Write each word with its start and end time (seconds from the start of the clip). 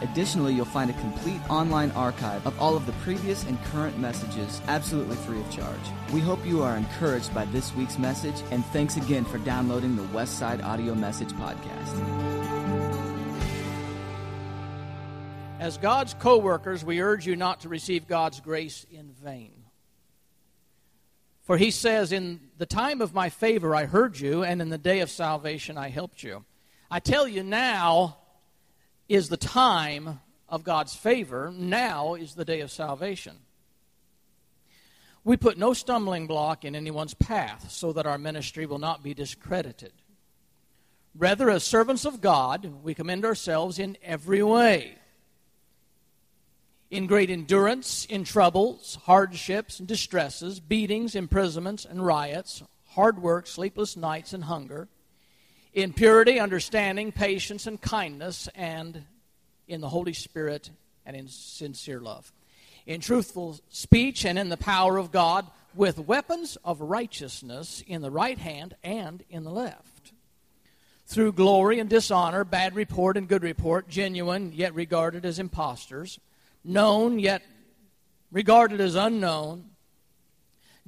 Additionally, 0.00 0.54
you'll 0.54 0.64
find 0.64 0.90
a 0.90 0.94
complete 0.94 1.40
online 1.50 1.90
archive 1.92 2.46
of 2.46 2.60
all 2.60 2.76
of 2.76 2.86
the 2.86 2.92
previous 2.92 3.44
and 3.44 3.62
current 3.64 3.98
messages 3.98 4.60
absolutely 4.68 5.16
free 5.16 5.40
of 5.40 5.50
charge. 5.50 5.80
We 6.12 6.20
hope 6.20 6.44
you 6.46 6.62
are 6.62 6.76
encouraged 6.76 7.34
by 7.34 7.46
this 7.46 7.74
week's 7.74 7.98
message, 7.98 8.36
and 8.50 8.64
thanks 8.66 8.96
again 8.96 9.24
for 9.24 9.38
downloading 9.38 9.96
the 9.96 10.04
Westside 10.04 10.62
Audio 10.62 10.94
Message 10.94 11.32
Podcast. 11.32 12.48
As 15.58 15.76
God's 15.76 16.14
co 16.14 16.38
workers, 16.38 16.84
we 16.84 17.00
urge 17.00 17.26
you 17.26 17.34
not 17.34 17.60
to 17.60 17.68
receive 17.68 18.06
God's 18.06 18.40
grace 18.40 18.86
in 18.92 19.10
vain. 19.10 19.64
For 21.42 21.56
he 21.56 21.72
says, 21.72 22.12
In 22.12 22.40
the 22.58 22.66
time 22.66 23.00
of 23.00 23.14
my 23.14 23.30
favor 23.30 23.74
I 23.74 23.86
heard 23.86 24.20
you, 24.20 24.44
and 24.44 24.62
in 24.62 24.68
the 24.68 24.78
day 24.78 25.00
of 25.00 25.10
salvation 25.10 25.76
I 25.76 25.88
helped 25.88 26.22
you. 26.22 26.44
I 26.88 27.00
tell 27.00 27.26
you, 27.26 27.42
now 27.42 28.18
is 29.08 29.28
the 29.28 29.36
time 29.36 30.20
of 30.48 30.64
God's 30.64 30.94
favor, 30.94 31.52
now 31.54 32.14
is 32.14 32.34
the 32.34 32.44
day 32.44 32.60
of 32.60 32.70
salvation. 32.70 33.36
We 35.24 35.36
put 35.36 35.58
no 35.58 35.74
stumbling 35.74 36.26
block 36.26 36.64
in 36.64 36.74
anyone's 36.74 37.14
path 37.14 37.70
so 37.70 37.92
that 37.92 38.06
our 38.06 38.18
ministry 38.18 38.66
will 38.66 38.78
not 38.78 39.02
be 39.02 39.14
discredited. 39.14 39.92
Rather, 41.14 41.50
as 41.50 41.64
servants 41.64 42.04
of 42.04 42.20
God, 42.20 42.82
we 42.82 42.94
commend 42.94 43.24
ourselves 43.24 43.78
in 43.78 43.96
every 44.02 44.42
way 44.42 44.98
in 46.90 47.06
great 47.06 47.30
endurance, 47.30 48.06
in 48.06 48.24
troubles, 48.24 48.98
hardships, 49.04 49.78
and 49.78 49.86
distresses, 49.86 50.58
beatings, 50.58 51.14
imprisonments, 51.14 51.84
and 51.84 52.04
riots, 52.04 52.62
hard 52.86 53.20
work, 53.20 53.46
sleepless 53.46 53.96
nights, 53.96 54.32
and 54.32 54.44
hunger, 54.44 54.88
in 55.78 55.92
purity, 55.92 56.40
understanding, 56.40 57.12
patience, 57.12 57.68
and 57.68 57.80
kindness, 57.80 58.48
and 58.56 59.04
in 59.68 59.80
the 59.80 59.88
Holy 59.88 60.12
Spirit 60.12 60.70
and 61.06 61.14
in 61.14 61.28
sincere 61.28 62.00
love, 62.00 62.32
in 62.84 63.00
truthful 63.00 63.60
speech 63.68 64.24
and 64.24 64.40
in 64.40 64.48
the 64.48 64.56
power 64.56 64.96
of 64.96 65.12
God, 65.12 65.46
with 65.76 66.00
weapons 66.00 66.58
of 66.64 66.80
righteousness 66.80 67.84
in 67.86 68.02
the 68.02 68.10
right 68.10 68.38
hand 68.38 68.74
and 68.82 69.22
in 69.30 69.44
the 69.44 69.52
left. 69.52 70.12
Through 71.06 71.34
glory 71.34 71.78
and 71.78 71.88
dishonor, 71.88 72.42
bad 72.42 72.74
report 72.74 73.16
and 73.16 73.28
good 73.28 73.44
report, 73.44 73.88
genuine 73.88 74.52
yet 74.52 74.74
regarded 74.74 75.24
as 75.24 75.38
impostors 75.38 76.18
known 76.64 77.20
yet 77.20 77.42
regarded 78.32 78.80
as 78.80 78.96
unknown, 78.96 79.67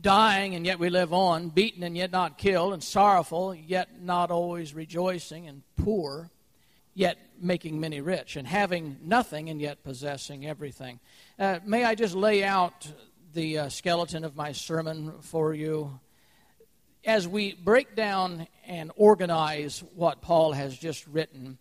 dying 0.00 0.54
and 0.54 0.64
yet 0.64 0.78
we 0.78 0.90
live 0.90 1.12
on, 1.12 1.48
beaten 1.48 1.82
and 1.82 1.96
yet 1.96 2.10
not 2.10 2.38
killed, 2.38 2.72
and 2.72 2.82
sorrowful 2.82 3.54
yet 3.54 4.02
not 4.02 4.30
always 4.30 4.74
rejoicing, 4.74 5.46
and 5.46 5.62
poor 5.76 6.30
yet 6.94 7.18
making 7.40 7.80
many 7.80 8.00
rich, 8.00 8.36
and 8.36 8.46
having 8.46 8.98
nothing 9.02 9.48
and 9.48 9.60
yet 9.60 9.82
possessing 9.82 10.46
everything. 10.46 11.00
Uh, 11.38 11.58
may 11.64 11.84
I 11.84 11.94
just 11.94 12.14
lay 12.14 12.44
out 12.44 12.86
the 13.32 13.58
uh, 13.58 13.68
skeleton 13.68 14.24
of 14.24 14.36
my 14.36 14.52
sermon 14.52 15.14
for 15.20 15.54
you? 15.54 15.98
As 17.04 17.26
we 17.26 17.54
break 17.54 17.94
down 17.96 18.46
and 18.66 18.90
organize 18.96 19.82
what 19.94 20.20
Paul 20.20 20.52
has 20.52 20.76
just 20.76 21.06
written, 21.06 21.58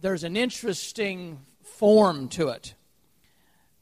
there's 0.00 0.24
an 0.24 0.36
interesting 0.36 1.40
form 1.62 2.28
to 2.28 2.48
it. 2.48 2.74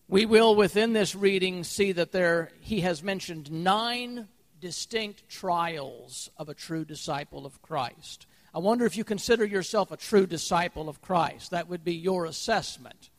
We 0.08 0.24
will, 0.24 0.54
within 0.54 0.92
this 0.92 1.16
reading, 1.16 1.64
see 1.64 1.90
that 1.92 2.12
there 2.12 2.52
he 2.60 2.82
has 2.82 3.02
mentioned 3.02 3.50
nine 3.50 4.28
distinct 4.60 5.28
trials 5.28 6.30
of 6.36 6.48
a 6.48 6.54
true 6.54 6.84
disciple 6.84 7.44
of 7.44 7.60
Christ. 7.60 8.26
I 8.54 8.60
wonder 8.60 8.86
if 8.86 8.96
you 8.96 9.02
consider 9.02 9.44
yourself 9.44 9.90
a 9.90 9.96
true 9.96 10.26
disciple 10.26 10.88
of 10.88 11.02
Christ. 11.02 11.50
That 11.50 11.68
would 11.68 11.82
be 11.82 11.94
your 11.94 12.24
assessment. 12.24 13.10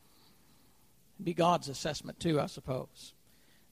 It'd 1.18 1.26
be 1.26 1.34
God's 1.34 1.68
assessment, 1.68 2.22
too, 2.22 2.40
I 2.40 2.46
suppose. 2.46 3.14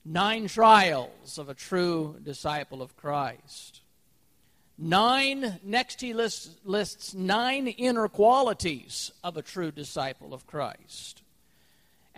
Nine 0.04 0.46
trials 0.46 1.38
of 1.38 1.48
a 1.48 1.54
true 1.54 2.20
disciple 2.22 2.82
of 2.82 2.96
Christ. 2.96 3.80
Nine, 4.76 5.58
next 5.64 6.02
he 6.02 6.12
lists, 6.12 6.50
lists 6.64 7.14
nine 7.14 7.66
inner 7.66 8.08
qualities 8.08 9.10
of 9.24 9.38
a 9.38 9.42
true 9.42 9.72
disciple 9.72 10.34
of 10.34 10.46
Christ. 10.46 11.22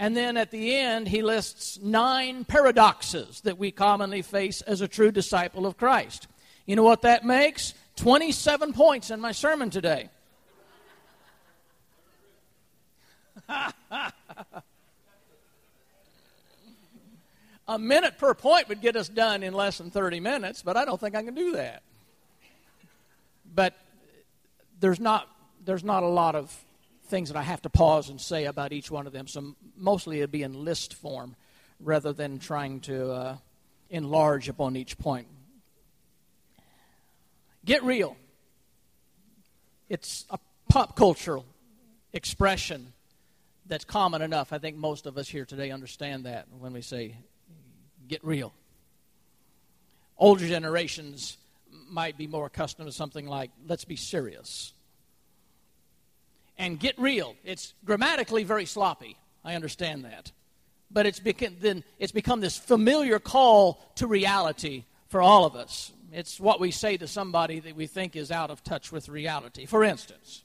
And 0.01 0.17
then 0.17 0.37
at 0.37 0.53
the 0.53 0.77
end, 0.77 1.09
he 1.09 1.23
lists 1.23 1.81
nine 1.83 2.45
paradoxes 2.45 3.41
that 3.41 3.59
we 3.59 3.73
commonly 3.73 4.23
face 4.23 4.61
as 4.63 4.81
a 4.81 4.87
true 4.87 5.11
disciple 5.11 5.67
of 5.67 5.77
Christ. 5.77 6.29
You 6.67 6.77
know 6.77 6.85
what 6.85 7.03
that 7.03 7.25
makes? 7.25 7.75
27 7.97 8.73
points 8.75 9.11
in 9.11 9.21
my 9.21 9.33
sermon 9.33 9.71
today. 9.71 10.09
a 17.67 17.77
minute 17.77 18.19
per 18.19 18.35
point 18.35 18.69
would 18.69 18.81
get 18.81 18.95
us 18.95 19.09
done 19.09 19.43
in 19.43 19.53
less 19.53 19.79
than 19.79 19.91
30 19.91 20.21
minutes, 20.21 20.63
but 20.63 20.77
I 20.77 20.85
don't 20.85 21.01
think 21.01 21.17
I 21.17 21.25
can 21.25 21.35
do 21.35 21.53
that. 21.53 21.83
But 23.53 23.75
there's 24.79 25.01
not, 25.01 25.29
there's 25.65 25.83
not 25.83 26.05
a 26.05 26.09
lot 26.09 26.37
of 26.37 26.57
things 27.09 27.29
that 27.31 27.37
I 27.37 27.43
have 27.43 27.63
to 27.63 27.71
pause 27.71 28.09
and 28.09 28.21
say 28.21 28.45
about 28.45 28.73
each 28.73 28.91
one 28.91 29.07
of 29.07 29.13
them. 29.13 29.27
So 29.27 29.55
mostly 29.77 30.19
it'd 30.19 30.31
be 30.31 30.43
in 30.43 30.65
list 30.65 30.95
form 30.95 31.37
rather 31.81 32.13
than 32.13 32.39
trying 32.39 32.81
to 32.81 33.11
uh, 33.11 33.37
enlarge 33.91 34.49
upon 34.49 34.77
each 34.77 34.99
point. 34.99 35.27
Get 37.65 37.83
real. 37.83 38.17
It's 39.89 40.27
a 40.31 40.39
pop 40.69 40.97
cultural 40.97 41.47
expression 42.13 42.93
that's 43.67 43.85
common 43.85 44.23
enough. 44.23 44.53
I 44.53 44.59
think 44.59 44.77
most 44.77 45.07
of 45.07 45.19
us 45.19 45.29
here 45.29 45.45
today 45.45 45.71
understand 45.71 46.25
that 46.25 46.47
when 46.59 46.73
we 46.73 46.83
say 46.83 47.17
get 48.07 48.25
real. 48.25 48.53
Older 50.17 50.47
generations 50.47 51.37
might 51.91 52.17
be 52.17 52.27
more 52.27 52.47
accustomed 52.47 52.89
to 52.89 52.93
something 52.93 53.27
like 53.27 53.51
let's 53.67 53.85
be 53.85 53.97
serious 53.97 54.73
and 56.59 56.79
get 56.79 56.99
real. 56.99 57.37
It's 57.45 57.73
grammatically 57.85 58.45
very 58.45 58.67
sloppy. 58.67 59.17
I 59.45 59.55
understand 59.55 60.05
that. 60.05 60.33
But 60.91 61.07
it's 61.07 61.21
become, 61.21 61.57
then 61.61 61.85
it's 61.99 62.13
become 62.13 62.41
this 62.41 62.57
familiar 62.57 63.19
call 63.19 63.81
to 63.97 64.07
reality 64.07 64.85
for 65.09 65.23
all 65.23 65.45
of 65.45 65.55
us. 65.55 65.93
It's 66.13 66.41
what 66.41 66.61
we 66.61 66.71
say 66.71 66.97
to 66.97 67.07
somebody 67.07 67.61
that 67.61 67.77
we 67.77 67.87
think 67.87 68.17
is 68.17 68.31
out 68.31 68.51
of 68.51 68.65
touch 68.65 68.91
with 68.91 69.09
reality. 69.09 69.67
For 69.67 69.85
instance, 69.85 70.43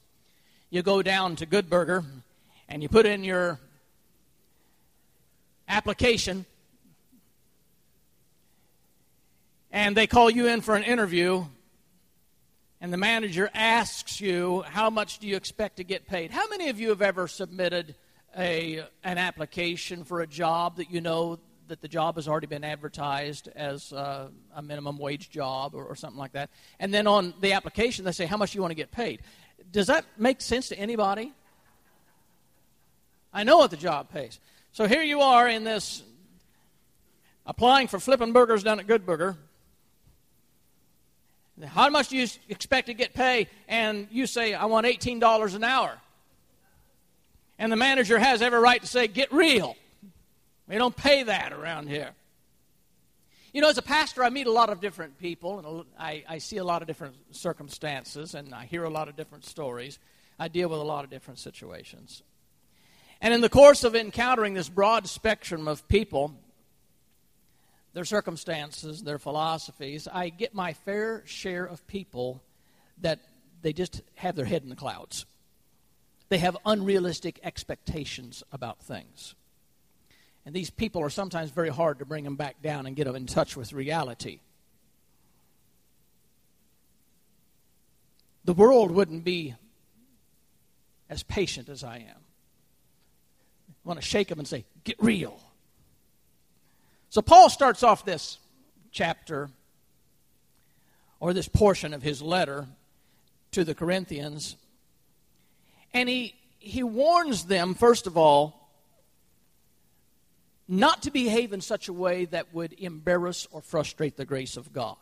you 0.70 0.82
go 0.82 1.02
down 1.02 1.38
to 1.38 1.46
Good 1.46 1.70
Burger 1.70 2.04
and 2.68 2.84
you 2.84 2.90
put 2.90 3.06
in 3.06 3.24
your 3.24 3.60
application 5.68 6.46
and 9.72 9.96
they 9.96 10.06
call 10.06 10.30
you 10.30 10.48
in 10.48 10.62
for 10.62 10.76
an 10.76 10.84
interview 10.84 11.46
and 12.84 12.92
the 12.92 12.98
manager 12.98 13.50
asks 13.54 14.20
you, 14.20 14.62
How 14.68 14.90
much 14.90 15.20
do 15.20 15.28
you 15.28 15.38
expect 15.38 15.78
to 15.78 15.86
get 15.86 16.06
paid? 16.06 16.32
How 16.32 16.50
many 16.50 16.68
of 16.68 16.82
you 16.82 16.90
have 16.90 17.02
ever 17.02 17.30
submitted 17.30 17.96
a, 18.38 18.84
an 19.06 19.18
application 19.18 20.04
for 20.04 20.20
a 20.20 20.28
job 20.28 20.76
that 20.76 20.92
you 20.92 21.00
know 21.00 21.40
that 21.70 21.80
the 21.80 21.88
job 21.88 22.16
has 22.16 22.28
already 22.28 22.48
been 22.48 22.66
advertised 22.66 23.48
as 23.56 23.94
uh, 23.94 24.28
a 24.54 24.62
minimum 24.62 24.98
wage 24.98 25.30
job 25.30 25.74
or, 25.74 25.86
or, 25.86 25.96
something 25.96 26.20
like 26.20 26.34
that? 26.34 26.50
And 26.78 26.94
then 26.94 27.08
on 27.08 27.34
the 27.40 27.54
application, 27.54 28.04
they 28.04 28.12
say, 28.12 28.26
How 28.26 28.36
much 28.36 28.52
do 28.52 28.58
you 28.58 28.62
want 28.62 28.72
to 28.72 28.76
get 28.76 28.92
paid? 28.92 29.22
Does 29.72 29.88
that 29.88 30.04
make 30.18 30.42
sense 30.42 30.68
to 30.68 30.78
anybody? 30.78 31.32
I 33.34 33.46
know 33.46 33.60
what 33.60 33.72
the 33.72 33.78
job 33.78 34.10
pays. 34.12 34.42
So 34.74 34.90
here 34.90 35.04
you 35.04 35.22
are 35.22 35.48
in 35.48 35.64
this 35.64 36.04
applying 37.46 37.88
for 37.88 37.98
flipping 37.98 38.34
burgers 38.34 38.62
down 38.62 38.82
at 38.82 38.88
Good 38.88 39.06
Burger 39.06 39.38
how 41.66 41.90
much 41.90 42.10
do 42.10 42.18
you 42.18 42.28
expect 42.50 42.88
to 42.88 42.94
get 42.94 43.14
paid? 43.14 43.48
And 43.68 44.08
you 44.12 44.26
say, 44.26 44.54
I 44.54 44.66
want 44.66 44.88
$18 44.88 45.56
an 45.56 45.64
hour. 45.64 45.98
And 47.60 47.72
the 47.72 47.76
manager 47.76 48.18
has 48.18 48.42
every 48.42 48.60
right 48.60 48.82
to 48.82 48.88
say, 48.88 49.08
Get 49.08 49.32
real. 49.32 49.76
We 50.68 50.78
don't 50.78 50.96
pay 50.96 51.24
that 51.24 51.54
around 51.54 51.90
here. 51.90 52.12
You 53.54 53.62
know, 53.62 53.70
as 53.70 53.78
a 53.78 53.84
pastor, 53.84 54.24
I 54.24 54.30
meet 54.30 54.48
a 54.48 54.52
lot 54.52 54.70
of 54.70 54.82
different 54.82 55.20
people, 55.20 55.60
and 55.60 55.86
I, 56.00 56.24
I 56.28 56.38
see 56.40 56.58
a 56.58 56.64
lot 56.64 56.82
of 56.82 56.88
different 56.88 57.16
circumstances, 57.32 58.34
and 58.34 58.54
I 58.56 58.66
hear 58.66 58.84
a 58.84 58.90
lot 58.90 59.10
of 59.10 59.16
different 59.16 59.46
stories. 59.46 60.00
I 60.40 60.48
deal 60.48 60.70
with 60.70 60.80
a 60.80 60.84
lot 60.84 61.04
of 61.04 61.12
different 61.12 61.38
situations. 61.38 62.24
And 63.22 63.32
in 63.32 63.42
the 63.42 63.50
course 63.50 63.84
of 63.84 63.96
encountering 63.96 64.56
this 64.56 64.70
broad 64.70 65.08
spectrum 65.08 65.68
of 65.68 65.88
people, 65.88 66.34
their 67.94 68.06
circumstances, 68.06 69.04
their 69.04 69.20
philosophies, 69.20 70.08
I 70.12 70.30
get 70.30 70.54
my 70.54 70.74
fair 70.74 71.24
share 71.26 71.66
of 71.66 71.86
people 71.88 72.42
that 73.02 73.20
they 73.62 73.74
just 73.74 74.02
have 74.16 74.36
their 74.36 74.46
head 74.46 74.64
in 74.64 74.70
the 74.70 74.76
clouds. 74.76 75.26
They 76.30 76.40
have 76.40 76.58
unrealistic 76.66 77.40
expectations 77.44 78.44
about 78.52 78.80
things. 78.80 79.36
And 80.46 80.54
these 80.54 80.70
people 80.70 81.02
are 81.02 81.10
sometimes 81.10 81.52
very 81.52 81.70
hard 81.70 82.00
to 82.00 82.06
bring 82.06 82.24
them 82.24 82.36
back 82.36 82.62
down 82.62 82.86
and 82.86 82.96
get 82.96 83.06
them 83.06 83.16
in 83.16 83.28
touch 83.28 83.56
with 83.56 83.72
reality. 83.72 84.40
The 88.44 88.54
world 88.54 88.92
wouldn't 88.92 89.24
be 89.24 89.56
as 91.10 91.24
patient 91.24 91.70
as 91.70 91.84
I 91.84 91.98
am. 91.98 92.18
I 93.70 93.88
want 93.88 94.02
to 94.02 94.06
shake 94.06 94.28
them 94.28 94.40
and 94.40 94.48
say, 94.48 94.66
Get 94.84 94.98
real. 95.00 95.40
So 97.14 97.22
Paul 97.22 97.52
starts 97.52 97.84
off 97.84 98.06
this 98.06 98.40
chapter 98.92 99.52
or 101.20 101.32
this 101.32 101.48
portion 101.48 101.94
of 101.94 102.02
his 102.02 102.24
letter 102.24 102.66
to 103.52 103.64
the 103.64 103.76
Corinthians 103.76 104.56
and 105.94 106.10
he 106.10 106.34
he 106.58 106.82
warns 106.82 107.46
them 107.46 107.76
first 107.76 108.08
of 108.08 108.18
all 108.18 108.68
not 110.68 111.04
to 111.04 111.12
behave 111.12 111.54
in 111.54 111.62
such 111.62 111.88
a 111.88 111.94
way 111.94 112.26
that 112.26 112.52
would 112.52 112.74
embarrass 112.80 113.48
or 113.52 113.62
frustrate 113.62 114.18
the 114.18 114.26
grace 114.26 114.58
of 114.58 114.74
God. 114.74 114.98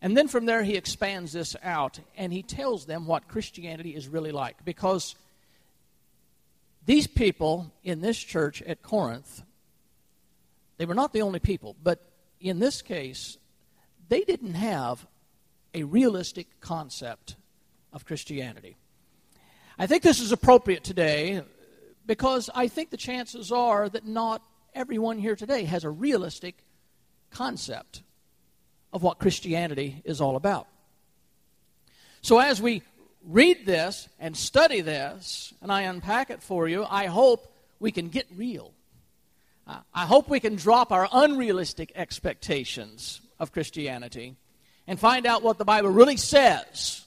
And 0.00 0.16
then 0.16 0.28
from 0.28 0.46
there, 0.46 0.62
he 0.62 0.76
expands 0.76 1.34
this 1.34 1.56
out 1.62 2.00
and 2.16 2.32
he 2.32 2.42
tells 2.42 2.86
them 2.86 3.06
what 3.06 3.28
Christianity 3.28 3.94
is 3.94 4.08
really 4.08 4.32
like. 4.32 4.64
Because 4.64 5.14
these 6.86 7.06
people 7.06 7.70
in 7.84 8.00
this 8.00 8.16
church 8.16 8.62
at 8.62 8.82
Corinth, 8.82 9.42
they 10.78 10.86
were 10.86 10.94
not 10.94 11.12
the 11.12 11.22
only 11.22 11.40
people, 11.40 11.76
but 11.82 12.00
in 12.40 12.60
this 12.60 12.82
case, 12.82 13.36
they 14.08 14.22
didn't 14.22 14.54
have 14.54 15.06
a 15.74 15.82
realistic 15.82 16.60
concept 16.60 17.36
of 17.92 18.04
Christianity. 18.04 18.76
I 19.78 19.86
think 19.86 20.02
this 20.02 20.20
is 20.20 20.32
appropriate 20.32 20.84
today 20.84 21.42
because 22.06 22.48
I 22.54 22.68
think 22.68 22.90
the 22.90 22.96
chances 22.96 23.52
are 23.52 23.88
that 23.88 24.06
not 24.06 24.42
everyone 24.74 25.18
here 25.18 25.36
today 25.36 25.64
has 25.64 25.84
a 25.84 25.90
realistic 25.90 26.64
concept 27.30 28.02
of 28.92 29.02
what 29.02 29.18
Christianity 29.18 30.00
is 30.04 30.20
all 30.20 30.36
about. 30.36 30.66
So 32.22 32.38
as 32.38 32.62
we 32.62 32.82
read 33.24 33.66
this 33.66 34.08
and 34.18 34.36
study 34.36 34.80
this, 34.80 35.52
and 35.60 35.70
I 35.70 35.82
unpack 35.82 36.30
it 36.30 36.42
for 36.42 36.66
you, 36.66 36.84
I 36.88 37.06
hope 37.06 37.52
we 37.78 37.92
can 37.92 38.08
get 38.08 38.26
real. 38.34 38.72
I 39.68 40.06
hope 40.06 40.30
we 40.30 40.40
can 40.40 40.56
drop 40.56 40.92
our 40.92 41.08
unrealistic 41.12 41.92
expectations 41.94 43.20
of 43.38 43.52
Christianity 43.52 44.36
and 44.86 44.98
find 44.98 45.26
out 45.26 45.42
what 45.42 45.58
the 45.58 45.64
Bible 45.64 45.90
really 45.90 46.16
says 46.16 47.04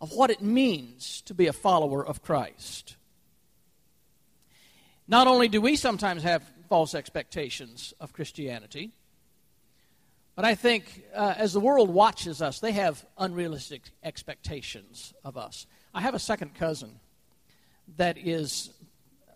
of 0.00 0.12
what 0.12 0.30
it 0.30 0.40
means 0.40 1.20
to 1.22 1.34
be 1.34 1.46
a 1.46 1.52
follower 1.52 2.04
of 2.04 2.22
Christ. 2.22 2.96
Not 5.06 5.26
only 5.26 5.48
do 5.48 5.60
we 5.60 5.76
sometimes 5.76 6.22
have 6.22 6.42
false 6.68 6.94
expectations 6.94 7.92
of 8.00 8.14
Christianity, 8.14 8.92
but 10.34 10.46
I 10.46 10.54
think 10.54 11.04
uh, 11.14 11.34
as 11.36 11.52
the 11.52 11.60
world 11.60 11.90
watches 11.90 12.40
us, 12.40 12.60
they 12.60 12.72
have 12.72 13.04
unrealistic 13.18 13.82
expectations 14.02 15.12
of 15.22 15.36
us. 15.36 15.66
I 15.92 16.00
have 16.00 16.14
a 16.14 16.18
second 16.18 16.54
cousin 16.54 16.98
that 17.98 18.16
is 18.16 18.70
uh, 19.28 19.32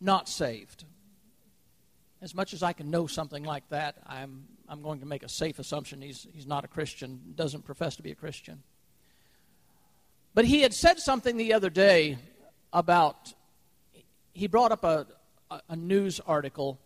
not 0.00 0.28
saved. 0.28 0.84
As 2.20 2.34
much 2.34 2.52
as 2.52 2.62
I 2.62 2.72
can 2.72 2.90
know 2.90 3.06
something 3.06 3.44
like 3.44 3.68
that, 3.68 3.96
I'm, 4.06 4.44
I'm 4.68 4.82
going 4.82 5.00
to 5.00 5.06
make 5.06 5.22
a 5.22 5.28
safe 5.28 5.58
assumption 5.58 6.02
he's, 6.02 6.26
he's 6.34 6.46
not 6.46 6.64
a 6.64 6.68
Christian, 6.68 7.20
doesn't 7.36 7.64
profess 7.64 7.96
to 7.96 8.02
be 8.02 8.10
a 8.10 8.16
Christian. 8.16 8.62
But 10.34 10.44
he 10.44 10.62
had 10.62 10.74
said 10.74 10.98
something 10.98 11.36
the 11.36 11.52
other 11.54 11.70
day 11.70 12.18
about, 12.72 13.32
he 14.32 14.48
brought 14.48 14.72
up 14.72 14.82
a, 14.82 15.06
a 15.68 15.76
news 15.76 16.20
article 16.26 16.78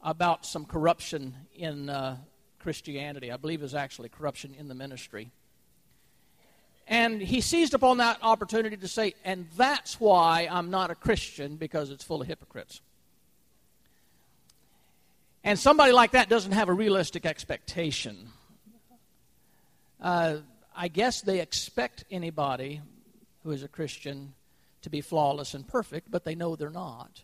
about 0.00 0.46
some 0.46 0.64
corruption 0.64 1.34
in 1.54 1.88
uh, 1.88 2.16
Christianity. 2.60 3.32
I 3.32 3.36
believe 3.36 3.60
it 3.60 3.64
was 3.64 3.74
actually 3.74 4.08
corruption 4.08 4.54
in 4.58 4.68
the 4.68 4.74
ministry. 4.74 5.32
And 6.86 7.20
he 7.20 7.40
seized 7.40 7.74
upon 7.74 7.98
that 7.98 8.18
opportunity 8.22 8.76
to 8.76 8.88
say, 8.88 9.14
and 9.24 9.46
that's 9.56 10.00
why 10.00 10.48
I'm 10.50 10.70
not 10.70 10.90
a 10.90 10.94
Christian, 10.94 11.56
because 11.56 11.90
it's 11.90 12.04
full 12.04 12.20
of 12.20 12.28
hypocrites. 12.28 12.80
And 15.44 15.58
somebody 15.58 15.92
like 15.92 16.12
that 16.12 16.28
doesn't 16.28 16.52
have 16.52 16.68
a 16.68 16.72
realistic 16.72 17.26
expectation. 17.26 18.28
Uh, 20.00 20.36
I 20.74 20.88
guess 20.88 21.20
they 21.20 21.40
expect 21.40 22.04
anybody 22.10 22.80
who 23.42 23.50
is 23.50 23.62
a 23.62 23.68
Christian 23.68 24.34
to 24.82 24.90
be 24.90 25.00
flawless 25.00 25.54
and 25.54 25.66
perfect, 25.66 26.10
but 26.10 26.24
they 26.24 26.34
know 26.34 26.54
they're 26.54 26.70
not. 26.70 27.22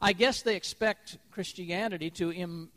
I 0.00 0.12
guess 0.12 0.42
they 0.42 0.54
expect 0.54 1.18
Christianity 1.32 2.10
to 2.10 2.68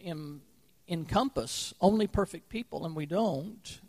encompass 0.87 1.73
only 1.79 2.07
perfect 2.07 2.49
people, 2.49 2.85
and 2.85 2.95
we 2.95 3.05
don't. 3.05 3.81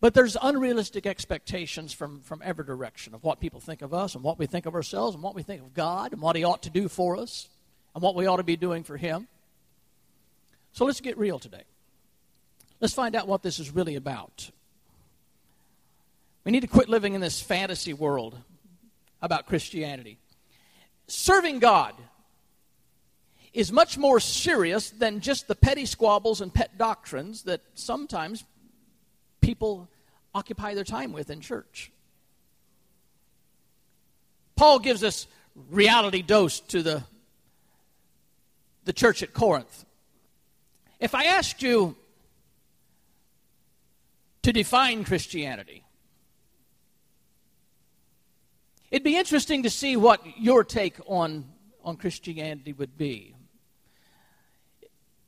But 0.00 0.14
there's 0.14 0.36
unrealistic 0.40 1.06
expectations 1.06 1.92
from, 1.92 2.22
from 2.22 2.42
every 2.44 2.64
direction 2.64 3.14
of 3.14 3.22
what 3.22 3.38
people 3.38 3.60
think 3.60 3.82
of 3.82 3.94
us 3.94 4.16
and 4.16 4.24
what 4.24 4.36
we 4.36 4.46
think 4.46 4.66
of 4.66 4.74
ourselves 4.74 5.14
and 5.14 5.22
what 5.22 5.36
we 5.36 5.44
think 5.44 5.62
of 5.62 5.74
God 5.74 6.12
and 6.12 6.20
what 6.20 6.34
He 6.34 6.42
ought 6.42 6.64
to 6.64 6.70
do 6.70 6.88
for 6.88 7.16
us 7.16 7.48
and 7.94 8.02
what 8.02 8.14
we 8.14 8.26
ought 8.26 8.36
to 8.36 8.42
be 8.42 8.56
doing 8.56 8.84
for 8.84 8.96
Him. 8.96 9.28
So 10.72 10.84
let's 10.84 11.00
get 11.00 11.18
real 11.18 11.38
today. 11.38 11.64
Let's 12.80 12.94
find 12.94 13.14
out 13.14 13.28
what 13.28 13.42
this 13.42 13.58
is 13.58 13.70
really 13.70 13.96
about. 13.96 14.50
We 16.44 16.52
need 16.52 16.60
to 16.60 16.66
quit 16.66 16.88
living 16.88 17.14
in 17.14 17.20
this 17.20 17.40
fantasy 17.40 17.92
world 17.92 18.36
about 19.20 19.46
Christianity 19.46 20.18
serving 21.12 21.58
God 21.58 21.94
is 23.52 23.70
much 23.70 23.98
more 23.98 24.18
serious 24.18 24.90
than 24.90 25.20
just 25.20 25.46
the 25.46 25.54
petty 25.54 25.84
squabbles 25.84 26.40
and 26.40 26.52
pet 26.52 26.78
doctrines 26.78 27.42
that 27.42 27.60
sometimes 27.74 28.44
people 29.40 29.88
occupy 30.34 30.74
their 30.74 30.84
time 30.84 31.12
with 31.12 31.28
in 31.28 31.40
church. 31.40 31.92
Paul 34.56 34.78
gives 34.78 35.04
us 35.04 35.26
reality 35.70 36.22
dose 36.22 36.60
to 36.60 36.82
the, 36.82 37.04
the 38.84 38.92
church 38.92 39.22
at 39.22 39.32
Corinth. 39.32 39.84
If 41.00 41.14
I 41.14 41.24
asked 41.24 41.62
you 41.62 41.96
to 44.42 44.52
define 44.52 45.04
Christianity, 45.04 45.84
It'd 48.92 49.02
be 49.02 49.16
interesting 49.16 49.62
to 49.62 49.70
see 49.70 49.96
what 49.96 50.20
your 50.38 50.64
take 50.64 50.98
on, 51.06 51.46
on 51.82 51.96
Christianity 51.96 52.74
would 52.74 52.98
be. 52.98 53.34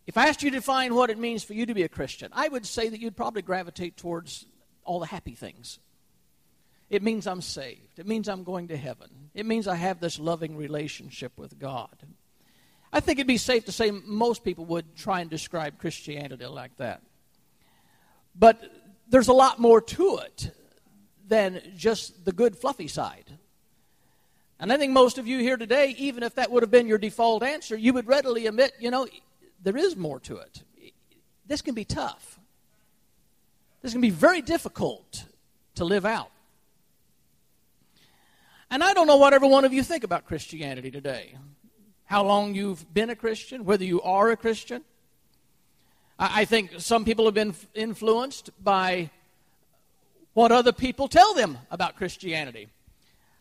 If 0.06 0.18
I 0.18 0.28
asked 0.28 0.42
you 0.42 0.50
to 0.50 0.58
define 0.58 0.94
what 0.94 1.08
it 1.08 1.18
means 1.18 1.42
for 1.42 1.54
you 1.54 1.64
to 1.64 1.73
be 1.73 1.82
a 1.82 1.88
Christian, 1.88 2.28
I 2.34 2.46
would 2.46 2.66
say 2.66 2.90
that 2.90 3.00
you'd 3.00 3.16
probably 3.16 3.40
gravitate 3.40 3.96
towards 3.96 4.44
all 4.84 5.00
the 5.00 5.06
happy 5.06 5.34
things. 5.34 5.78
It 6.90 7.02
means 7.02 7.26
I'm 7.26 7.40
saved. 7.40 7.99
It 7.99 8.06
means 8.06 8.28
I'm 8.28 8.44
going 8.44 8.68
to 8.68 8.76
heaven. 8.76 9.30
It 9.32 9.46
means 9.46 9.66
I 9.66 9.76
have 9.76 9.99
this 9.99 10.18
loving 10.18 10.58
relationship 10.58 11.32
with 11.38 11.58
God. 11.58 11.96
I 12.94 13.00
think 13.00 13.18
it'd 13.18 13.26
be 13.26 13.38
safe 13.38 13.64
to 13.64 13.72
say 13.72 13.90
most 13.90 14.44
people 14.44 14.64
would 14.66 14.94
try 14.94 15.20
and 15.20 15.28
describe 15.28 15.80
Christianity 15.80 16.46
like 16.46 16.76
that. 16.76 17.02
But 18.36 18.62
there's 19.08 19.26
a 19.26 19.32
lot 19.32 19.58
more 19.58 19.80
to 19.80 20.18
it 20.18 20.52
than 21.26 21.60
just 21.76 22.24
the 22.24 22.30
good, 22.30 22.56
fluffy 22.56 22.86
side. 22.86 23.36
And 24.60 24.72
I 24.72 24.76
think 24.76 24.92
most 24.92 25.18
of 25.18 25.26
you 25.26 25.40
here 25.40 25.56
today, 25.56 25.96
even 25.98 26.22
if 26.22 26.36
that 26.36 26.52
would 26.52 26.62
have 26.62 26.70
been 26.70 26.86
your 26.86 26.98
default 26.98 27.42
answer, 27.42 27.76
you 27.76 27.92
would 27.92 28.06
readily 28.06 28.46
admit, 28.46 28.74
you 28.78 28.92
know, 28.92 29.08
there 29.60 29.76
is 29.76 29.96
more 29.96 30.20
to 30.20 30.36
it. 30.36 30.62
This 31.46 31.62
can 31.62 31.74
be 31.74 31.84
tough. 31.84 32.38
This 33.82 33.90
can 33.90 34.02
be 34.02 34.10
very 34.10 34.40
difficult 34.40 35.24
to 35.74 35.84
live 35.84 36.06
out. 36.06 36.30
And 38.70 38.84
I 38.84 38.94
don't 38.94 39.08
know 39.08 39.16
what 39.16 39.34
every 39.34 39.48
one 39.48 39.64
of 39.64 39.72
you 39.72 39.82
think 39.82 40.04
about 40.04 40.26
Christianity 40.26 40.92
today. 40.92 41.34
How 42.04 42.25
long 42.25 42.54
you've 42.54 42.92
been 42.92 43.11
a 43.11 43.16
Christian, 43.16 43.64
whether 43.64 43.84
you 43.84 44.02
are 44.02 44.30
a 44.30 44.37
Christian. 44.37 44.82
I 46.18 46.44
think 46.44 46.73
some 46.78 47.04
people 47.04 47.25
have 47.25 47.34
been 47.34 47.54
influenced 47.75 48.50
by 48.62 49.11
what 50.32 50.52
other 50.52 50.73
people 50.73 51.08
tell 51.08 51.34
them 51.34 51.58
about 51.70 51.96
Christianity. 51.96 52.68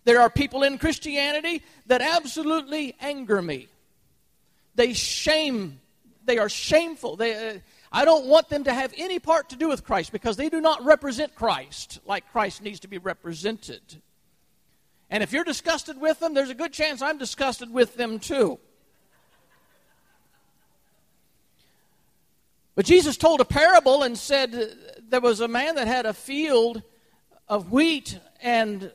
There 0.05 0.22
are 0.22 0.29
people 0.29 0.63
in 0.63 0.77
Christianity 0.77 1.63
that 1.88 2.01
absolutely 2.01 2.96
anger 3.00 3.41
me. 3.41 3.67
They 4.75 4.93
shame, 4.93 5.79
they 6.25 6.38
are 6.39 6.50
shameful. 6.50 7.15
They, 7.15 7.50
uh, 7.50 7.60
I 7.91 8.05
don't 8.05 8.25
want 8.25 8.50
them 8.50 8.63
to 8.63 8.74
have 8.74 8.93
any 8.98 9.20
part 9.20 9.50
to 9.50 9.55
do 9.55 9.70
with 9.70 9.84
Christ 9.84 10.12
because 10.12 10.36
they 10.36 10.50
do 10.50 10.62
not 10.62 10.84
represent 10.84 11.36
Christ 11.36 12.00
like 12.05 12.32
Christ 12.32 12.63
needs 12.63 12.79
to 12.82 12.88
be 12.88 12.98
represented. 12.98 13.82
And 15.13 15.22
if 15.22 15.32
you're 15.32 15.43
disgusted 15.43 16.01
with 16.01 16.20
them, 16.20 16.34
there's 16.34 16.50
a 16.50 16.55
good 16.55 16.74
chance 16.74 17.03
I'm 17.03 17.20
disgusted 17.20 17.72
with 17.72 17.96
them 17.96 18.17
too. 18.17 18.58
But 22.74 22.86
Jesus 22.86 23.15
told 23.15 23.39
a 23.39 23.46
parable 23.46 24.01
and 24.01 24.17
said 24.17 24.75
there 25.08 25.22
was 25.22 25.39
a 25.39 25.48
man 25.48 25.75
that 25.75 25.86
had 25.86 26.08
a 26.08 26.15
field 26.15 26.82
of 27.48 27.72
wheat, 27.72 28.17
and 28.41 28.91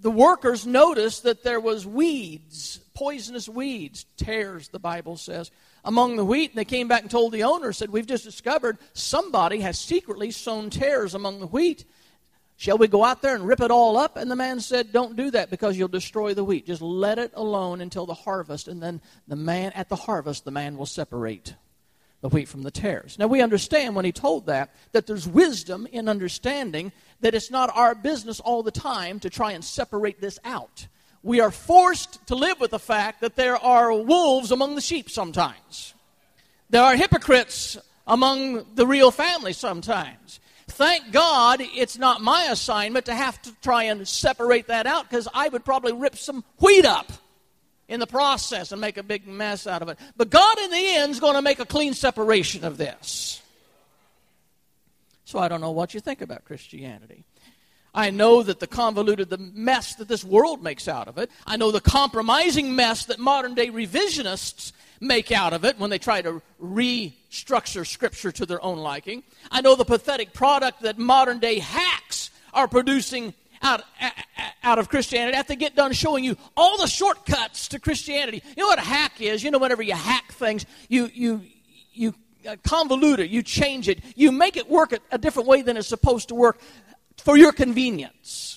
the 0.00 0.10
workers 0.10 0.66
noticed 0.66 1.22
that 1.22 1.44
there 1.44 1.60
was 1.60 1.86
weeds, 1.86 2.80
poisonous 2.94 3.48
weeds, 3.48 4.04
tares, 4.16 4.66
the 4.66 4.80
Bible 4.80 5.16
says, 5.16 5.52
among 5.84 6.16
the 6.16 6.24
wheat. 6.24 6.50
And 6.50 6.58
they 6.58 6.64
came 6.64 6.88
back 6.88 7.02
and 7.02 7.10
told 7.10 7.30
the 7.30 7.44
owner, 7.44 7.72
said, 7.72 7.90
We've 7.90 8.04
just 8.04 8.24
discovered 8.24 8.78
somebody 8.94 9.60
has 9.60 9.78
secretly 9.78 10.32
sown 10.32 10.70
tares 10.70 11.14
among 11.14 11.38
the 11.38 11.46
wheat. 11.46 11.84
Shall 12.56 12.78
we 12.78 12.86
go 12.86 13.04
out 13.04 13.22
there 13.22 13.34
and 13.34 13.46
rip 13.46 13.60
it 13.60 13.70
all 13.70 13.96
up? 13.96 14.16
And 14.16 14.30
the 14.30 14.36
man 14.36 14.60
said, 14.60 14.92
Don't 14.92 15.16
do 15.16 15.30
that 15.32 15.50
because 15.50 15.76
you'll 15.76 15.88
destroy 15.88 16.34
the 16.34 16.44
wheat. 16.44 16.66
Just 16.66 16.82
let 16.82 17.18
it 17.18 17.32
alone 17.34 17.80
until 17.80 18.06
the 18.06 18.14
harvest. 18.14 18.68
And 18.68 18.82
then 18.82 19.00
the 19.26 19.36
man, 19.36 19.72
at 19.74 19.88
the 19.88 19.96
harvest, 19.96 20.44
the 20.44 20.50
man 20.50 20.76
will 20.76 20.86
separate 20.86 21.54
the 22.20 22.28
wheat 22.28 22.48
from 22.48 22.62
the 22.62 22.70
tares. 22.70 23.18
Now 23.18 23.26
we 23.26 23.42
understand 23.42 23.96
when 23.96 24.04
he 24.04 24.12
told 24.12 24.46
that, 24.46 24.72
that 24.92 25.06
there's 25.06 25.26
wisdom 25.26 25.88
in 25.90 26.08
understanding 26.08 26.92
that 27.20 27.34
it's 27.34 27.50
not 27.50 27.70
our 27.74 27.94
business 27.94 28.38
all 28.38 28.62
the 28.62 28.70
time 28.70 29.18
to 29.20 29.30
try 29.30 29.52
and 29.52 29.64
separate 29.64 30.20
this 30.20 30.38
out. 30.44 30.86
We 31.24 31.40
are 31.40 31.50
forced 31.50 32.24
to 32.28 32.34
live 32.34 32.60
with 32.60 32.70
the 32.70 32.78
fact 32.78 33.20
that 33.20 33.36
there 33.36 33.56
are 33.56 33.92
wolves 33.92 34.52
among 34.52 34.76
the 34.76 34.80
sheep 34.80 35.10
sometimes. 35.10 35.94
There 36.70 36.82
are 36.82 36.96
hypocrites 36.96 37.76
among 38.06 38.66
the 38.74 38.86
real 38.86 39.10
family 39.10 39.52
sometimes. 39.52 40.40
Thank 40.68 41.12
God 41.12 41.60
it's 41.60 41.98
not 41.98 42.20
my 42.20 42.44
assignment 42.44 43.06
to 43.06 43.14
have 43.14 43.40
to 43.42 43.52
try 43.62 43.84
and 43.84 44.06
separate 44.06 44.68
that 44.68 44.86
out 44.86 45.08
because 45.08 45.28
I 45.32 45.48
would 45.48 45.64
probably 45.64 45.92
rip 45.92 46.16
some 46.16 46.44
wheat 46.58 46.84
up 46.84 47.12
in 47.88 48.00
the 48.00 48.06
process 48.06 48.72
and 48.72 48.80
make 48.80 48.96
a 48.96 49.02
big 49.02 49.26
mess 49.26 49.66
out 49.66 49.82
of 49.82 49.88
it. 49.88 49.98
But 50.16 50.30
God, 50.30 50.58
in 50.58 50.70
the 50.70 50.94
end, 50.96 51.10
is 51.10 51.20
going 51.20 51.34
to 51.34 51.42
make 51.42 51.58
a 51.58 51.66
clean 51.66 51.94
separation 51.94 52.64
of 52.64 52.78
this. 52.78 53.42
So 55.24 55.38
I 55.38 55.48
don't 55.48 55.60
know 55.60 55.70
what 55.70 55.94
you 55.94 56.00
think 56.00 56.22
about 56.22 56.44
Christianity. 56.44 57.24
I 57.94 58.10
know 58.10 58.42
that 58.42 58.60
the 58.60 58.66
convoluted, 58.66 59.28
the 59.28 59.38
mess 59.38 59.94
that 59.96 60.08
this 60.08 60.24
world 60.24 60.62
makes 60.62 60.88
out 60.88 61.08
of 61.08 61.18
it. 61.18 61.30
I 61.46 61.56
know 61.56 61.70
the 61.70 61.80
compromising 61.80 62.74
mess 62.74 63.04
that 63.06 63.18
modern 63.18 63.54
day 63.54 63.68
revisionists 63.68 64.72
make 65.02 65.32
out 65.32 65.52
of 65.52 65.64
it 65.64 65.78
when 65.78 65.90
they 65.90 65.98
try 65.98 66.22
to 66.22 66.40
restructure 66.62 67.86
Scripture 67.86 68.32
to 68.32 68.46
their 68.46 68.62
own 68.64 68.78
liking. 68.78 69.22
I 69.50 69.60
know 69.60 69.74
the 69.74 69.84
pathetic 69.84 70.32
product 70.32 70.82
that 70.82 70.96
modern 70.98 71.40
day 71.40 71.58
hacks 71.58 72.30
are 72.54 72.68
producing 72.68 73.34
out, 73.62 73.82
out 74.62 74.78
of 74.78 74.88
Christianity 74.88 75.36
after 75.36 75.54
they 75.54 75.56
get 75.56 75.74
done 75.74 75.92
showing 75.92 76.24
you 76.24 76.36
all 76.56 76.78
the 76.78 76.86
shortcuts 76.86 77.68
to 77.68 77.78
Christianity. 77.78 78.42
You 78.56 78.62
know 78.62 78.68
what 78.68 78.78
a 78.78 78.82
hack 78.82 79.20
is? 79.20 79.42
You 79.42 79.50
know, 79.50 79.58
whenever 79.58 79.82
you 79.82 79.94
hack 79.94 80.32
things, 80.32 80.66
you, 80.88 81.10
you, 81.12 81.42
you 81.92 82.14
uh, 82.46 82.56
convolute 82.56 83.18
it, 83.18 83.30
you 83.30 83.42
change 83.42 83.88
it, 83.88 84.00
you 84.14 84.30
make 84.32 84.56
it 84.56 84.68
work 84.70 84.92
a, 84.92 84.98
a 85.10 85.18
different 85.18 85.48
way 85.48 85.62
than 85.62 85.76
it's 85.76 85.88
supposed 85.88 86.28
to 86.28 86.34
work 86.34 86.60
for 87.16 87.36
your 87.36 87.52
convenience. 87.52 88.51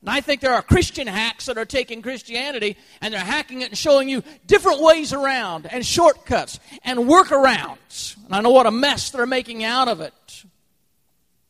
And 0.00 0.08
I 0.08 0.22
think 0.22 0.40
there 0.40 0.54
are 0.54 0.62
Christian 0.62 1.06
hacks 1.06 1.46
that 1.46 1.58
are 1.58 1.66
taking 1.66 2.00
Christianity 2.00 2.78
and 3.02 3.12
they're 3.12 3.20
hacking 3.20 3.60
it 3.60 3.68
and 3.68 3.76
showing 3.76 4.08
you 4.08 4.22
different 4.46 4.80
ways 4.80 5.12
around 5.12 5.66
and 5.66 5.84
shortcuts 5.84 6.58
and 6.84 7.00
workarounds. 7.00 8.16
And 8.24 8.34
I 8.34 8.40
know 8.40 8.50
what 8.50 8.66
a 8.66 8.70
mess 8.70 9.10
they're 9.10 9.26
making 9.26 9.62
out 9.62 9.88
of 9.88 10.00
it. 10.00 10.44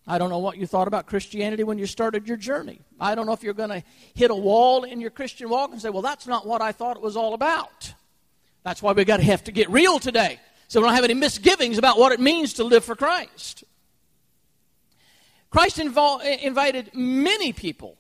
I 0.05 0.19
don't 0.19 0.31
know 0.31 0.39
what 0.39 0.57
you 0.57 0.67
thought 0.67 0.89
about 0.89 1.07
Christianity 1.07 1.63
when 1.63 1.79
you 1.79 1.87
started 1.87 2.27
your 2.27 2.37
journey. 2.37 2.81
I 2.99 3.15
don't 3.15 3.27
know 3.27 3.33
if 3.33 3.45
you're 3.45 3.55
going 3.55 3.71
to 3.71 3.85
hit 4.15 4.33
a 4.33 4.35
wall 4.35 4.83
in 4.83 5.01
your 5.01 5.11
Christian 5.11 5.49
walk 5.49 5.71
and 5.71 5.81
say, 5.81 5.91
well, 5.91 6.03
that's 6.03 6.27
not 6.27 6.45
what 6.45 6.61
I 6.61 6.73
thought 6.73 6.97
it 6.97 7.03
was 7.03 7.17
all 7.17 7.35
about. 7.35 7.95
That's 8.65 8.83
why 8.83 8.91
we 8.91 9.05
got 9.05 9.19
to 9.19 9.23
have 9.23 9.45
to 9.45 9.53
get 9.53 9.71
real 9.71 10.01
today. 10.01 10.41
So 10.67 10.81
we 10.81 10.87
don't 10.87 10.97
have 10.97 11.05
any 11.05 11.15
misgivings 11.15 11.79
about 11.79 11.99
what 11.99 12.11
it 12.11 12.19
means 12.19 12.55
to 12.55 12.65
live 12.65 12.85
for 12.85 12.97
Christ. 12.97 13.63
Christ 15.51 15.79
invited 15.79 16.91
many 16.93 17.53
people 17.53 17.97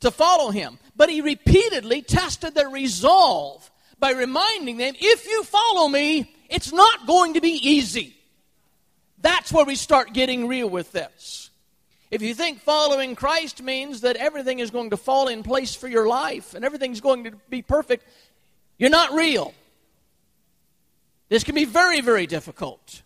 to 0.00 0.10
follow 0.10 0.50
him. 0.50 0.78
But 0.96 1.10
he 1.10 1.20
repeatedly 1.20 2.02
tested 2.02 2.54
their 2.54 2.68
resolve 2.68 3.70
by 3.98 4.12
reminding 4.12 4.76
them 4.76 4.94
if 4.98 5.26
you 5.26 5.42
follow 5.44 5.88
me, 5.88 6.34
it's 6.48 6.72
not 6.72 7.06
going 7.06 7.34
to 7.34 7.40
be 7.40 7.52
easy. 7.68 8.14
That's 9.20 9.52
where 9.52 9.64
we 9.64 9.74
start 9.74 10.12
getting 10.12 10.46
real 10.46 10.70
with 10.70 10.92
this. 10.92 11.50
If 12.10 12.22
you 12.22 12.34
think 12.34 12.60
following 12.60 13.16
Christ 13.16 13.62
means 13.62 14.00
that 14.00 14.16
everything 14.16 14.60
is 14.60 14.70
going 14.70 14.90
to 14.90 14.96
fall 14.96 15.28
in 15.28 15.42
place 15.42 15.74
for 15.74 15.88
your 15.88 16.06
life 16.06 16.54
and 16.54 16.64
everything's 16.64 17.00
going 17.00 17.24
to 17.24 17.32
be 17.50 17.60
perfect, 17.60 18.06
you're 18.78 18.90
not 18.90 19.12
real. 19.12 19.52
This 21.28 21.44
can 21.44 21.54
be 21.54 21.66
very, 21.66 22.00
very 22.00 22.26
difficult. 22.26 23.02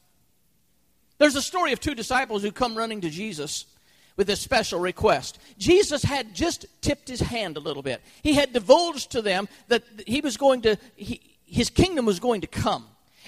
There's 1.19 1.35
a 1.35 1.43
story 1.43 1.73
of 1.73 1.81
two 1.81 1.95
disciples 1.95 2.43
who 2.43 2.53
come 2.53 2.77
running 2.77 3.01
to 3.01 3.11
Jesus 3.11 3.67
with 4.17 4.29
a 4.31 4.37
special 4.37 4.81
request. 4.81 5.39
Jesus 5.59 6.03
had 6.03 6.35
just 6.35 6.67
tipped 6.81 7.09
his 7.09 7.21
hand 7.21 7.57
a 7.57 7.61
little 7.61 7.83
bit. 7.83 8.01
He 8.23 8.35
had 8.35 8.53
divulged 8.53 9.11
to 9.13 9.23
them 9.23 9.49
that 9.69 9.83
he 10.07 10.21
was 10.21 10.37
going 10.37 10.63
to, 10.63 10.77
he, 10.97 11.21
his 11.45 11.71
kingdom 11.71 12.05
was 12.05 12.21
going 12.21 12.43
to 12.43 12.47
come. 12.47 12.87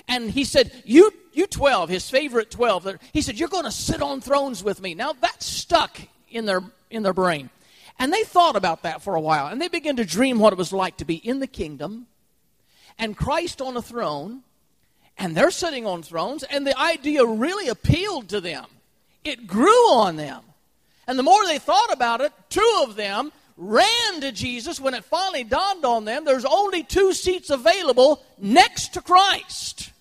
And 0.09 0.31
he 0.31 0.45
said, 0.45 0.73
You, 0.85 1.13
you 1.33 1.47
12, 1.47 1.89
his 1.89 2.11
favorite 2.11 2.51
12, 2.51 2.99
he 3.13 3.23
said, 3.23 3.39
You're 3.39 3.49
going 3.49 3.65
to 3.65 3.71
sit 3.71 4.03
on 4.03 4.21
thrones 4.21 4.63
with 4.63 4.81
me. 4.81 4.95
Now 4.95 5.13
that 5.13 5.43
stuck 5.43 6.01
in 6.31 6.45
their, 6.47 6.63
in 6.91 7.03
their 7.03 7.15
brain. 7.15 7.51
And 7.99 8.13
they 8.13 8.25
thought 8.25 8.57
about 8.57 8.83
that 8.83 9.03
for 9.03 9.15
a 9.15 9.21
while. 9.21 9.47
And 9.47 9.61
they 9.61 9.69
began 9.69 9.97
to 9.97 10.05
dream 10.05 10.39
what 10.39 10.53
it 10.53 10.59
was 10.59 10.73
like 10.73 10.97
to 10.99 11.05
be 11.05 11.15
in 11.15 11.41
the 11.41 11.47
kingdom 11.47 12.07
and 12.99 13.17
Christ 13.17 13.61
on 13.61 13.77
a 13.77 13.83
throne. 13.83 14.43
And 15.17 15.37
they're 15.37 15.53
sitting 15.53 15.87
on 15.87 16.03
thrones. 16.03 16.43
And 16.43 16.67
the 16.67 16.77
idea 16.79 17.25
really 17.25 17.69
appealed 17.69 18.29
to 18.31 18.41
them, 18.41 18.67
it 19.23 19.47
grew 19.47 19.91
on 19.91 20.17
them. 20.17 20.43
And 21.07 21.19
the 21.19 21.23
more 21.23 21.45
they 21.47 21.59
thought 21.59 21.93
about 21.93 22.21
it, 22.21 22.33
two 22.49 22.83
of 22.83 22.97
them 22.97 23.33
ran 23.57 24.21
to 24.21 24.33
Jesus 24.33 24.81
when 24.81 24.95
it 24.95 25.05
finally 25.05 25.45
dawned 25.45 25.85
on 25.85 26.05
them 26.05 26.25
there's 26.25 26.45
only 26.45 26.83
two 26.83 27.13
seats 27.13 27.51
available 27.51 28.21
next 28.39 28.95
to 28.95 29.01
Christ. 29.01 29.93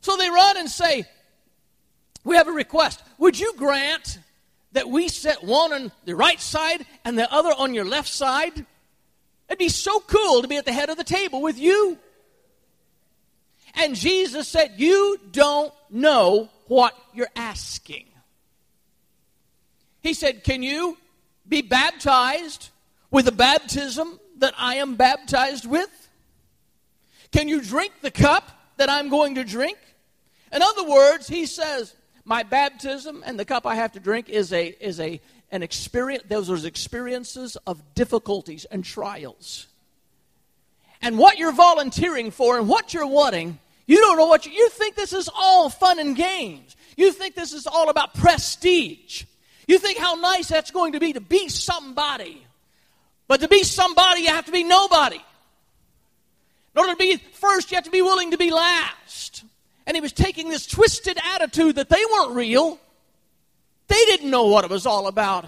So 0.00 0.16
they 0.16 0.28
run 0.28 0.56
and 0.56 0.70
say, 0.70 1.04
We 2.24 2.36
have 2.36 2.48
a 2.48 2.52
request. 2.52 3.02
Would 3.18 3.38
you 3.38 3.54
grant 3.56 4.18
that 4.72 4.88
we 4.88 5.08
set 5.08 5.42
one 5.42 5.72
on 5.72 5.92
the 6.04 6.14
right 6.14 6.40
side 6.40 6.84
and 7.04 7.18
the 7.18 7.32
other 7.32 7.50
on 7.50 7.74
your 7.74 7.84
left 7.84 8.08
side? 8.08 8.66
It'd 9.48 9.58
be 9.58 9.70
so 9.70 10.00
cool 10.00 10.42
to 10.42 10.48
be 10.48 10.56
at 10.56 10.66
the 10.66 10.72
head 10.72 10.90
of 10.90 10.98
the 10.98 11.04
table 11.04 11.40
with 11.40 11.58
you. 11.58 11.98
And 13.74 13.94
Jesus 13.94 14.48
said, 14.48 14.74
You 14.76 15.18
don't 15.32 15.72
know 15.90 16.50
what 16.66 16.94
you're 17.14 17.30
asking. 17.34 18.07
He 20.08 20.14
said, 20.14 20.42
Can 20.42 20.62
you 20.62 20.96
be 21.46 21.60
baptized 21.60 22.70
with 23.10 23.26
the 23.26 23.32
baptism 23.32 24.18
that 24.38 24.54
I 24.56 24.76
am 24.76 24.94
baptized 24.94 25.66
with? 25.66 26.08
Can 27.30 27.46
you 27.46 27.60
drink 27.60 27.92
the 28.00 28.10
cup 28.10 28.50
that 28.78 28.88
I'm 28.88 29.10
going 29.10 29.34
to 29.34 29.44
drink? 29.44 29.76
In 30.50 30.62
other 30.62 30.88
words, 30.88 31.28
he 31.28 31.44
says, 31.44 31.94
My 32.24 32.42
baptism 32.42 33.22
and 33.26 33.38
the 33.38 33.44
cup 33.44 33.66
I 33.66 33.74
have 33.74 33.92
to 33.92 34.00
drink 34.00 34.30
is 34.30 34.50
a 34.50 34.68
is 34.80 34.98
a 34.98 35.20
an 35.50 35.62
experience 35.62 36.24
those 36.26 36.48
are 36.48 36.66
experiences 36.66 37.58
of 37.66 37.94
difficulties 37.94 38.64
and 38.64 38.82
trials. 38.82 39.66
And 41.02 41.18
what 41.18 41.36
you're 41.36 41.52
volunteering 41.52 42.30
for 42.30 42.58
and 42.58 42.66
what 42.66 42.94
you're 42.94 43.06
wanting, 43.06 43.58
you 43.86 43.98
don't 43.98 44.16
know 44.16 44.26
what 44.26 44.46
you, 44.46 44.52
you 44.52 44.70
think 44.70 44.94
this 44.94 45.12
is 45.12 45.28
all 45.36 45.68
fun 45.68 45.98
and 45.98 46.16
games. 46.16 46.76
You 46.96 47.12
think 47.12 47.34
this 47.34 47.52
is 47.52 47.66
all 47.66 47.90
about 47.90 48.14
prestige. 48.14 49.24
You 49.68 49.78
think 49.78 49.98
how 49.98 50.14
nice 50.14 50.48
that's 50.48 50.72
going 50.72 50.94
to 50.94 51.00
be 51.00 51.12
to 51.12 51.20
be 51.20 51.48
somebody. 51.48 52.44
But 53.28 53.42
to 53.42 53.48
be 53.48 53.62
somebody, 53.62 54.22
you 54.22 54.28
have 54.28 54.46
to 54.46 54.52
be 54.52 54.64
nobody. 54.64 55.20
In 56.74 56.80
order 56.80 56.92
to 56.92 56.96
be 56.96 57.18
first, 57.34 57.70
you 57.70 57.76
have 57.76 57.84
to 57.84 57.90
be 57.90 58.00
willing 58.00 58.30
to 58.30 58.38
be 58.38 58.50
last. 58.50 59.44
And 59.86 59.94
he 59.94 60.00
was 60.00 60.12
taking 60.12 60.48
this 60.48 60.66
twisted 60.66 61.18
attitude 61.34 61.76
that 61.76 61.90
they 61.90 62.02
weren't 62.12 62.34
real. 62.34 62.80
They 63.88 64.04
didn't 64.06 64.30
know 64.30 64.46
what 64.46 64.64
it 64.64 64.70
was 64.70 64.86
all 64.86 65.06
about. 65.06 65.44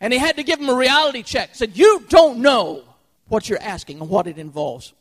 And 0.00 0.12
he 0.12 0.18
had 0.18 0.36
to 0.36 0.42
give 0.42 0.58
them 0.58 0.68
a 0.68 0.74
reality 0.74 1.22
check. 1.22 1.50
He 1.50 1.54
said, 1.54 1.76
You 1.76 2.04
don't 2.08 2.38
know 2.38 2.82
what 3.28 3.48
you're 3.48 3.62
asking 3.62 4.00
and 4.00 4.08
what 4.08 4.26
it 4.26 4.38
involves. 4.38 4.92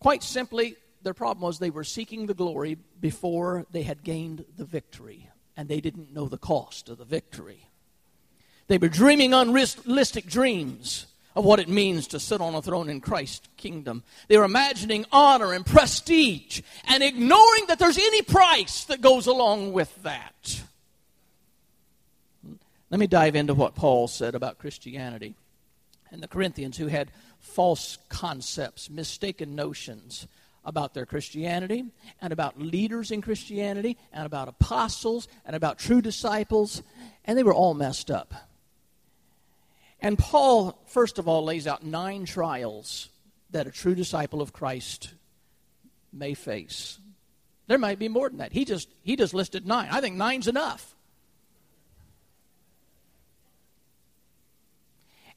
Quite 0.00 0.22
simply, 0.22 0.76
their 1.08 1.14
problem 1.14 1.40
was 1.40 1.58
they 1.58 1.70
were 1.70 1.84
seeking 1.84 2.26
the 2.26 2.34
glory 2.34 2.76
before 3.00 3.64
they 3.70 3.80
had 3.82 4.04
gained 4.04 4.44
the 4.58 4.66
victory, 4.66 5.30
and 5.56 5.66
they 5.66 5.80
didn't 5.80 6.12
know 6.12 6.28
the 6.28 6.36
cost 6.36 6.90
of 6.90 6.98
the 6.98 7.04
victory. 7.06 7.70
They 8.66 8.76
were 8.76 8.90
dreaming 8.90 9.32
unrealistic 9.32 10.26
dreams 10.26 11.06
of 11.34 11.46
what 11.46 11.60
it 11.60 11.68
means 11.70 12.08
to 12.08 12.20
sit 12.20 12.42
on 12.42 12.54
a 12.54 12.60
throne 12.60 12.90
in 12.90 13.00
Christ's 13.00 13.48
kingdom. 13.56 14.02
They 14.28 14.36
were 14.36 14.44
imagining 14.44 15.06
honor 15.10 15.54
and 15.54 15.64
prestige 15.64 16.60
and 16.86 17.02
ignoring 17.02 17.64
that 17.68 17.78
there's 17.78 17.96
any 17.96 18.20
price 18.20 18.84
that 18.84 19.00
goes 19.00 19.26
along 19.26 19.72
with 19.72 20.02
that. 20.02 20.62
Let 22.90 23.00
me 23.00 23.06
dive 23.06 23.34
into 23.34 23.54
what 23.54 23.74
Paul 23.74 24.08
said 24.08 24.34
about 24.34 24.58
Christianity 24.58 25.36
and 26.10 26.22
the 26.22 26.28
Corinthians 26.28 26.76
who 26.76 26.88
had 26.88 27.10
false 27.40 27.96
concepts, 28.10 28.90
mistaken 28.90 29.54
notions 29.54 30.26
about 30.68 30.92
their 30.92 31.06
Christianity 31.06 31.82
and 32.20 32.30
about 32.30 32.60
leaders 32.60 33.10
in 33.10 33.22
Christianity 33.22 33.96
and 34.12 34.26
about 34.26 34.48
apostles 34.48 35.26
and 35.46 35.56
about 35.56 35.78
true 35.78 36.02
disciples, 36.02 36.82
and 37.24 37.38
they 37.38 37.42
were 37.42 37.54
all 37.54 37.72
messed 37.72 38.10
up. 38.10 38.34
And 40.00 40.18
Paul, 40.18 40.78
first 40.86 41.18
of 41.18 41.26
all, 41.26 41.42
lays 41.42 41.66
out 41.66 41.82
nine 41.82 42.26
trials 42.26 43.08
that 43.50 43.66
a 43.66 43.70
true 43.70 43.94
disciple 43.94 44.42
of 44.42 44.52
Christ 44.52 45.14
may 46.12 46.34
face. 46.34 46.98
There 47.66 47.78
might 47.78 47.98
be 47.98 48.08
more 48.08 48.28
than 48.28 48.38
that. 48.38 48.52
He 48.52 48.66
just 48.66 48.88
he 49.02 49.16
just 49.16 49.32
listed 49.32 49.66
nine. 49.66 49.88
I 49.90 50.02
think 50.02 50.16
nine's 50.16 50.48
enough. 50.48 50.94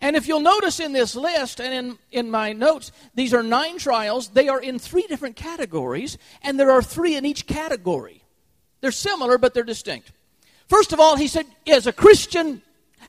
And 0.01 0.15
if 0.15 0.27
you'll 0.27 0.39
notice 0.39 0.79
in 0.79 0.93
this 0.93 1.15
list 1.15 1.62
and 1.62 1.74
in, 1.74 1.98
in 2.12 2.31
my 2.31 2.53
notes, 2.53 2.91
these 3.13 3.36
are 3.36 3.43
nine 3.43 3.77
trials. 3.77 4.29
They 4.29 4.50
are 4.50 4.60
in 4.60 4.79
three 4.79 5.03
different 5.03 5.36
categories, 5.36 6.17
and 6.41 6.60
there 6.60 6.72
are 6.72 6.81
three 6.81 7.15
in 7.15 7.25
each 7.25 7.46
category. 7.46 8.24
They're 8.81 8.91
similar, 8.91 9.38
but 9.38 9.53
they're 9.53 9.63
distinct. 9.63 10.12
First 10.67 10.91
of 10.91 11.00
all, 11.00 11.15
he 11.15 11.27
said, 11.27 11.46
as 11.67 11.86
a 11.86 11.93
Christian, 11.93 12.63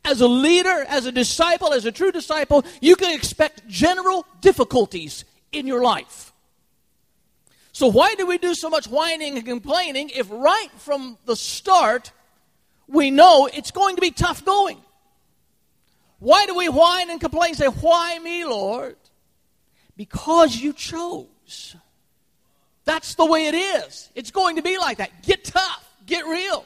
as 0.04 0.20
a 0.20 0.28
leader, 0.28 0.84
as 0.86 1.06
a 1.06 1.12
disciple, 1.12 1.72
as 1.72 1.86
a 1.86 1.92
true 1.92 2.12
disciple, 2.12 2.64
you 2.82 2.94
can 2.94 3.14
expect 3.14 3.66
general 3.68 4.26
difficulties 4.42 5.24
in 5.50 5.66
your 5.66 5.82
life. 5.82 6.32
So, 7.72 7.86
why 7.86 8.14
do 8.16 8.26
we 8.26 8.36
do 8.36 8.54
so 8.54 8.68
much 8.68 8.86
whining 8.86 9.38
and 9.38 9.46
complaining 9.46 10.10
if 10.10 10.30
right 10.30 10.68
from 10.76 11.16
the 11.24 11.36
start 11.36 12.12
we 12.86 13.10
know 13.10 13.48
it's 13.52 13.70
going 13.70 13.96
to 13.96 14.02
be 14.02 14.10
tough 14.10 14.44
going? 14.44 14.78
Why 16.22 16.46
do 16.46 16.54
we 16.54 16.68
whine 16.68 17.10
and 17.10 17.20
complain 17.20 17.48
and 17.48 17.58
say, 17.58 17.66
Why 17.66 18.16
me, 18.20 18.44
Lord? 18.44 18.94
Because 19.96 20.54
you 20.56 20.72
chose. 20.72 21.74
That's 22.84 23.16
the 23.16 23.26
way 23.26 23.48
it 23.48 23.56
is. 23.56 24.08
It's 24.14 24.30
going 24.30 24.54
to 24.54 24.62
be 24.62 24.78
like 24.78 24.98
that. 24.98 25.24
Get 25.24 25.42
tough, 25.42 25.84
get 26.06 26.24
real. 26.24 26.64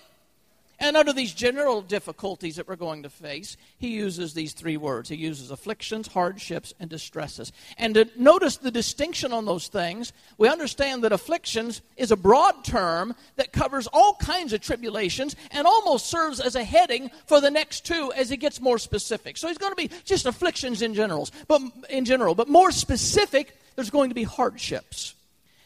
And 0.79 0.97
under 0.97 1.13
these 1.13 1.33
general 1.33 1.81
difficulties 1.81 2.57
that 2.57 2.69
we're 2.69 2.77
going 2.77 3.05
to 3.05 3.11
face, 3.11 3.57
he 3.79 3.89
uses 3.89 4.35
these 4.35 4.53
three 4.53 4.77
words. 4.77 5.09
He 5.09 5.17
uses 5.17 5.51
afflictions, 5.51 6.07
hardships, 6.07 6.75
and 6.79 6.91
distresses. 6.91 7.51
And 7.79 7.95
to 7.95 8.09
notice 8.17 8.59
the 8.59 8.71
distinction 8.71 9.33
on 9.33 9.47
those 9.47 9.69
things, 9.69 10.13
we 10.37 10.49
understand 10.49 11.03
that 11.05 11.13
afflictions 11.13 11.81
is 11.97 12.11
a 12.11 12.17
broad 12.17 12.63
term 12.63 13.15
that 13.37 13.53
covers 13.53 13.87
all 13.91 14.17
kinds 14.17 14.53
of 14.53 14.61
tribulations 14.61 15.35
and 15.51 15.67
almost 15.67 16.07
serves 16.07 16.41
as 16.41 16.57
a 16.57 16.65
heading 16.65 17.11
for 17.27 17.41
the 17.41 17.51
next 17.51 17.87
two 17.87 18.13
as 18.15 18.29
he 18.29 18.37
gets 18.37 18.61
more 18.61 18.79
specific. 18.79 19.39
So 19.39 19.49
he's 19.49 19.59
going 19.59 19.73
to 19.73 19.77
be 19.77 19.91
just 20.05 20.27
afflictions 20.27 20.83
in 20.83 20.93
general, 20.93 21.27
but 21.49 21.63
in 21.89 22.05
general, 22.05 22.35
but 22.35 22.49
more 22.49 22.71
specific, 22.71 23.57
there's 23.77 23.91
going 23.91 24.11
to 24.11 24.15
be 24.15 24.25
hardships. 24.25 25.15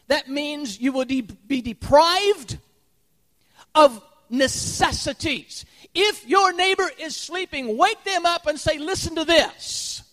That 0.07 0.29
means 0.29 0.79
you 0.79 0.93
will 0.93 1.05
de- 1.05 1.21
be 1.21 1.61
deprived 1.61 2.57
of 3.75 4.01
necessities. 4.31 5.65
If 5.93 6.27
your 6.27 6.53
neighbor 6.53 6.89
is 6.99 7.15
sleeping, 7.15 7.77
wake 7.77 8.03
them 8.03 8.25
up 8.25 8.47
and 8.47 8.59
say, 8.59 8.77
Listen 8.77 9.15
to 9.15 9.25
this. 9.25 10.03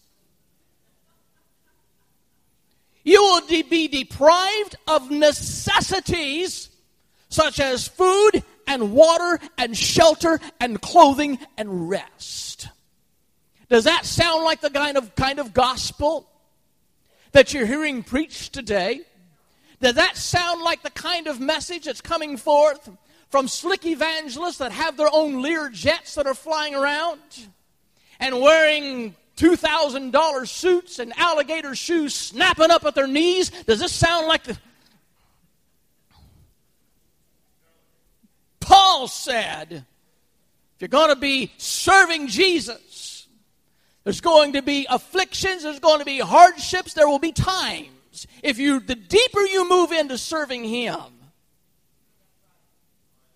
You 3.04 3.22
will 3.22 3.46
be 3.46 3.88
deprived 3.88 4.76
of 4.87 5.10
necessities 5.10 6.68
such 7.30 7.58
as 7.60 7.88
food 7.88 8.42
and 8.66 8.92
water 8.92 9.40
and 9.56 9.76
shelter 9.76 10.38
and 10.60 10.80
clothing 10.80 11.38
and 11.56 11.88
rest. 11.88 12.68
Does 13.70 13.84
that 13.84 14.04
sound 14.04 14.44
like 14.44 14.60
the 14.60 14.70
kind 14.70 14.96
of 14.96 15.14
kind 15.14 15.38
of 15.38 15.54
gospel 15.54 16.28
that 17.32 17.54
you're 17.54 17.66
hearing 17.66 18.02
preached 18.02 18.52
today? 18.52 19.02
Does 19.80 19.94
that 19.94 20.16
sound 20.16 20.62
like 20.62 20.82
the 20.82 20.90
kind 20.90 21.28
of 21.28 21.40
message 21.40 21.85
that's 21.85 22.00
coming 22.00 22.37
forth 22.37 22.90
from 23.30 23.48
slick 23.48 23.84
evangelists 23.84 24.58
that 24.58 24.72
have 24.72 24.96
their 24.96 25.08
own 25.12 25.42
Lear 25.42 25.68
jets 25.68 26.14
that 26.14 26.26
are 26.26 26.34
flying 26.34 26.74
around 26.74 27.20
and 28.18 28.40
wearing 28.40 29.14
$2,000 29.36 30.48
suits 30.48 30.98
and 30.98 31.12
alligator 31.16 31.74
shoes 31.74 32.14
snapping 32.14 32.70
up 32.70 32.84
at 32.84 32.94
their 32.94 33.06
knees. 33.06 33.50
Does 33.50 33.78
this 33.78 33.92
sound 33.92 34.26
like 34.26 34.44
the. 34.44 34.58
Paul 38.60 39.08
said, 39.08 39.72
if 39.72 40.80
you're 40.80 40.88
going 40.88 41.10
to 41.10 41.20
be 41.20 41.52
serving 41.56 42.26
Jesus, 42.26 43.26
there's 44.04 44.20
going 44.20 44.54
to 44.54 44.62
be 44.62 44.86
afflictions, 44.90 45.62
there's 45.62 45.80
going 45.80 46.00
to 46.00 46.04
be 46.04 46.18
hardships, 46.18 46.94
there 46.94 47.08
will 47.08 47.18
be 47.18 47.32
times. 47.32 48.26
If 48.42 48.58
you 48.58 48.80
the 48.80 48.94
deeper 48.94 49.40
you 49.40 49.68
move 49.68 49.92
into 49.92 50.18
serving 50.18 50.64
him, 50.64 51.17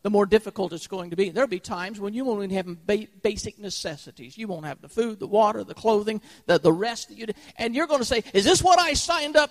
the 0.03 0.11
more 0.11 0.27
difficult 0.27 0.73
it's 0.73 0.89
going 0.89 1.11
to 1.11 1.17
be. 1.17 1.31
There'll 1.31 1.49
be 1.49 1.61
times 1.61 2.01
when 2.01 2.13
you 2.13 2.25
won't 2.25 2.43
even 2.43 2.57
have 2.57 2.87
ba- 2.87 3.07
basic 3.23 3.59
necessities. 3.59 4.37
You 4.37 4.49
won't 4.49 4.67
have 4.67 4.81
the 4.81 4.89
food, 4.89 5.21
the 5.21 5.29
water, 5.29 5.63
the 5.63 5.75
clothing, 5.75 6.21
the, 6.47 6.59
the 6.59 6.73
rest 6.73 7.09
that 7.09 7.19
you 7.19 7.27
do. 7.27 7.33
And 7.57 7.75
you're 7.75 7.87
going 7.87 8.01
to 8.01 8.05
say, 8.05 8.25
Is 8.35 8.45
this 8.45 8.63
what 8.63 8.79
I 8.81 8.95
signed 8.95 9.37
up 9.37 9.51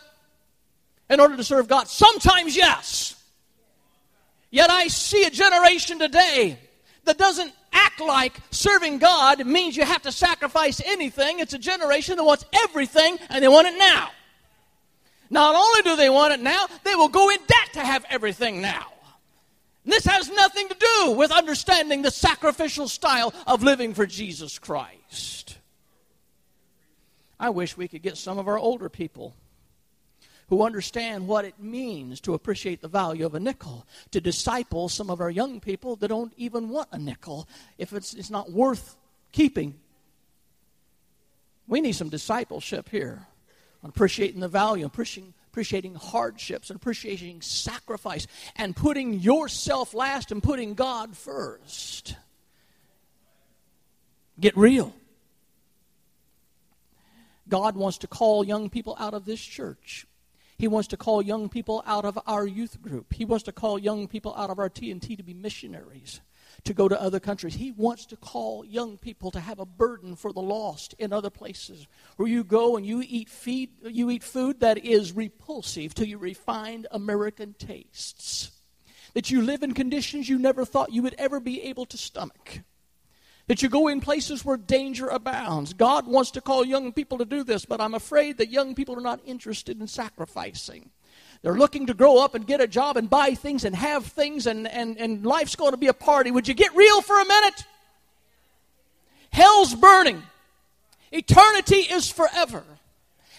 in 1.09 1.19
order 1.19 1.37
to 1.37 1.43
serve 1.43 1.67
God? 1.67 1.87
Sometimes, 1.87 2.55
yes. 2.55 3.15
Yet 4.49 4.69
I 4.69 4.87
see 4.87 5.23
a 5.23 5.29
generation 5.29 5.99
today 5.99 6.59
that 7.05 7.17
doesn't 7.17 7.53
act 7.71 8.01
like 8.01 8.33
serving 8.51 8.97
God 8.97 9.45
means 9.45 9.77
you 9.77 9.85
have 9.85 10.01
to 10.01 10.11
sacrifice 10.11 10.81
anything. 10.85 11.39
It's 11.39 11.53
a 11.53 11.59
generation 11.59 12.17
that 12.17 12.23
wants 12.25 12.43
everything 12.65 13.17
and 13.29 13.41
they 13.41 13.47
want 13.47 13.67
it 13.67 13.77
now. 13.79 14.09
Not 15.29 15.55
only 15.55 15.81
do 15.83 15.95
they 15.95 16.09
want 16.09 16.33
it 16.33 16.41
now, 16.41 16.65
they 16.83 16.95
will 16.95 17.07
go 17.07 17.29
in 17.29 17.37
debt 17.37 17.73
to 17.73 17.79
have 17.79 18.03
everything 18.09 18.61
now. 18.61 18.90
This 19.83 20.05
has 20.05 20.29
nothing 20.29 20.67
to 20.69 20.75
do 20.75 21.11
with 21.11 21.31
understanding 21.31 22.01
the 22.01 22.11
sacrificial 22.11 22.87
style 22.87 23.33
of 23.47 23.63
living 23.63 23.93
for 23.93 24.05
Jesus 24.05 24.59
Christ. 24.59 25.57
I 27.39 27.49
wish 27.49 27.75
we 27.75 27.87
could 27.87 28.03
get 28.03 28.17
some 28.17 28.37
of 28.37 28.47
our 28.47 28.59
older 28.59 28.89
people 28.89 29.35
who 30.49 30.63
understand 30.63 31.27
what 31.27 31.45
it 31.45 31.59
means 31.59 32.19
to 32.19 32.33
appreciate 32.33 32.81
the 32.81 32.87
value 32.87 33.25
of 33.25 33.33
a 33.33 33.39
nickel, 33.39 33.87
to 34.11 34.21
disciple 34.21 34.89
some 34.89 35.09
of 35.09 35.21
our 35.21 35.29
young 35.29 35.59
people 35.59 35.95
that 35.95 36.09
don't 36.09 36.33
even 36.35 36.69
want 36.69 36.89
a 36.91 36.99
nickel 36.99 37.47
if 37.77 37.93
it's, 37.93 38.13
it's 38.13 38.29
not 38.29 38.51
worth 38.51 38.97
keeping. 39.31 39.79
We 41.67 41.81
need 41.81 41.93
some 41.93 42.09
discipleship 42.09 42.89
here 42.89 43.25
on 43.81 43.89
appreciating 43.89 44.41
the 44.41 44.49
value, 44.49 44.85
appreciating, 44.85 45.33
appreciating 45.51 45.95
hardships 45.95 46.69
and 46.69 46.77
appreciating 46.77 47.41
sacrifice 47.41 48.25
and 48.55 48.73
putting 48.73 49.13
yourself 49.19 49.93
last 49.93 50.31
and 50.31 50.41
putting 50.41 50.75
God 50.75 51.17
first. 51.17 52.15
Get 54.39 54.55
real. 54.55 54.95
God 57.49 57.75
wants 57.75 57.97
to 57.99 58.07
call 58.07 58.45
young 58.45 58.69
people 58.69 58.95
out 58.97 59.13
of 59.13 59.25
this 59.25 59.41
church. 59.41 60.07
He 60.57 60.69
wants 60.69 60.87
to 60.89 60.97
call 60.97 61.21
young 61.21 61.49
people 61.49 61.83
out 61.85 62.05
of 62.05 62.17
our 62.25 62.47
youth 62.47 62.81
group. 62.81 63.13
He 63.13 63.25
wants 63.25 63.43
to 63.43 63.51
call 63.51 63.77
young 63.77 64.07
people 64.07 64.33
out 64.37 64.49
of 64.49 64.57
our 64.57 64.69
TNT 64.69 65.17
to 65.17 65.23
be 65.23 65.33
missionaries 65.33 66.21
to 66.63 66.73
go 66.73 66.87
to 66.87 67.01
other 67.01 67.19
countries. 67.19 67.55
He 67.55 67.71
wants 67.71 68.05
to 68.07 68.15
call 68.15 68.63
young 68.63 68.97
people 68.97 69.31
to 69.31 69.39
have 69.39 69.59
a 69.59 69.65
burden 69.65 70.15
for 70.15 70.31
the 70.31 70.41
lost 70.41 70.93
in 70.99 71.11
other 71.11 71.29
places 71.29 71.87
where 72.17 72.27
you 72.27 72.43
go 72.43 72.77
and 72.77 72.85
you 72.85 73.03
eat 73.05 73.29
feed 73.29 73.71
you 73.83 74.09
eat 74.09 74.23
food 74.23 74.59
that 74.59 74.77
is 74.77 75.11
repulsive 75.13 75.93
to 75.95 76.07
your 76.07 76.19
refined 76.19 76.87
American 76.91 77.55
tastes. 77.57 78.51
That 79.13 79.29
you 79.29 79.41
live 79.41 79.63
in 79.63 79.73
conditions 79.73 80.29
you 80.29 80.39
never 80.39 80.63
thought 80.63 80.93
you 80.93 81.01
would 81.01 81.15
ever 81.17 81.39
be 81.39 81.63
able 81.63 81.85
to 81.87 81.97
stomach. 81.97 82.61
That 83.47 83.61
you 83.61 83.67
go 83.67 83.87
in 83.87 83.99
places 83.99 84.45
where 84.45 84.55
danger 84.55 85.07
abounds. 85.07 85.73
God 85.73 86.07
wants 86.07 86.31
to 86.31 86.41
call 86.41 86.63
young 86.63 86.93
people 86.93 87.17
to 87.17 87.25
do 87.25 87.43
this, 87.43 87.65
but 87.65 87.81
I'm 87.81 87.95
afraid 87.95 88.37
that 88.37 88.51
young 88.51 88.75
people 88.75 88.97
are 88.97 89.01
not 89.01 89.19
interested 89.25 89.81
in 89.81 89.87
sacrificing. 89.87 90.91
They're 91.41 91.55
looking 91.55 91.87
to 91.87 91.93
grow 91.93 92.23
up 92.23 92.35
and 92.35 92.45
get 92.45 92.61
a 92.61 92.67
job 92.67 92.97
and 92.97 93.09
buy 93.09 93.33
things 93.33 93.63
and 93.63 93.75
have 93.75 94.05
things, 94.05 94.45
and, 94.45 94.67
and, 94.67 94.97
and 94.97 95.25
life's 95.25 95.55
going 95.55 95.71
to 95.71 95.77
be 95.77 95.87
a 95.87 95.93
party. 95.93 96.29
Would 96.29 96.47
you 96.47 96.53
get 96.53 96.75
real 96.75 97.01
for 97.01 97.19
a 97.19 97.25
minute? 97.25 97.65
Hell's 99.31 99.73
burning. 99.73 100.21
Eternity 101.11 101.77
is 101.77 102.11
forever. 102.11 102.63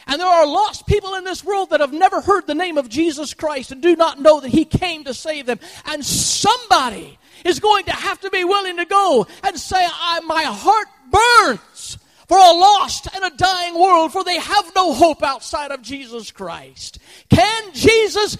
And 0.06 0.20
there 0.20 0.26
are 0.26 0.46
lost 0.46 0.86
people 0.86 1.14
in 1.14 1.22
this 1.22 1.44
world 1.44 1.70
that 1.70 1.80
have 1.80 1.92
never 1.92 2.20
heard 2.20 2.46
the 2.46 2.56
name 2.56 2.76
of 2.76 2.88
Jesus 2.88 3.34
Christ 3.34 3.70
and 3.70 3.80
do 3.80 3.94
not 3.94 4.20
know 4.20 4.40
that 4.40 4.48
He 4.48 4.64
came 4.64 5.04
to 5.04 5.14
save 5.14 5.46
them. 5.46 5.60
And 5.86 6.04
somebody 6.04 7.18
is 7.44 7.60
going 7.60 7.84
to 7.84 7.92
have 7.92 8.20
to 8.20 8.30
be 8.30 8.44
willing 8.44 8.78
to 8.78 8.84
go 8.84 9.26
and 9.44 9.58
say, 9.58 9.78
I, 9.80 10.20
My 10.20 10.42
heart 10.42 10.88
burns 11.10 11.98
for 12.28 12.38
a 12.38 12.40
lost 12.40 13.08
and 13.14 13.24
a 13.24 13.37
dying 13.37 13.74
world, 13.78 14.12
for 14.12 14.24
they 14.24 14.38
have 14.38 14.72
no 14.74 14.92
hope 14.92 15.22
outside 15.22 15.70
of 15.70 15.82
Jesus 15.82 16.30
Christ. 16.30 16.98
Can 17.28 17.72
Jesus 17.72 18.38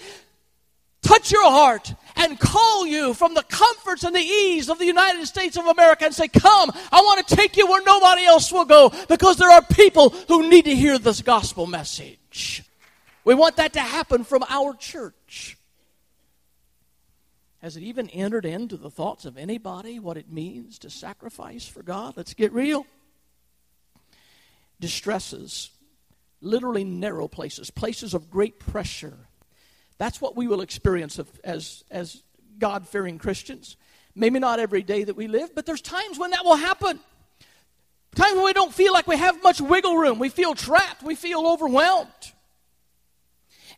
touch 1.03 1.31
your 1.31 1.49
heart 1.49 1.93
and 2.15 2.39
call 2.39 2.87
you 2.87 3.13
from 3.13 3.33
the 3.33 3.43
comforts 3.43 4.03
and 4.03 4.15
the 4.15 4.19
ease 4.19 4.69
of 4.69 4.79
the 4.79 4.85
United 4.85 5.25
States 5.25 5.57
of 5.57 5.65
America 5.65 6.05
and 6.05 6.13
say, 6.13 6.27
Come, 6.27 6.71
I 6.91 7.01
want 7.01 7.27
to 7.27 7.35
take 7.35 7.57
you 7.57 7.67
where 7.67 7.83
nobody 7.83 8.23
else 8.23 8.51
will 8.51 8.65
go 8.65 8.91
because 9.07 9.37
there 9.37 9.51
are 9.51 9.61
people 9.61 10.09
who 10.09 10.49
need 10.49 10.65
to 10.65 10.75
hear 10.75 10.97
this 10.97 11.21
gospel 11.21 11.67
message. 11.67 12.63
We 13.25 13.35
want 13.35 13.57
that 13.57 13.73
to 13.73 13.81
happen 13.81 14.23
from 14.23 14.43
our 14.49 14.73
church. 14.73 15.57
Has 17.61 17.77
it 17.77 17.83
even 17.83 18.09
entered 18.09 18.45
into 18.45 18.75
the 18.75 18.89
thoughts 18.89 19.23
of 19.23 19.37
anybody 19.37 19.97
what 19.97 20.17
it 20.17 20.29
means 20.29 20.79
to 20.79 20.89
sacrifice 20.89 21.65
for 21.65 21.81
God? 21.81 22.15
Let's 22.17 22.33
get 22.33 22.51
real. 22.51 22.85
Distresses, 24.83 25.69
literally 26.41 26.83
narrow 26.83 27.29
places, 27.29 27.71
places 27.71 28.13
of 28.13 28.29
great 28.29 28.59
pressure. 28.59 29.17
That's 29.97 30.19
what 30.19 30.35
we 30.35 30.45
will 30.45 30.59
experience 30.59 31.17
as, 31.45 31.85
as 31.89 32.21
God 32.59 32.85
fearing 32.85 33.17
Christians. 33.17 33.77
Maybe 34.13 34.39
not 34.39 34.59
every 34.59 34.83
day 34.83 35.05
that 35.05 35.15
we 35.15 35.29
live, 35.29 35.55
but 35.55 35.65
there's 35.65 35.79
times 35.79 36.19
when 36.19 36.31
that 36.31 36.43
will 36.43 36.57
happen. 36.57 36.99
Times 38.13 38.35
when 38.35 38.43
we 38.43 38.51
don't 38.51 38.73
feel 38.73 38.91
like 38.91 39.07
we 39.07 39.15
have 39.15 39.41
much 39.41 39.61
wiggle 39.61 39.95
room. 39.95 40.19
We 40.19 40.27
feel 40.27 40.53
trapped. 40.53 41.01
We 41.01 41.15
feel 41.15 41.47
overwhelmed. 41.47 42.33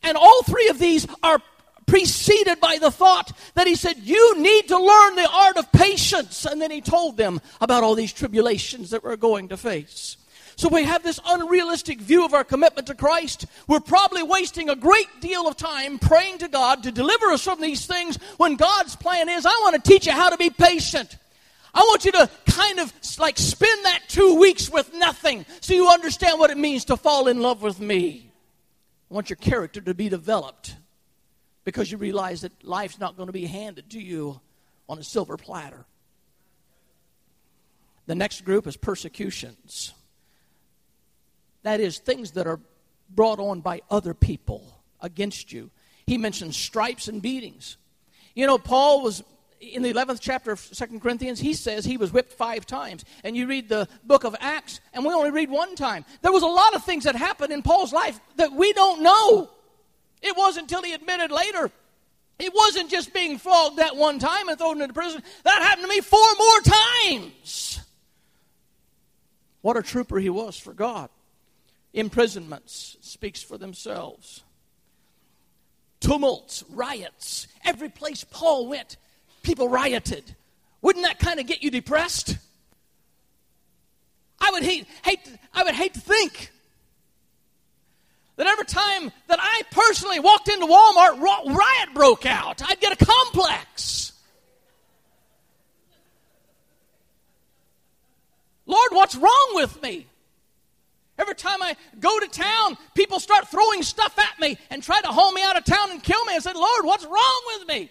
And 0.01 0.17
all 0.17 0.41
three 0.41 0.69
of 0.69 0.79
these 0.79 1.05
are 1.21 1.37
preceded 1.85 2.59
by 2.59 2.79
the 2.81 2.89
thought 2.89 3.31
that 3.53 3.67
he 3.67 3.75
said, 3.75 3.97
You 3.99 4.41
need 4.41 4.69
to 4.69 4.79
learn 4.79 5.15
the 5.17 5.29
art 5.31 5.57
of 5.57 5.71
patience. 5.71 6.47
And 6.47 6.59
then 6.59 6.71
he 6.71 6.81
told 6.81 7.15
them 7.15 7.41
about 7.61 7.83
all 7.83 7.93
these 7.93 8.11
tribulations 8.11 8.89
that 8.89 9.03
we're 9.03 9.17
going 9.17 9.49
to 9.49 9.57
face. 9.57 10.17
So 10.57 10.69
we 10.69 10.83
have 10.83 11.03
this 11.03 11.19
unrealistic 11.25 11.99
view 11.99 12.25
of 12.25 12.33
our 12.33 12.43
commitment 12.43 12.87
to 12.87 12.95
Christ. 12.95 13.45
We're 13.67 13.81
probably 13.81 14.23
wasting 14.23 14.69
a 14.69 14.75
great 14.75 15.09
deal 15.19 15.47
of 15.47 15.57
time 15.57 15.99
praying 15.99 16.37
to 16.39 16.47
God 16.47 16.83
to 16.83 16.91
deliver 16.91 17.27
us 17.27 17.43
from 17.43 17.59
these 17.59 17.85
things 17.85 18.17
when 18.37 18.55
God's 18.55 18.95
plan 18.95 19.27
is, 19.27 19.45
I 19.45 19.49
want 19.63 19.75
to 19.75 19.89
teach 19.89 20.05
you 20.05 20.13
how 20.13 20.29
to 20.29 20.37
be 20.37 20.49
patient. 20.49 21.17
I 21.73 21.79
want 21.79 22.05
you 22.05 22.13
to 22.13 22.29
kind 22.45 22.79
of 22.79 22.93
like 23.19 23.37
spend 23.37 23.85
that 23.85 24.03
two 24.07 24.39
weeks 24.39 24.69
with 24.69 24.93
nothing 24.93 25.45
so 25.59 25.73
you 25.73 25.89
understand 25.89 26.39
what 26.39 26.49
it 26.49 26.57
means 26.57 26.85
to 26.85 26.95
fall 26.95 27.27
in 27.27 27.41
love 27.41 27.61
with 27.61 27.81
me. 27.81 28.31
I 29.11 29.13
want 29.13 29.29
your 29.29 29.37
character 29.37 29.81
to 29.81 29.93
be 29.93 30.07
developed 30.07 30.75
because 31.65 31.91
you 31.91 31.97
realize 31.97 32.41
that 32.41 32.63
life's 32.63 32.97
not 32.97 33.17
going 33.17 33.27
to 33.27 33.33
be 33.33 33.45
handed 33.45 33.89
to 33.89 33.99
you 33.99 34.39
on 34.87 34.99
a 34.99 35.03
silver 35.03 35.35
platter. 35.35 35.85
The 38.05 38.15
next 38.15 38.45
group 38.45 38.67
is 38.67 38.77
persecutions. 38.77 39.93
That 41.65 41.80
is, 41.80 41.97
things 41.97 42.34
that 42.34 42.45
are 42.45 42.60
brought 43.10 43.39
on 43.39 43.62
by 43.62 43.82
other 43.89 44.13
people 44.13 44.84
against 45.01 45.51
you. 45.51 45.71
He 46.06 46.19
mentions 46.19 46.56
stripes 46.56 47.08
and 47.08 47.23
beatings. 47.23 47.78
You 48.36 48.45
know, 48.45 48.60
Paul 48.60 49.01
was 49.01 49.23
in 49.60 49.82
the 49.82 49.91
11th 49.91 50.19
chapter 50.21 50.51
of 50.51 50.60
Second 50.60 51.01
Corinthians, 51.01 51.39
he 51.39 51.56
says 51.56 51.84
he 51.84 51.97
was 51.97 52.13
whipped 52.13 52.34
five 52.34 52.67
times. 52.67 53.04
And 53.23 53.36
you 53.36 53.47
read 53.47 53.67
the 53.67 53.88
book 54.04 54.25
of 54.25 54.36
Acts, 54.39 54.80
and 54.93 55.04
we 55.04 55.12
only 55.12 55.32
read 55.32 55.49
one 55.49 55.75
time. 55.75 56.06
There 56.21 56.32
was 56.32 56.43
a 56.43 56.47
lot 56.47 56.75
of 56.75 56.84
things 56.84 57.06
that 57.06 57.15
happened 57.15 57.51
in 57.51 57.63
Paul's 57.63 57.91
life 57.91 58.19
that 58.36 58.51
we 58.51 58.71
don't 58.73 59.01
know. 59.01 59.49
It 60.21 60.38
wasn't 60.38 60.65
until 60.65 60.84
he 60.84 60.93
admitted 60.93 61.32
later. 61.32 61.71
It 62.38 62.54
wasn't 62.54 62.91
just 62.91 63.12
being 63.12 63.39
flogged 63.39 63.78
that 63.78 63.95
one 63.95 64.19
time 64.19 64.49
and 64.49 64.60
thrown 64.60 64.84
into 64.84 64.93
prison. 64.93 65.23
That 65.43 65.63
happened 65.63 65.86
to 65.86 65.89
me 65.89 66.01
four 66.01 66.28
more 66.38 66.62
times. 66.62 67.80
What 69.62 69.78
a 69.78 69.82
trooper 69.82 70.19
he 70.19 70.30
was 70.30 70.60
for 70.60 70.71
God. 70.71 71.10
Imprisonments 71.95 72.97
speaks 72.99 73.41
for 73.41 73.58
themselves. 73.58 74.43
Tumults, 76.01 76.63
riots. 76.69 77.47
Every 77.63 77.89
place 77.89 78.25
Paul 78.25 78.67
went, 78.67 78.97
people 79.43 79.69
rioted. 79.69 80.36
Wouldn't 80.81 81.05
that 81.05 81.19
kind 81.19 81.39
of 81.39 81.47
get 81.47 81.63
you 81.63 81.71
depressed? 81.71 82.38
I 84.39 84.51
would 84.51 84.63
hate, 84.63 84.86
hate 85.03 85.21
I 85.53 85.63
would 85.63 85.73
hate 85.73 85.93
to 85.93 86.01
think 86.01 86.51
that 88.36 88.45
every 88.45 88.65
time 88.65 89.12
that 89.27 89.39
I 89.41 89.62
personally 89.71 90.19
walked 90.19 90.49
into 90.49 90.65
Walmart, 90.65 91.21
riot 91.55 91.93
broke 91.93 92.25
out. 92.25 92.62
I'd 92.62 92.81
get 92.81 93.01
a 93.01 93.05
complex. 93.05 94.12
Lord, 98.65 98.89
what's 98.91 99.15
wrong 99.15 99.51
with 99.53 99.81
me? 99.81 100.08
Every 101.17 101.36
time 101.36 101.62
I 101.62 101.75
go 101.99 102.19
to 102.19 102.28
town, 102.28 102.78
people 102.93 103.19
start 103.19 103.47
throwing 103.47 103.84
stuff 103.84 104.17
at 104.19 104.39
me 104.39 104.58
and 104.69 104.84
try 104.84 104.99
to 105.01 105.08
haul 105.08 105.32
me 105.32 105.41
out 105.43 105.58
of 105.58 105.63
town 105.63 105.91
and 105.91 106.04
kill 106.04 106.23
me. 106.25 106.34
I 106.36 106.39
said, 106.39 106.56
Lord, 106.56 106.86
what's 106.86 107.06
wrong 107.06 107.41
with 107.58 107.67
me? 107.67 107.89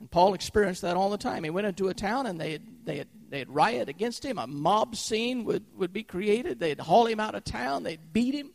And 0.00 0.10
Paul 0.10 0.34
experienced 0.34 0.82
that 0.82 0.96
all 0.96 1.10
the 1.10 1.18
time. 1.18 1.44
He 1.44 1.50
went 1.50 1.66
into 1.66 1.88
a 1.88 1.94
town 1.94 2.26
and 2.26 2.40
they 2.40 2.58
they 2.84 3.04
they'd 3.30 3.48
riot 3.48 3.88
against 3.88 4.24
him. 4.24 4.38
A 4.38 4.46
mob 4.46 4.96
scene 4.96 5.44
would, 5.44 5.64
would 5.76 5.92
be 5.92 6.02
created. 6.02 6.58
They'd 6.58 6.80
haul 6.80 7.06
him 7.06 7.20
out 7.20 7.34
of 7.34 7.44
town. 7.44 7.82
They'd 7.82 8.12
beat 8.12 8.34
him. 8.34 8.50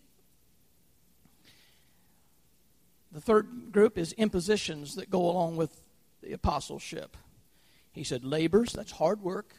The 3.11 3.21
third 3.21 3.71
group 3.71 3.97
is 3.97 4.11
impositions 4.13 4.95
that 4.95 5.09
go 5.09 5.29
along 5.29 5.55
with 5.55 5.79
the 6.23 6.33
apostleship. 6.33 7.15
He 7.91 8.03
said, 8.03 8.23
labors, 8.23 8.73
that's 8.73 8.91
hard 8.91 9.21
work. 9.21 9.53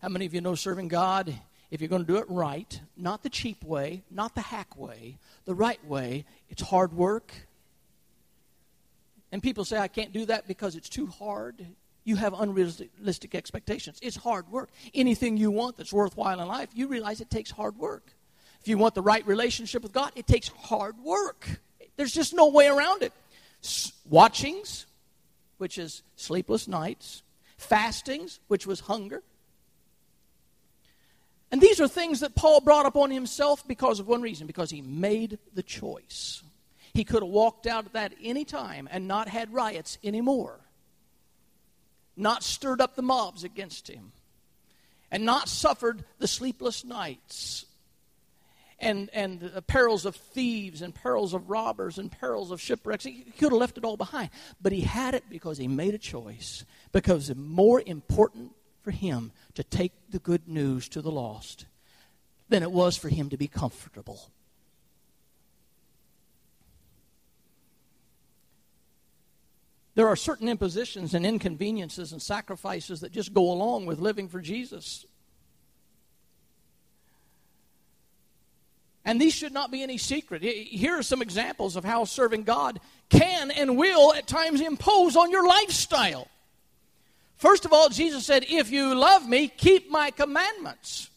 How 0.00 0.08
many 0.08 0.26
of 0.26 0.34
you 0.34 0.40
know 0.40 0.54
serving 0.54 0.88
God? 0.88 1.34
If 1.70 1.80
you're 1.80 1.88
going 1.88 2.06
to 2.06 2.12
do 2.12 2.18
it 2.18 2.26
right, 2.28 2.80
not 2.96 3.22
the 3.22 3.28
cheap 3.28 3.62
way, 3.64 4.02
not 4.10 4.34
the 4.34 4.40
hack 4.40 4.76
way, 4.76 5.18
the 5.44 5.54
right 5.54 5.84
way, 5.84 6.24
it's 6.48 6.62
hard 6.62 6.92
work. 6.92 7.32
And 9.32 9.42
people 9.42 9.64
say, 9.64 9.76
I 9.76 9.88
can't 9.88 10.12
do 10.12 10.24
that 10.26 10.48
because 10.48 10.76
it's 10.76 10.88
too 10.88 11.06
hard. 11.06 11.66
You 12.04 12.16
have 12.16 12.32
unrealistic 12.32 13.34
expectations. 13.34 13.98
It's 14.00 14.16
hard 14.16 14.50
work. 14.50 14.70
Anything 14.94 15.36
you 15.36 15.50
want 15.50 15.76
that's 15.76 15.92
worthwhile 15.92 16.40
in 16.40 16.48
life, 16.48 16.70
you 16.72 16.86
realize 16.88 17.20
it 17.20 17.28
takes 17.28 17.50
hard 17.50 17.76
work. 17.76 18.14
If 18.62 18.68
you 18.68 18.78
want 18.78 18.94
the 18.94 19.02
right 19.02 19.26
relationship 19.26 19.82
with 19.82 19.92
God, 19.92 20.12
it 20.16 20.26
takes 20.26 20.48
hard 20.48 20.96
work. 20.98 21.60
There's 21.96 22.12
just 22.12 22.32
no 22.32 22.48
way 22.48 22.68
around 22.68 23.02
it. 23.02 23.12
Watchings, 24.08 24.86
which 25.58 25.76
is 25.76 26.02
sleepless 26.16 26.66
nights, 26.66 27.22
fastings, 27.58 28.40
which 28.48 28.66
was 28.66 28.80
hunger, 28.80 29.22
and 31.50 31.60
these 31.60 31.80
are 31.80 31.88
things 31.88 32.20
that 32.20 32.34
Paul 32.34 32.60
brought 32.60 32.86
upon 32.86 33.10
himself 33.10 33.66
because 33.66 34.00
of 34.00 34.08
one 34.08 34.20
reason 34.22 34.46
because 34.46 34.70
he 34.70 34.82
made 34.82 35.38
the 35.54 35.62
choice. 35.62 36.42
He 36.92 37.04
could 37.04 37.22
have 37.22 37.30
walked 37.30 37.66
out 37.66 37.86
at 37.86 37.92
that 37.94 38.14
any 38.22 38.44
time 38.44 38.88
and 38.90 39.08
not 39.08 39.28
had 39.28 39.52
riots 39.52 39.98
anymore, 40.04 40.60
not 42.16 42.42
stirred 42.42 42.80
up 42.80 42.96
the 42.96 43.02
mobs 43.02 43.44
against 43.44 43.88
him, 43.88 44.12
and 45.10 45.24
not 45.24 45.48
suffered 45.48 46.04
the 46.18 46.28
sleepless 46.28 46.84
nights 46.84 47.64
and, 48.78 49.10
and 49.12 49.40
the 49.40 49.62
perils 49.62 50.04
of 50.04 50.16
thieves 50.16 50.82
and 50.82 50.94
perils 50.94 51.34
of 51.34 51.50
robbers 51.50 51.98
and 51.98 52.12
perils 52.12 52.50
of 52.50 52.60
shipwrecks. 52.60 53.04
He 53.04 53.24
could 53.38 53.52
have 53.52 53.60
left 53.60 53.78
it 53.78 53.84
all 53.84 53.96
behind. 53.96 54.30
But 54.60 54.72
he 54.72 54.82
had 54.82 55.14
it 55.14 55.24
because 55.28 55.58
he 55.58 55.66
made 55.66 55.94
a 55.94 55.98
choice, 55.98 56.64
because 56.92 57.30
it's 57.30 57.38
more 57.38 57.82
important 57.84 58.52
for 58.82 58.90
him 58.90 59.32
to 59.54 59.62
take 59.62 59.92
the 60.10 60.18
good 60.18 60.48
news 60.48 60.88
to 60.90 61.02
the 61.02 61.10
lost 61.10 61.66
than 62.48 62.62
it 62.62 62.72
was 62.72 62.96
for 62.96 63.08
him 63.08 63.30
to 63.30 63.36
be 63.36 63.48
comfortable. 63.48 64.30
There 69.94 70.06
are 70.06 70.14
certain 70.16 70.48
impositions 70.48 71.12
and 71.12 71.26
inconveniences 71.26 72.12
and 72.12 72.22
sacrifices 72.22 73.00
that 73.00 73.10
just 73.10 73.34
go 73.34 73.50
along 73.50 73.86
with 73.86 73.98
living 73.98 74.28
for 74.28 74.40
Jesus. 74.40 75.04
And 79.04 79.20
these 79.20 79.34
should 79.34 79.52
not 79.52 79.72
be 79.72 79.82
any 79.82 79.98
secret. 79.98 80.42
Here 80.42 80.98
are 80.98 81.02
some 81.02 81.20
examples 81.20 81.74
of 81.74 81.84
how 81.84 82.04
serving 82.04 82.44
God 82.44 82.78
can 83.08 83.50
and 83.50 83.76
will 83.76 84.14
at 84.14 84.26
times 84.28 84.60
impose 84.60 85.16
on 85.16 85.32
your 85.32 85.48
lifestyle. 85.48 86.28
First 87.38 87.64
of 87.64 87.72
all, 87.72 87.88
Jesus 87.88 88.26
said, 88.26 88.44
If 88.48 88.70
you 88.70 88.94
love 88.94 89.28
me, 89.28 89.48
keep 89.48 89.90
my 89.90 90.10
commandments. 90.10 91.08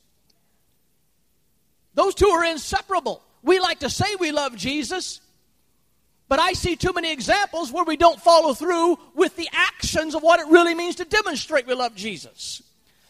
Those 1.93 2.15
two 2.15 2.27
are 2.27 2.45
inseparable. 2.45 3.21
We 3.43 3.59
like 3.59 3.79
to 3.79 3.89
say 3.89 4.05
we 4.19 4.31
love 4.31 4.55
Jesus, 4.55 5.19
but 6.29 6.39
I 6.39 6.53
see 6.53 6.75
too 6.75 6.93
many 6.93 7.11
examples 7.11 7.71
where 7.71 7.83
we 7.83 7.97
don't 7.97 8.21
follow 8.21 8.53
through 8.53 8.97
with 9.15 9.35
the 9.35 9.49
actions 9.51 10.15
of 10.15 10.21
what 10.21 10.39
it 10.39 10.47
really 10.47 10.75
means 10.75 10.95
to 10.97 11.05
demonstrate 11.05 11.67
we 11.67 11.73
love 11.73 11.95
Jesus. 11.95 12.61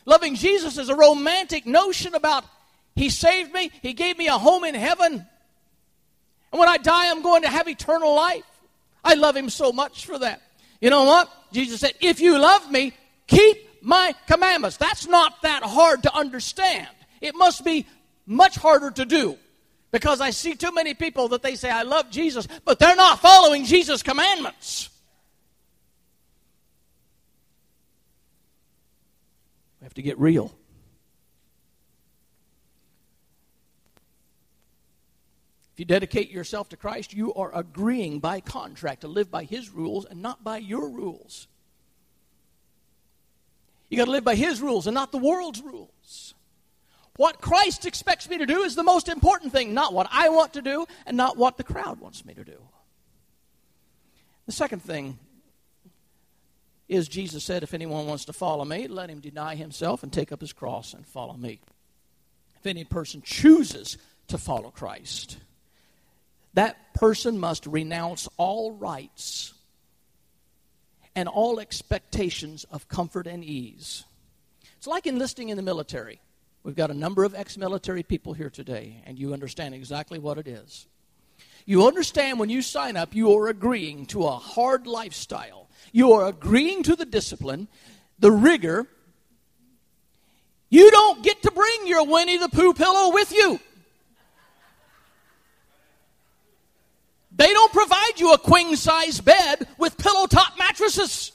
Loving 0.05 0.35
Jesus 0.35 0.77
is 0.77 0.89
a 0.89 0.95
romantic 0.95 1.65
notion 1.65 2.15
about 2.15 2.45
He 2.95 3.09
saved 3.09 3.53
me, 3.53 3.71
He 3.81 3.93
gave 3.93 4.17
me 4.17 4.27
a 4.27 4.37
home 4.37 4.63
in 4.63 4.73
heaven, 4.73 5.25
and 6.51 6.59
when 6.59 6.69
I 6.69 6.77
die, 6.77 7.11
I'm 7.11 7.21
going 7.21 7.43
to 7.43 7.49
have 7.49 7.67
eternal 7.67 8.15
life. 8.15 8.43
I 9.03 9.15
love 9.15 9.35
Him 9.35 9.49
so 9.49 9.71
much 9.71 10.05
for 10.05 10.19
that. 10.19 10.41
You 10.79 10.89
know 10.89 11.03
what? 11.03 11.29
Jesus 11.51 11.79
said, 11.81 11.93
If 11.99 12.19
you 12.19 12.39
love 12.39 12.69
me, 12.71 12.93
Keep 13.31 13.81
my 13.81 14.13
commandments. 14.27 14.75
That's 14.75 15.07
not 15.07 15.41
that 15.43 15.63
hard 15.63 16.03
to 16.03 16.13
understand. 16.13 16.87
It 17.21 17.33
must 17.33 17.63
be 17.63 17.87
much 18.25 18.55
harder 18.55 18.91
to 18.91 19.05
do 19.05 19.37
because 19.91 20.19
I 20.19 20.31
see 20.31 20.55
too 20.55 20.73
many 20.73 20.93
people 20.93 21.29
that 21.29 21.41
they 21.41 21.55
say, 21.55 21.69
I 21.69 21.83
love 21.83 22.11
Jesus, 22.11 22.45
but 22.65 22.77
they're 22.77 22.95
not 22.95 23.19
following 23.19 23.63
Jesus' 23.63 24.03
commandments. 24.03 24.89
We 29.79 29.85
have 29.85 29.93
to 29.93 30.01
get 30.01 30.19
real. 30.19 30.53
If 35.73 35.79
you 35.79 35.85
dedicate 35.85 36.31
yourself 36.31 36.67
to 36.69 36.77
Christ, 36.77 37.13
you 37.13 37.33
are 37.33 37.55
agreeing 37.55 38.19
by 38.19 38.41
contract 38.41 39.01
to 39.01 39.07
live 39.07 39.31
by 39.31 39.45
His 39.45 39.69
rules 39.69 40.03
and 40.03 40.21
not 40.21 40.43
by 40.43 40.57
your 40.57 40.89
rules. 40.89 41.47
You 43.91 43.97
got 43.97 44.05
to 44.05 44.11
live 44.11 44.23
by 44.23 44.35
His 44.35 44.61
rules 44.61 44.87
and 44.87 44.95
not 44.95 45.11
the 45.11 45.17
world's 45.17 45.61
rules. 45.61 46.33
What 47.17 47.41
Christ 47.41 47.85
expects 47.85 48.29
me 48.29 48.37
to 48.37 48.45
do 48.45 48.63
is 48.63 48.73
the 48.73 48.83
most 48.83 49.09
important 49.09 49.51
thing, 49.51 49.73
not 49.73 49.93
what 49.93 50.07
I 50.11 50.29
want 50.29 50.53
to 50.53 50.61
do 50.61 50.85
and 51.05 51.17
not 51.17 51.35
what 51.35 51.57
the 51.57 51.63
crowd 51.65 51.99
wants 51.99 52.23
me 52.23 52.33
to 52.33 52.45
do. 52.45 52.57
The 54.45 54.53
second 54.53 54.81
thing 54.81 55.19
is 56.87 57.09
Jesus 57.09 57.43
said, 57.43 57.63
If 57.63 57.73
anyone 57.73 58.07
wants 58.07 58.25
to 58.25 58.33
follow 58.33 58.63
me, 58.63 58.87
let 58.87 59.09
him 59.09 59.19
deny 59.19 59.55
himself 59.55 60.03
and 60.03 60.11
take 60.11 60.31
up 60.31 60.39
his 60.39 60.53
cross 60.53 60.93
and 60.93 61.05
follow 61.05 61.35
me. 61.35 61.59
If 62.55 62.65
any 62.65 62.85
person 62.85 63.21
chooses 63.21 63.97
to 64.29 64.37
follow 64.37 64.69
Christ, 64.69 65.37
that 66.53 66.93
person 66.93 67.37
must 67.37 67.67
renounce 67.67 68.29
all 68.37 68.71
rights 68.71 69.53
and 71.15 71.27
all 71.27 71.59
expectations 71.59 72.65
of 72.71 72.87
comfort 72.87 73.27
and 73.27 73.43
ease. 73.43 74.05
It's 74.77 74.87
like 74.87 75.05
enlisting 75.05 75.49
in 75.49 75.57
the 75.57 75.63
military. 75.63 76.21
We've 76.63 76.75
got 76.75 76.91
a 76.91 76.95
number 76.95 77.23
of 77.23 77.35
ex 77.35 77.57
military 77.57 78.03
people 78.03 78.33
here 78.33 78.49
today, 78.49 79.01
and 79.05 79.17
you 79.17 79.33
understand 79.33 79.73
exactly 79.73 80.19
what 80.19 80.37
it 80.37 80.47
is. 80.47 80.87
You 81.65 81.87
understand 81.87 82.39
when 82.39 82.49
you 82.49 82.61
sign 82.61 82.97
up, 82.97 83.15
you 83.15 83.37
are 83.37 83.47
agreeing 83.47 84.05
to 84.07 84.25
a 84.25 84.31
hard 84.31 84.87
lifestyle. 84.87 85.69
You 85.91 86.13
are 86.13 86.27
agreeing 86.27 86.83
to 86.83 86.95
the 86.95 87.05
discipline, 87.05 87.67
the 88.19 88.31
rigor. 88.31 88.87
You 90.69 90.89
don't 90.89 91.23
get 91.23 91.41
to 91.43 91.51
bring 91.51 91.87
your 91.87 92.05
Winnie 92.05 92.37
the 92.37 92.49
Pooh 92.49 92.73
pillow 92.73 93.13
with 93.13 93.31
you. 93.31 93.59
They 97.41 97.53
don't 97.53 97.73
provide 97.73 98.19
you 98.19 98.33
a 98.33 98.37
queen 98.37 98.75
size 98.75 99.19
bed 99.19 99.67
with 99.79 99.97
pillow 99.97 100.27
top 100.27 100.59
mattresses. 100.59 101.31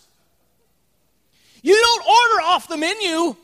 You 1.62 1.74
don't 1.74 2.02
order 2.06 2.42
off 2.46 2.68
the 2.68 2.76
menu. 2.76 3.34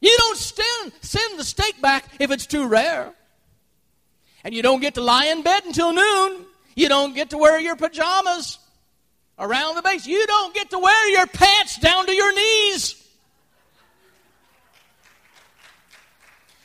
You 0.00 0.16
don't 0.18 0.36
send, 0.36 0.92
send 1.00 1.38
the 1.38 1.44
steak 1.44 1.80
back 1.80 2.06
if 2.18 2.32
it's 2.32 2.46
too 2.46 2.66
rare. 2.66 3.12
And 4.42 4.52
you 4.52 4.62
don't 4.62 4.80
get 4.80 4.94
to 4.94 5.00
lie 5.00 5.26
in 5.26 5.42
bed 5.42 5.62
until 5.64 5.92
noon. 5.92 6.44
You 6.74 6.88
don't 6.88 7.14
get 7.14 7.30
to 7.30 7.38
wear 7.38 7.60
your 7.60 7.76
pajamas 7.76 8.58
around 9.38 9.76
the 9.76 9.82
base. 9.82 10.04
You 10.08 10.26
don't 10.26 10.52
get 10.52 10.70
to 10.70 10.80
wear 10.80 11.08
your 11.10 11.28
pants 11.28 11.78
down 11.78 12.06
to 12.06 12.12
your 12.12 12.34
knees. 12.34 13.01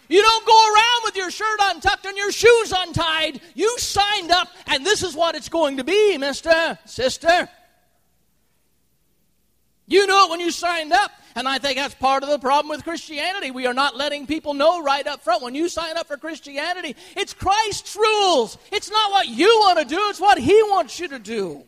You 0.09 0.21
don't 0.21 0.45
go 0.45 0.73
around 0.73 1.01
with 1.05 1.15
your 1.15 1.31
shirt 1.31 1.59
untucked 1.61 2.05
and 2.05 2.17
your 2.17 2.31
shoes 2.31 2.73
untied. 2.75 3.41
You 3.55 3.77
signed 3.79 4.31
up, 4.31 4.47
and 4.67 4.85
this 4.85 5.03
is 5.03 5.15
what 5.15 5.35
it's 5.35 5.49
going 5.49 5.77
to 5.77 5.83
be, 5.83 6.17
mister, 6.17 6.77
sister. 6.85 7.49
You 9.87 10.05
knew 10.05 10.25
it 10.25 10.29
when 10.29 10.39
you 10.39 10.51
signed 10.51 10.93
up. 10.93 11.11
And 11.35 11.47
I 11.47 11.59
think 11.59 11.77
that's 11.77 11.93
part 11.93 12.23
of 12.23 12.29
the 12.29 12.39
problem 12.39 12.69
with 12.69 12.83
Christianity. 12.83 13.51
We 13.51 13.67
are 13.67 13.73
not 13.73 13.95
letting 13.95 14.25
people 14.25 14.55
know 14.55 14.81
right 14.81 15.05
up 15.05 15.23
front 15.23 15.43
when 15.43 15.53
you 15.53 15.69
sign 15.69 15.95
up 15.95 16.07
for 16.07 16.17
Christianity, 16.17 16.95
it's 17.15 17.33
Christ's 17.33 17.95
rules. 17.95 18.57
It's 18.71 18.89
not 18.89 19.11
what 19.11 19.27
you 19.27 19.47
want 19.59 19.77
to 19.77 19.85
do, 19.85 19.99
it's 20.09 20.19
what 20.19 20.39
He 20.39 20.55
wants 20.63 20.99
you 20.99 21.09
to 21.09 21.19
do. 21.19 21.63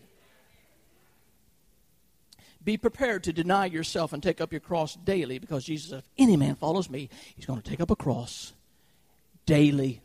Be 2.70 2.78
prepared 2.78 3.24
to 3.24 3.34
deny 3.34 3.66
yourself 3.66 4.14
and 4.14 4.22
take 4.22 4.40
up 4.40 4.54
your 4.54 4.60
cross 4.60 4.94
daily 4.94 5.40
because 5.40 5.66
Jesus 5.66 5.90
said, 5.90 6.04
If 6.04 6.10
any 6.20 6.38
man 6.38 6.54
follows 6.54 6.88
me, 6.88 7.10
he's 7.36 7.48
going 7.48 7.60
to 7.60 7.68
take 7.68 7.80
up 7.80 7.90
a 7.90 7.96
cross 7.96 8.54
daily 9.48 10.04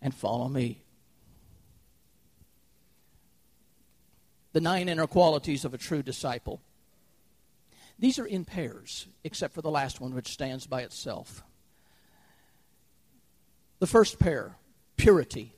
and 0.00 0.14
follow 0.14 0.48
me. 0.48 0.80
The 4.54 4.62
nine 4.62 4.88
inner 4.88 5.06
qualities 5.06 5.66
of 5.66 5.74
a 5.74 5.76
true 5.76 6.02
disciple. 6.02 6.62
These 7.98 8.18
are 8.18 8.24
in 8.24 8.46
pairs, 8.46 9.06
except 9.22 9.52
for 9.52 9.60
the 9.60 9.70
last 9.70 10.00
one, 10.00 10.14
which 10.14 10.28
stands 10.28 10.66
by 10.66 10.80
itself. 10.80 11.42
The 13.80 13.86
first 13.86 14.18
pair, 14.18 14.56
purity. 14.96 15.52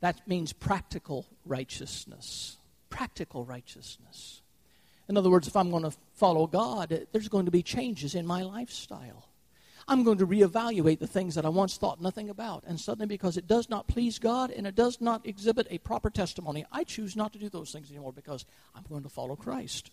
That 0.00 0.28
means 0.28 0.52
practical 0.52 1.24
righteousness 1.46 2.58
practical 2.90 3.44
righteousness. 3.44 4.42
In 5.08 5.16
other 5.16 5.30
words, 5.30 5.48
if 5.48 5.56
I'm 5.56 5.70
going 5.70 5.82
to 5.82 5.92
follow 6.14 6.46
God, 6.46 7.06
there's 7.12 7.28
going 7.28 7.46
to 7.46 7.50
be 7.50 7.62
changes 7.62 8.14
in 8.14 8.26
my 8.26 8.42
lifestyle. 8.42 9.26
I'm 9.88 10.04
going 10.04 10.18
to 10.18 10.26
reevaluate 10.26 11.00
the 11.00 11.08
things 11.08 11.34
that 11.34 11.44
I 11.44 11.48
once 11.48 11.76
thought 11.76 12.00
nothing 12.00 12.30
about. 12.30 12.62
And 12.64 12.78
suddenly, 12.78 13.06
because 13.06 13.36
it 13.36 13.48
does 13.48 13.68
not 13.68 13.88
please 13.88 14.20
God 14.20 14.52
and 14.52 14.66
it 14.66 14.76
does 14.76 15.00
not 15.00 15.26
exhibit 15.26 15.66
a 15.68 15.78
proper 15.78 16.10
testimony, 16.10 16.64
I 16.70 16.84
choose 16.84 17.16
not 17.16 17.32
to 17.32 17.40
do 17.40 17.48
those 17.48 17.72
things 17.72 17.90
anymore 17.90 18.12
because 18.12 18.44
I'm 18.74 18.84
going 18.88 19.02
to 19.02 19.08
follow 19.08 19.34
Christ. 19.34 19.90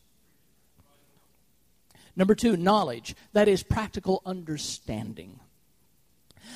Number 2.15 2.35
two, 2.35 2.57
knowledge. 2.57 3.15
That 3.33 3.47
is 3.47 3.63
practical 3.63 4.21
understanding. 4.25 5.39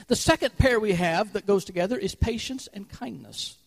The 0.08 0.16
second 0.16 0.58
pair 0.58 0.80
we 0.80 0.94
have 0.94 1.34
that 1.34 1.48
goes 1.48 1.66
together 1.66 1.98
is 1.98 2.16
patience 2.16 2.68
and 2.74 2.90
kindness. 2.90 3.58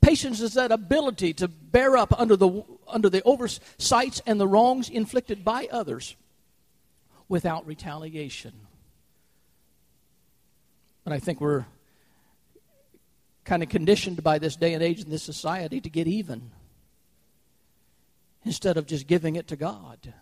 Patience 0.00 0.40
is 0.40 0.54
that 0.54 0.72
ability 0.72 1.32
to 1.34 1.48
bear 1.48 1.96
up 1.96 2.18
under 2.18 2.36
the, 2.36 2.64
under 2.88 3.08
the 3.08 3.22
oversights 3.22 4.22
and 4.26 4.40
the 4.40 4.48
wrongs 4.48 4.88
inflicted 4.88 5.44
by 5.44 5.68
others 5.70 6.16
without 7.28 7.66
retaliation. 7.66 8.52
But 11.04 11.12
I 11.12 11.18
think 11.18 11.40
we're 11.40 11.66
kind 13.44 13.62
of 13.62 13.68
conditioned 13.68 14.22
by 14.22 14.38
this 14.38 14.56
day 14.56 14.74
and 14.74 14.82
age 14.82 15.02
in 15.02 15.10
this 15.10 15.22
society 15.22 15.80
to 15.80 15.90
get 15.90 16.06
even 16.06 16.50
instead 18.44 18.76
of 18.76 18.86
just 18.86 19.06
giving 19.06 19.36
it 19.36 19.48
to 19.48 19.56
God 19.56 20.14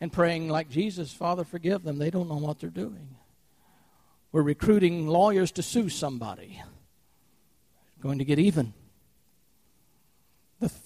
and 0.00 0.12
praying 0.12 0.48
like 0.48 0.70
Jesus, 0.70 1.12
Father, 1.12 1.44
forgive 1.44 1.82
them. 1.82 1.98
They 1.98 2.10
don't 2.10 2.28
know 2.28 2.36
what 2.36 2.58
they're 2.60 2.70
doing. 2.70 3.16
We're 4.32 4.42
recruiting 4.42 5.06
lawyers 5.06 5.50
to 5.52 5.62
sue 5.62 5.88
somebody 5.88 6.62
going 8.00 8.18
to 8.18 8.24
get 8.24 8.38
even. 8.38 8.72
The 10.60 10.68
th- 10.68 10.80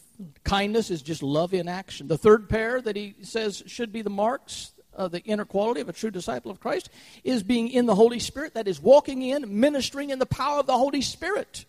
kindness 0.45 0.91
is 0.91 1.03
just 1.03 1.23
love 1.23 1.55
in 1.55 1.69
action. 1.69 2.09
The 2.09 2.19
third 2.19 2.49
pair 2.49 2.81
that 2.81 2.97
he 2.97 3.15
says 3.23 3.63
should 3.67 3.93
be 3.93 4.03
the 4.03 4.11
marks 4.11 4.73
of 4.93 5.11
the 5.11 5.21
inner 5.21 5.45
quality 5.45 5.81
of 5.81 5.89
a 5.89 5.93
true 5.93 6.11
disciple 6.11 6.51
of 6.51 6.61
Christ 6.61 6.89
is 7.25 7.43
being 7.43 7.69
in 7.69 7.87
the 7.87 7.95
Holy 7.95 8.19
Spirit, 8.19 8.55
that 8.55 8.69
is, 8.69 8.81
walking 8.81 9.23
in, 9.23 9.61
ministering 9.61 10.11
in 10.11 10.19
the 10.19 10.27
power 10.27 10.61
of 10.61 10.67
the 10.67 10.79
Holy 10.79 11.03
Spirit. 11.03 11.65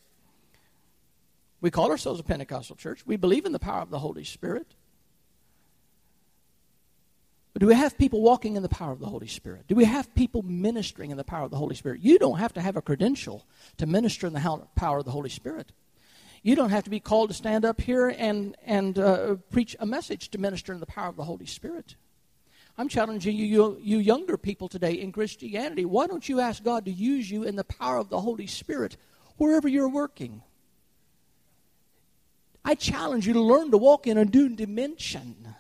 We 1.62 1.72
call 1.72 1.90
ourselves 1.90 2.20
a 2.20 2.24
Pentecostal 2.24 2.76
church. 2.76 3.06
We 3.08 3.16
believe 3.16 3.46
in 3.46 3.52
the 3.52 3.60
power 3.60 3.82
of 3.82 3.90
the 3.90 4.00
Holy 4.00 4.24
Spirit. 4.24 4.68
But 7.56 7.62
do 7.62 7.68
we 7.68 7.76
have 7.76 7.98
people 7.98 8.22
walking 8.22 8.58
in 8.58 8.64
the 8.64 8.68
power 8.68 8.92
of 8.92 9.00
the 9.00 9.06
Holy 9.06 9.30
Spirit? 9.30 9.66
Do 9.70 9.76
we 9.76 9.86
have 9.86 10.14
people 10.14 10.42
ministering 10.42 11.10
in 11.10 11.16
the 11.16 11.24
power 11.24 11.46
of 11.46 11.52
the 11.52 11.58
Holy 11.58 11.74
Spirit? 11.74 12.02
You 12.02 12.20
don't 12.20 12.38
have 12.38 12.52
to 12.56 12.62
have 12.62 12.76
a 12.76 12.82
credential 12.82 13.46
to 13.78 13.86
minister 13.86 14.28
in 14.28 14.34
the 14.34 14.68
power 14.76 14.98
of 14.98 15.06
the 15.06 15.12
Holy 15.12 15.30
Spirit. 15.30 15.72
You 16.44 16.58
don't 16.58 16.72
have 16.72 16.84
to 16.84 16.90
be 16.90 17.00
called 17.00 17.30
to 17.30 17.34
stand 17.34 17.64
up 17.64 17.80
here 17.80 18.10
and, 18.10 18.58
and 18.66 19.00
uh, 19.00 19.36
preach 19.52 19.74
a 19.80 19.86
message 19.86 20.32
to 20.32 20.38
minister 20.38 20.74
in 20.74 20.82
the 20.82 20.86
power 20.86 21.08
of 21.08 21.16
the 21.16 21.24
Holy 21.24 21.46
Spirit. 21.46 21.96
I'm 22.78 22.90
challenging 22.90 23.38
you, 23.38 23.46
you, 23.46 23.78
you 23.80 23.98
younger 24.00 24.36
people 24.36 24.68
today 24.68 24.92
in 24.92 25.14
Christianity. 25.14 25.86
Why 25.86 26.08
don't 26.08 26.28
you 26.28 26.42
ask 26.42 26.62
God 26.62 26.84
to 26.84 26.92
use 26.92 27.32
you 27.32 27.44
in 27.44 27.56
the 27.56 27.64
power 27.64 28.00
of 28.00 28.10
the 28.10 28.20
Holy 28.20 28.48
Spirit 28.48 28.98
wherever 29.38 29.70
you're 29.70 29.88
working? 29.88 30.44
I 32.66 32.76
challenge 32.76 33.26
you 33.26 33.32
to 33.32 33.42
learn 33.42 33.72
to 33.72 33.78
walk 33.78 34.08
in 34.08 34.18
a 34.18 34.26
new 34.26 34.50
dimension 34.50 35.56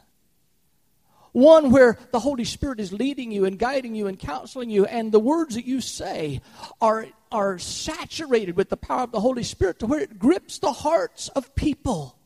one 1.35 1.69
where 1.69 1.97
the 2.11 2.19
Holy 2.19 2.45
Spirit 2.45 2.79
is 2.79 2.93
leading 2.93 3.29
you 3.29 3.43
and 3.43 3.59
guiding 3.59 3.93
you 3.93 4.07
and 4.07 4.17
counseling 4.17 4.69
you, 4.69 4.85
and 4.85 5.11
the 5.11 5.19
words 5.19 5.55
that 5.55 5.65
you 5.65 5.81
say 5.81 6.39
are, 6.79 7.07
are 7.29 7.59
saturated 7.59 8.55
with 8.55 8.69
the 8.69 8.77
power 8.77 9.01
of 9.01 9.11
the 9.11 9.19
Holy 9.19 9.43
Spirit 9.43 9.79
to 9.79 9.85
where 9.85 9.99
it 9.99 10.17
grips 10.17 10.59
the 10.59 10.71
hearts 10.71 11.27
of 11.27 11.53
people 11.53 12.17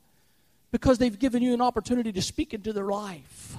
because 0.72 1.00
they've 1.00 1.18
given 1.18 1.42
you 1.42 1.56
an 1.56 1.62
opportunity 1.62 2.12
to 2.12 2.22
speak 2.22 2.54
into 2.54 2.72
their 2.72 2.86
life. 2.86 3.58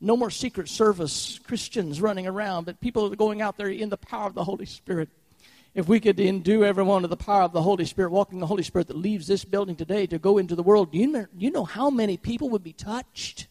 No 0.00 0.16
more 0.16 0.30
Secret 0.30 0.68
Service 0.68 1.38
Christians 1.44 2.00
running 2.00 2.26
around, 2.26 2.64
but 2.64 2.80
people 2.80 3.12
are 3.12 3.14
going 3.14 3.40
out 3.40 3.56
there 3.56 3.68
in 3.68 3.88
the 3.88 3.96
power 3.96 4.26
of 4.26 4.34
the 4.34 4.42
Holy 4.42 4.66
Spirit. 4.66 5.10
If 5.76 5.86
we 5.86 6.00
could 6.00 6.18
endue 6.18 6.64
everyone 6.64 7.02
to 7.02 7.08
the 7.08 7.16
power 7.16 7.42
of 7.42 7.52
the 7.52 7.62
Holy 7.62 7.84
Spirit, 7.84 8.10
walking 8.10 8.40
the 8.40 8.46
Holy 8.46 8.64
Spirit 8.64 8.88
that 8.88 8.96
leaves 8.96 9.28
this 9.28 9.44
building 9.44 9.76
today 9.76 10.08
to 10.08 10.18
go 10.18 10.38
into 10.38 10.56
the 10.56 10.64
world, 10.64 10.90
do 10.90 10.98
you 10.98 11.06
know, 11.06 11.26
you 11.38 11.52
know 11.52 11.64
how 11.64 11.88
many 11.88 12.16
people 12.16 12.48
would 12.48 12.64
be 12.64 12.72
touched? 12.72 13.46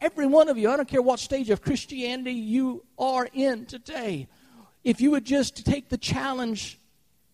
Every 0.00 0.26
one 0.26 0.48
of 0.48 0.56
you, 0.56 0.70
I 0.70 0.76
don't 0.76 0.88
care 0.88 1.02
what 1.02 1.20
stage 1.20 1.50
of 1.50 1.60
Christianity 1.60 2.32
you 2.32 2.84
are 2.98 3.28
in 3.34 3.66
today, 3.66 4.28
if 4.82 5.00
you 5.00 5.10
would 5.10 5.26
just 5.26 5.66
take 5.66 5.90
the 5.90 5.98
challenge 5.98 6.78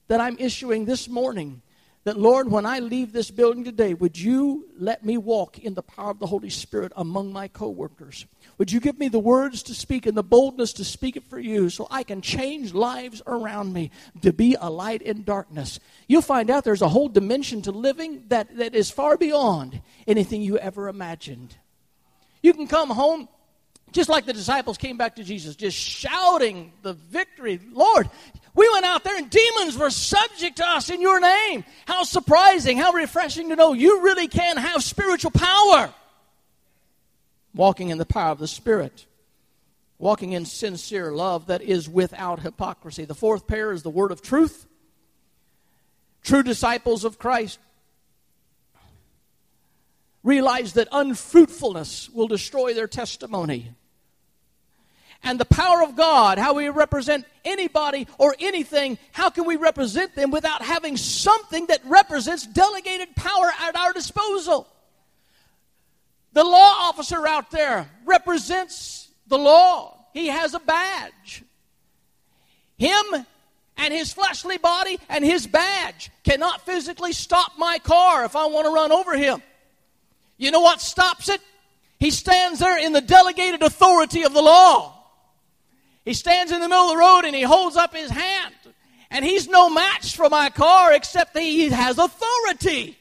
that 0.09 0.21
I'm 0.21 0.37
issuing 0.39 0.85
this 0.85 1.09
morning, 1.09 1.63
that 2.03 2.19
Lord, 2.19 2.51
when 2.51 2.67
I 2.67 2.81
leave 2.81 3.13
this 3.13 3.31
building 3.31 3.65
today, 3.65 3.95
would 3.95 4.19
you 4.19 4.67
let 4.79 5.05
me 5.05 5.17
walk 5.17 5.59
in 5.59 5.75
the 5.75 5.83
power 5.83 6.11
of 6.11 6.19
the 6.19 6.27
Holy 6.27 6.51
Spirit 6.51 6.93
among 6.97 7.33
my 7.33 7.49
coworkers? 7.49 8.27
Would 8.59 8.73
you 8.73 8.81
give 8.81 8.99
me 8.99 9.09
the 9.09 9.19
words 9.19 9.63
to 9.65 9.75
speak 9.75 10.07
and 10.07 10.17
the 10.17 10.23
boldness 10.23 10.73
to 10.75 10.85
speak 10.85 11.17
it 11.17 11.25
for 11.25 11.39
you 11.39 11.69
so 11.69 11.87
I 11.91 12.03
can 12.03 12.21
change 12.21 12.75
lives 12.75 13.23
around 13.27 13.73
me 13.73 13.91
to 14.23 14.33
be 14.33 14.57
a 14.61 14.71
light 14.71 15.03
in 15.03 15.23
darkness? 15.23 15.79
You'll 16.09 16.23
find 16.23 16.51
out 16.51 16.65
there's 16.65 16.83
a 16.83 16.89
whole 16.89 17.09
dimension 17.09 17.63
to 17.63 17.73
living 17.73 18.25
that, 18.29 18.57
that 18.57 18.75
is 18.75 18.91
far 18.91 19.17
beyond 19.17 19.81
anything 20.07 20.43
you 20.43 20.59
ever 20.59 20.89
imagined. 20.89 21.57
You 22.47 22.55
can 22.55 22.69
come 22.69 22.91
home 22.91 23.29
just 23.91 24.09
like 24.09 24.25
the 24.25 24.33
disciples 24.33 24.79
came 24.79 24.97
back 24.97 25.17
to 25.17 25.25
Jesus, 25.25 25.57
just 25.57 25.77
shouting 25.77 26.73
the 26.83 26.93
victory. 26.93 27.59
Lord, 27.73 28.09
we 28.55 28.69
went 28.73 28.85
out 28.85 29.03
there 29.03 29.17
and 29.17 29.29
demons 29.29 29.77
were 29.77 29.91
subject 29.91 30.59
to 30.59 30.65
us 30.65 30.89
in 30.89 31.01
your 31.01 31.19
name. 31.19 31.65
How 31.87 32.05
surprising, 32.05 32.77
how 32.77 32.93
refreshing 32.93 33.49
to 33.49 33.57
know 33.57 33.73
you 33.73 34.01
really 34.01 34.29
can 34.29 34.59
have 34.59 34.85
spiritual 34.85 35.33
power 35.33 35.93
walking 37.53 37.89
in 37.89 37.99
the 37.99 38.07
power 38.07 38.31
of 38.31 38.39
the 38.39 38.47
Spirit, 38.47 39.07
walking 39.99 40.31
in 40.31 40.45
sincere 40.45 41.11
love 41.11 41.49
that 41.49 41.63
is 41.63 41.89
without 41.89 42.39
hypocrisy. 42.39 43.07
The 43.07 43.17
fourth 43.17 43.49
pair 43.49 43.73
is 43.73 43.83
the 43.83 43.91
word 43.91 44.13
of 44.13 44.23
truth. 44.23 44.69
True 46.23 46.45
disciples 46.45 47.05
of 47.05 47.19
Christ 47.19 47.59
realize 50.27 50.73
that 50.73 50.89
unfruitfulness 50.91 52.11
will 52.11 52.27
destroy 52.27 52.75
their 52.75 52.89
testimony. 52.89 53.71
And 55.23 55.39
the 55.39 55.45
power 55.45 55.83
of 55.83 55.97
God, 55.97 56.39
how 56.39 56.55
we 56.55 56.69
represent 56.69 57.25
anybody 57.45 58.09
or 58.19 58.35
anything, 58.41 58.99
how 59.13 59.31
can 59.31 59.47
we 59.47 59.57
represent 59.57 60.15
them 60.15 60.33
without 60.33 60.63
having 60.63 60.97
something 60.97 61.67
that 61.67 61.81
represents 61.85 62.45
delegated 62.45 63.15
power 63.15 63.51
at 63.61 63.77
our 63.77 63.93
disposal? 63.93 64.69
The 66.33 66.45
law 66.45 66.75
officer 66.81 67.27
out 67.27 67.51
there 67.51 67.89
represents 68.05 69.09
the 69.29 69.39
law. 69.39 69.97
He 70.13 70.27
has 70.27 70.55
a 70.55 70.61
badge. 70.61 71.45
Him 72.77 73.27
and 73.77 73.95
his 73.95 74.13
fleshly 74.13 74.59
body 74.59 74.99
and 75.09 75.25
his 75.25 75.47
badge 75.47 76.11
cannot 76.25 76.67
physically 76.67 77.13
stop 77.13 77.53
my 77.59 77.79
car 77.79 78.25
if 78.25 78.35
I 78.35 78.47
want 78.47 78.67
to 78.67 78.73
run 78.73 78.91
over 78.93 79.17
him. 79.17 79.41
You 80.39 80.51
know 80.51 80.61
what 80.61 80.81
stops 80.81 81.29
it? 81.29 81.41
He 81.99 82.11
stands 82.11 82.59
there 82.59 82.79
in 82.79 82.93
the 82.93 83.01
delegated 83.01 83.63
authority 83.63 84.25
of 84.25 84.33
the 84.33 84.43
law. 84.43 84.93
He 86.05 86.15
stands 86.15 86.53
in 86.53 86.61
the 86.61 86.69
middle 86.69 86.85
of 86.85 86.91
the 86.91 86.97
road 86.99 87.25
and 87.25 87.35
he 87.35 87.43
holds 87.43 87.77
up 87.77 87.95
his 87.95 88.11
hand. 88.11 88.55
And 89.11 89.25
he's 89.25 89.49
no 89.49 89.71
match 89.71 90.17
for 90.17 90.29
my 90.29 90.51
car 90.51 90.93
except 90.93 91.35
that 91.35 91.43
he 91.43 91.69
has 91.69 91.99
authority. 91.99 92.99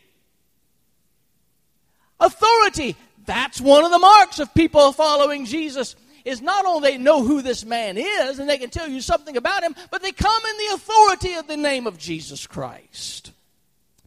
Authority. 2.20 2.96
That's 3.26 3.60
one 3.60 3.84
of 3.84 3.92
the 3.92 4.00
marks 4.00 4.40
of 4.40 4.54
people 4.54 4.92
following 4.92 5.46
Jesus 5.46 5.96
is 6.24 6.42
not 6.42 6.66
only 6.66 6.92
they 6.92 6.98
know 6.98 7.24
who 7.24 7.42
this 7.42 7.66
man 7.66 7.98
is 7.98 8.40
and 8.40 8.50
they 8.50 8.58
can 8.58 8.70
tell 8.70 8.88
you 8.88 9.02
something 9.02 9.38
about 9.38 9.64
him, 9.64 9.76
but 9.92 10.02
they 10.02 10.12
come 10.12 10.42
in 10.50 10.58
the 10.58 10.74
authority 10.76 11.34
of 11.36 11.48
the 11.48 11.58
name 11.58 11.86
of 11.88 11.98
Jesus 11.98 12.48
Christ. 12.48 13.32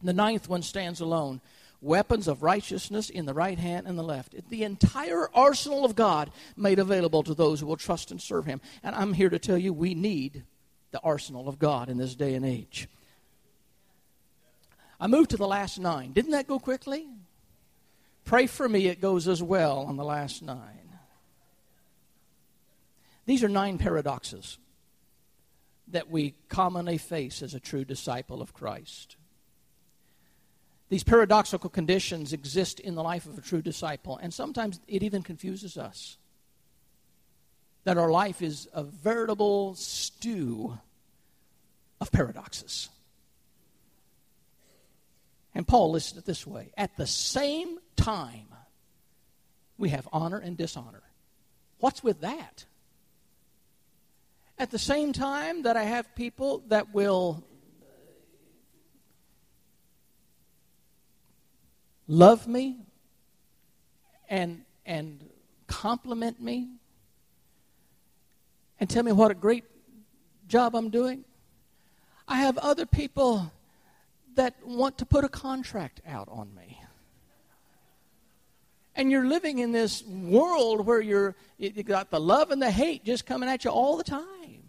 The 0.03 0.13
ninth 0.13 0.49
one 0.49 0.61
stands 0.61 0.99
alone. 0.99 1.41
Weapons 1.81 2.27
of 2.27 2.43
righteousness 2.43 3.09
in 3.09 3.25
the 3.25 3.33
right 3.33 3.57
hand 3.57 3.87
and 3.87 3.97
the 3.97 4.03
left. 4.03 4.35
The 4.49 4.63
entire 4.63 5.29
arsenal 5.33 5.85
of 5.85 5.95
God 5.95 6.29
made 6.57 6.77
available 6.77 7.23
to 7.23 7.33
those 7.33 7.59
who 7.59 7.67
will 7.67 7.77
trust 7.77 8.11
and 8.11 8.21
serve 8.21 8.45
Him. 8.45 8.59
And 8.83 8.95
I'm 8.95 9.13
here 9.13 9.29
to 9.29 9.39
tell 9.39 9.57
you 9.57 9.73
we 9.73 9.95
need 9.95 10.43
the 10.91 10.99
arsenal 11.01 11.47
of 11.47 11.59
God 11.59 11.89
in 11.89 11.97
this 11.97 12.15
day 12.15 12.35
and 12.35 12.45
age. 12.45 12.89
I 14.99 15.07
moved 15.07 15.29
to 15.29 15.37
the 15.37 15.47
last 15.47 15.79
nine. 15.79 16.11
Didn't 16.11 16.31
that 16.31 16.47
go 16.47 16.59
quickly? 16.59 17.07
Pray 18.25 18.47
for 18.47 18.67
me, 18.67 18.87
it 18.87 18.99
goes 18.99 19.27
as 19.27 19.41
well 19.41 19.79
on 19.79 19.95
the 19.95 20.03
last 20.03 20.43
nine. 20.43 20.93
These 23.25 23.43
are 23.43 23.49
nine 23.49 23.77
paradoxes 23.77 24.57
that 25.87 26.09
we 26.09 26.35
commonly 26.49 26.97
face 26.97 27.41
as 27.41 27.53
a 27.53 27.59
true 27.59 27.85
disciple 27.85 28.41
of 28.41 28.53
Christ. 28.53 29.15
These 30.89 31.03
paradoxical 31.03 31.69
conditions 31.69 32.33
exist 32.33 32.79
in 32.79 32.95
the 32.95 33.03
life 33.03 33.27
of 33.27 33.37
a 33.37 33.41
true 33.41 33.61
disciple, 33.61 34.17
and 34.17 34.33
sometimes 34.33 34.79
it 34.87 35.03
even 35.03 35.21
confuses 35.21 35.77
us 35.77 36.17
that 37.83 37.97
our 37.97 38.09
life 38.11 38.41
is 38.41 38.67
a 38.73 38.83
veritable 38.83 39.75
stew 39.75 40.77
of 42.01 42.11
paradoxes. 42.11 42.89
And 45.53 45.67
Paul 45.67 45.91
listed 45.91 46.19
it 46.19 46.25
this 46.25 46.45
way 46.45 46.71
At 46.77 46.97
the 46.97 47.07
same 47.07 47.77
time, 47.95 48.47
we 49.77 49.89
have 49.89 50.07
honor 50.11 50.39
and 50.39 50.57
dishonor. 50.57 51.03
What's 51.79 52.03
with 52.03 52.21
that? 52.21 52.65
At 54.57 54.71
the 54.71 54.79
same 54.79 55.13
time 55.13 55.63
that 55.63 55.77
I 55.77 55.83
have 55.83 56.15
people 56.15 56.63
that 56.67 56.93
will 56.93 57.43
love 62.09 62.47
me 62.47 62.75
and, 64.29 64.63
and 64.85 65.23
compliment 65.67 66.41
me 66.41 66.67
and 68.79 68.89
tell 68.89 69.03
me 69.03 69.11
what 69.11 69.29
a 69.31 69.35
great 69.35 69.63
job 70.47 70.75
I'm 70.75 70.89
doing, 70.89 71.23
I 72.27 72.37
have 72.37 72.57
other 72.57 72.85
people 72.85 73.51
that 74.35 74.55
want 74.65 74.97
to 74.97 75.05
put 75.05 75.23
a 75.23 75.29
contract 75.29 76.01
out 76.07 76.27
on 76.31 76.53
me. 76.55 76.81
And 78.95 79.11
you're 79.11 79.27
living 79.27 79.59
in 79.59 79.71
this 79.71 80.03
world 80.03 80.85
where 80.85 80.99
you're 80.99 81.35
you 81.57 81.83
got 81.83 82.09
the 82.09 82.19
love 82.19 82.51
and 82.51 82.61
the 82.61 82.71
hate 82.71 83.05
just 83.05 83.25
coming 83.25 83.47
at 83.47 83.63
you 83.63 83.71
all 83.71 83.95
the 83.97 84.03
time. 84.03 84.63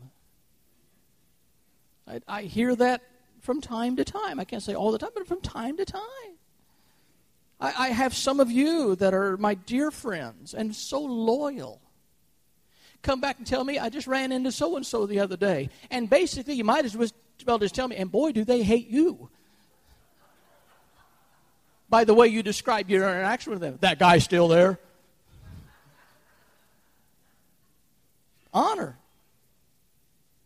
I, 2.06 2.20
I 2.28 2.42
hear 2.42 2.76
that 2.76 3.02
from 3.40 3.60
time 3.60 3.96
to 3.96 4.04
time. 4.04 4.38
I 4.38 4.44
can't 4.44 4.62
say 4.62 4.74
all 4.74 4.92
the 4.92 4.98
time, 4.98 5.10
but 5.14 5.26
from 5.26 5.40
time 5.40 5.76
to 5.78 5.84
time. 5.84 6.02
I, 7.60 7.74
I 7.76 7.88
have 7.88 8.14
some 8.14 8.40
of 8.40 8.50
you 8.50 8.96
that 8.96 9.14
are 9.14 9.36
my 9.36 9.54
dear 9.54 9.90
friends 9.90 10.54
and 10.54 10.74
so 10.74 11.00
loyal 11.00 11.80
come 13.02 13.20
back 13.20 13.38
and 13.38 13.46
tell 13.46 13.64
me 13.64 13.78
I 13.78 13.88
just 13.88 14.06
ran 14.06 14.32
into 14.32 14.52
so 14.52 14.76
and 14.76 14.84
so 14.84 15.06
the 15.06 15.20
other 15.20 15.36
day. 15.36 15.70
And 15.90 16.08
basically, 16.08 16.54
you 16.54 16.64
might 16.64 16.84
as 16.84 16.96
well 16.96 17.58
just 17.58 17.74
tell 17.74 17.88
me, 17.88 17.96
and 17.96 18.10
boy, 18.10 18.32
do 18.32 18.44
they 18.44 18.62
hate 18.62 18.88
you 18.88 19.30
by 21.90 22.04
the 22.04 22.14
way 22.14 22.28
you 22.28 22.42
describe 22.42 22.88
your 22.88 23.02
interaction 23.02 23.50
with 23.50 23.60
them. 23.60 23.76
That 23.80 23.98
guy's 23.98 24.24
still 24.24 24.48
there. 24.48 24.78
Honor, 28.52 28.96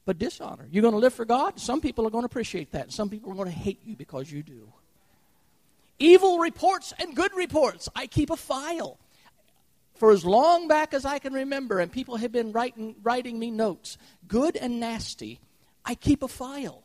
but 0.04 0.18
dishonor. 0.18 0.66
You're 0.70 0.82
going 0.82 0.92
to 0.92 0.98
live 0.98 1.14
for 1.14 1.24
God? 1.24 1.58
Some 1.58 1.80
people 1.80 2.06
are 2.06 2.10
going 2.10 2.22
to 2.22 2.26
appreciate 2.26 2.72
that. 2.72 2.92
Some 2.92 3.08
people 3.08 3.30
are 3.32 3.34
going 3.34 3.50
to 3.50 3.54
hate 3.56 3.80
you 3.84 3.96
because 3.96 4.30
you 4.30 4.42
do. 4.42 4.72
Evil 6.04 6.38
reports 6.38 6.92
and 6.98 7.16
good 7.16 7.32
reports. 7.34 7.88
I 7.96 8.06
keep 8.06 8.28
a 8.28 8.36
file. 8.36 8.98
For 9.94 10.10
as 10.10 10.22
long 10.22 10.68
back 10.68 10.92
as 10.92 11.06
I 11.06 11.18
can 11.18 11.32
remember, 11.32 11.78
and 11.78 11.90
people 11.90 12.16
have 12.16 12.30
been 12.30 12.52
writing, 12.52 12.94
writing 13.02 13.38
me 13.38 13.50
notes, 13.50 13.96
good 14.28 14.54
and 14.54 14.78
nasty, 14.78 15.40
I 15.82 15.94
keep 15.94 16.22
a 16.22 16.28
file 16.28 16.84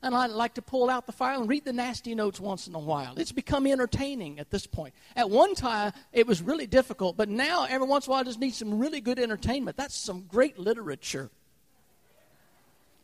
and 0.00 0.14
I 0.14 0.26
like 0.26 0.54
to 0.54 0.62
pull 0.62 0.90
out 0.90 1.06
the 1.06 1.12
file 1.12 1.40
and 1.40 1.48
read 1.48 1.64
the 1.64 1.72
nasty 1.72 2.14
notes 2.14 2.40
once 2.40 2.68
in 2.68 2.74
a 2.76 2.78
while. 2.78 3.14
It's 3.16 3.32
become 3.32 3.66
entertaining 3.66 4.38
at 4.38 4.50
this 4.50 4.66
point. 4.66 4.94
At 5.16 5.30
one 5.30 5.56
time, 5.56 5.92
it 6.12 6.26
was 6.26 6.40
really 6.40 6.68
difficult, 6.68 7.16
but 7.16 7.28
now 7.28 7.66
every 7.68 7.86
once 7.86 8.06
in 8.06 8.10
a 8.10 8.12
while, 8.12 8.20
I 8.20 8.24
just 8.24 8.40
need 8.40 8.54
some 8.54 8.78
really 8.78 9.00
good 9.00 9.18
entertainment. 9.18 9.76
That's 9.76 9.96
some 9.96 10.22
great 10.28 10.58
literature. 10.58 11.30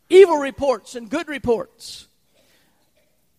Evil 0.09 0.39
reports 0.39 0.95
and 0.95 1.09
good 1.09 1.29
reports. 1.29 2.08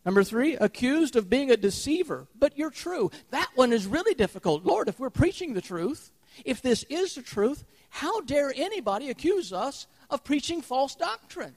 Number 0.10 0.24
three, 0.24 0.56
accused 0.56 1.16
of 1.16 1.30
being 1.30 1.52
a 1.52 1.56
deceiver, 1.56 2.26
but 2.34 2.58
you're 2.58 2.72
true. 2.72 3.12
That 3.30 3.52
one 3.54 3.72
is 3.72 3.86
really 3.86 4.16
difficult. 4.16 4.66
Lord, 4.66 4.88
if 4.88 5.00
we're 5.00 5.12
preaching 5.12 5.54
the 5.54 5.62
truth, 5.62 6.10
if 6.44 6.64
this 6.64 6.84
is 6.90 7.14
the 7.14 7.22
truth, 7.22 7.64
how 7.90 8.22
dare 8.22 8.52
anybody 8.56 9.12
accuse 9.12 9.54
us 9.54 9.86
of 10.10 10.24
preaching 10.24 10.64
false 10.64 10.96
doctrine? 10.96 11.54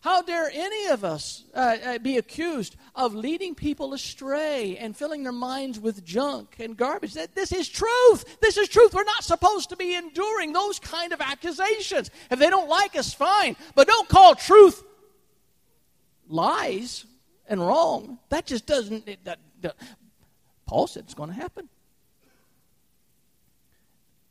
How 0.00 0.20
dare 0.20 0.50
any 0.52 0.88
of 0.88 1.04
us 1.04 1.44
uh, 1.54 1.76
uh, 1.84 1.98
be 1.98 2.16
accused 2.16 2.74
of 2.96 3.14
leading 3.14 3.54
people 3.54 3.94
astray 3.94 4.76
and 4.76 4.96
filling 4.96 5.22
their 5.22 5.30
minds 5.30 5.78
with 5.78 6.04
junk 6.04 6.56
and 6.58 6.76
garbage? 6.76 7.14
That 7.14 7.36
This 7.36 7.52
is 7.52 7.68
truth. 7.68 8.38
This 8.40 8.56
is 8.56 8.68
truth. 8.68 8.94
We're 8.94 9.04
not 9.04 9.22
supposed 9.22 9.68
to 9.68 9.76
be 9.76 9.94
enduring 9.94 10.52
those 10.52 10.80
kind 10.80 11.12
of 11.12 11.20
accusations. 11.20 12.10
If 12.32 12.40
they 12.40 12.50
don't 12.50 12.68
like 12.68 12.96
us, 12.96 13.14
fine. 13.14 13.54
But 13.76 13.86
don't 13.86 14.08
call 14.08 14.34
truth 14.34 14.82
lies 16.26 17.04
and 17.50 17.60
wrong. 17.60 18.18
That 18.30 18.46
just 18.46 18.64
doesn't. 18.64 19.06
It, 19.06 19.22
that, 19.24 19.38
that, 19.60 19.76
Paul 20.64 20.86
said 20.86 21.04
it's 21.04 21.12
going 21.12 21.28
to 21.28 21.36
happen. 21.36 21.68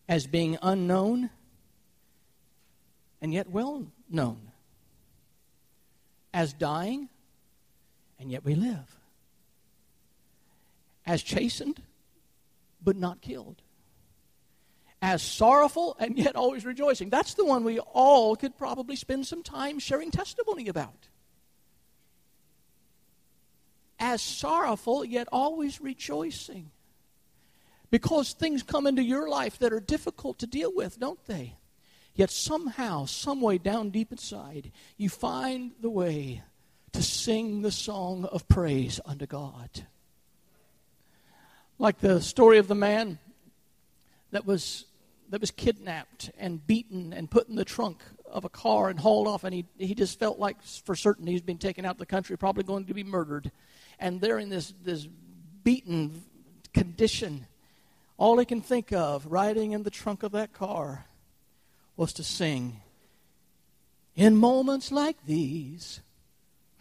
As 0.07 0.25
being 0.25 0.57
unknown 0.63 1.29
and 3.21 3.31
yet 3.31 3.51
well 3.51 3.85
known 4.09 4.51
as 6.33 6.53
dying, 6.53 7.09
and 8.19 8.31
yet 8.31 8.43
we 8.43 8.55
live. 8.55 8.97
As 11.05 11.21
chastened, 11.21 11.81
but 12.81 12.95
not 12.95 13.21
killed. 13.21 13.61
as 15.01 15.21
sorrowful 15.23 15.95
and 15.99 16.17
yet 16.17 16.35
always 16.35 16.65
rejoicing. 16.65 17.09
That's 17.09 17.33
the 17.33 17.45
one 17.45 17.63
we 17.63 17.79
all 17.79 18.35
could 18.35 18.57
probably 18.57 18.95
spend 18.95 19.25
some 19.25 19.43
time 19.43 19.79
sharing 19.79 20.11
testimony 20.11 20.67
about. 20.67 21.07
As 23.99 24.21
sorrowful 24.21 25.03
yet 25.03 25.27
always 25.31 25.81
rejoicing. 25.81 26.71
Because 27.91 28.33
things 28.33 28.63
come 28.63 28.87
into 28.87 29.03
your 29.03 29.27
life 29.27 29.59
that 29.59 29.73
are 29.73 29.79
difficult 29.79 30.39
to 30.39 30.47
deal 30.47 30.71
with, 30.73 30.99
don't 30.99 31.23
they? 31.25 31.57
Yet 32.13 32.29
somehow, 32.29 33.05
some 33.05 33.41
way 33.41 33.57
down 33.57 33.89
deep 33.89 34.11
inside, 34.11 34.71
you 34.97 35.09
find 35.09 35.71
the 35.81 35.89
way 35.89 36.43
to 36.91 37.03
sing 37.03 37.61
the 37.61 37.71
song 37.71 38.25
of 38.25 38.47
praise 38.47 38.99
unto 39.05 39.25
God. 39.25 39.69
Like 41.77 41.99
the 41.99 42.21
story 42.21 42.57
of 42.57 42.67
the 42.67 42.75
man 42.75 43.19
that 44.31 44.45
was 44.45 44.85
that 45.29 45.41
was 45.41 45.51
kidnapped 45.51 46.31
and 46.37 46.65
beaten 46.65 47.13
and 47.13 47.29
put 47.29 47.47
in 47.49 47.55
the 47.55 47.65
trunk 47.65 48.01
of 48.25 48.45
a 48.45 48.49
car 48.49 48.89
and 48.89 48.99
hauled 48.99 49.27
off, 49.27 49.43
and 49.43 49.53
he, 49.53 49.65
he 49.77 49.93
just 49.93 50.19
felt 50.19 50.39
like 50.39 50.61
for 50.63 50.95
certain 50.95 51.27
he's 51.27 51.41
been 51.41 51.57
taken 51.57 51.85
out 51.85 51.91
of 51.91 51.97
the 51.99 52.05
country, 52.05 52.35
probably 52.37 52.63
going 52.63 52.85
to 52.85 52.93
be 52.93 53.03
murdered. 53.03 53.51
And 53.99 54.21
they're 54.21 54.39
in 54.39 54.49
this, 54.49 54.73
this 54.83 55.07
beaten 55.63 56.23
condition, 56.73 57.47
all 58.17 58.37
he 58.39 58.45
can 58.45 58.61
think 58.61 58.91
of 58.91 59.25
riding 59.25 59.73
in 59.73 59.83
the 59.83 59.91
trunk 59.91 60.23
of 60.23 60.31
that 60.31 60.53
car 60.53 61.05
was 61.95 62.13
to 62.13 62.23
sing, 62.23 62.81
In 64.15 64.35
moments 64.35 64.91
like 64.91 65.25
these, 65.25 65.99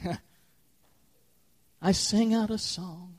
I 1.82 1.92
sing 1.92 2.34
out 2.34 2.50
a 2.50 2.58
song. 2.58 3.18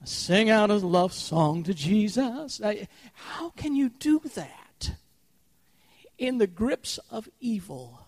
I 0.00 0.04
sing 0.04 0.50
out 0.50 0.70
a 0.70 0.74
love 0.74 1.12
song 1.12 1.64
to 1.64 1.74
Jesus. 1.74 2.60
I, 2.62 2.88
how 3.12 3.50
can 3.50 3.74
you 3.74 3.88
do 3.88 4.20
that 4.34 4.92
in 6.18 6.38
the 6.38 6.46
grips 6.46 6.98
of 7.10 7.28
evil 7.40 8.06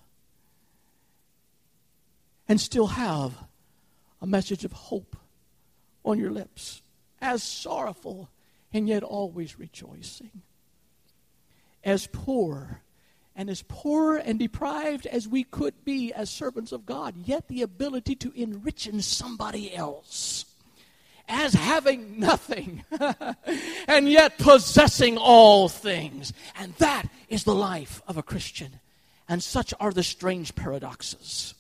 and 2.49 2.61
still 2.61 2.89
have 2.89 3.35
a 4.21 4.27
message 4.27 4.65
of 4.65 4.73
hope 4.73 5.17
on 6.05 6.19
your 6.19 6.31
lips, 6.31 6.83
as 7.21 7.43
sorrowful 7.43 8.29
and 8.73 8.89
yet 8.89 9.03
always 9.03 9.59
rejoicing, 9.59 10.43
as 11.85 12.07
poor 12.07 12.83
and 13.35 13.49
as 13.49 13.63
poor 13.69 14.17
and 14.17 14.39
deprived 14.39 15.07
as 15.07 15.27
we 15.27 15.45
could 15.45 15.85
be 15.85 16.13
as 16.13 16.29
servants 16.29 16.73
of 16.73 16.87
God, 16.87 17.15
yet 17.25 17.49
the 17.49 17.63
ability 17.63 18.15
to 18.17 18.33
enrich 18.35 18.87
in 18.87 19.01
somebody 19.01 19.75
else 19.75 20.45
as 21.31 21.55
having 21.55 22.19
nothing 22.19 22.85
and 23.89 24.11
yet 24.11 24.37
possessing 24.39 25.17
all 25.17 25.69
things. 25.69 26.33
And 26.59 26.75
that 26.75 27.05
is 27.29 27.45
the 27.45 27.55
life 27.55 28.03
of 28.07 28.17
a 28.17 28.23
Christian. 28.23 28.81
And 29.29 29.43
such 29.43 29.73
are 29.79 29.93
the 29.93 30.03
strange 30.03 30.55
paradoxes. 30.55 31.55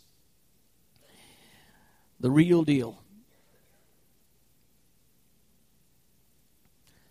The 2.21 2.31
real 2.31 2.63
deal. 2.63 3.03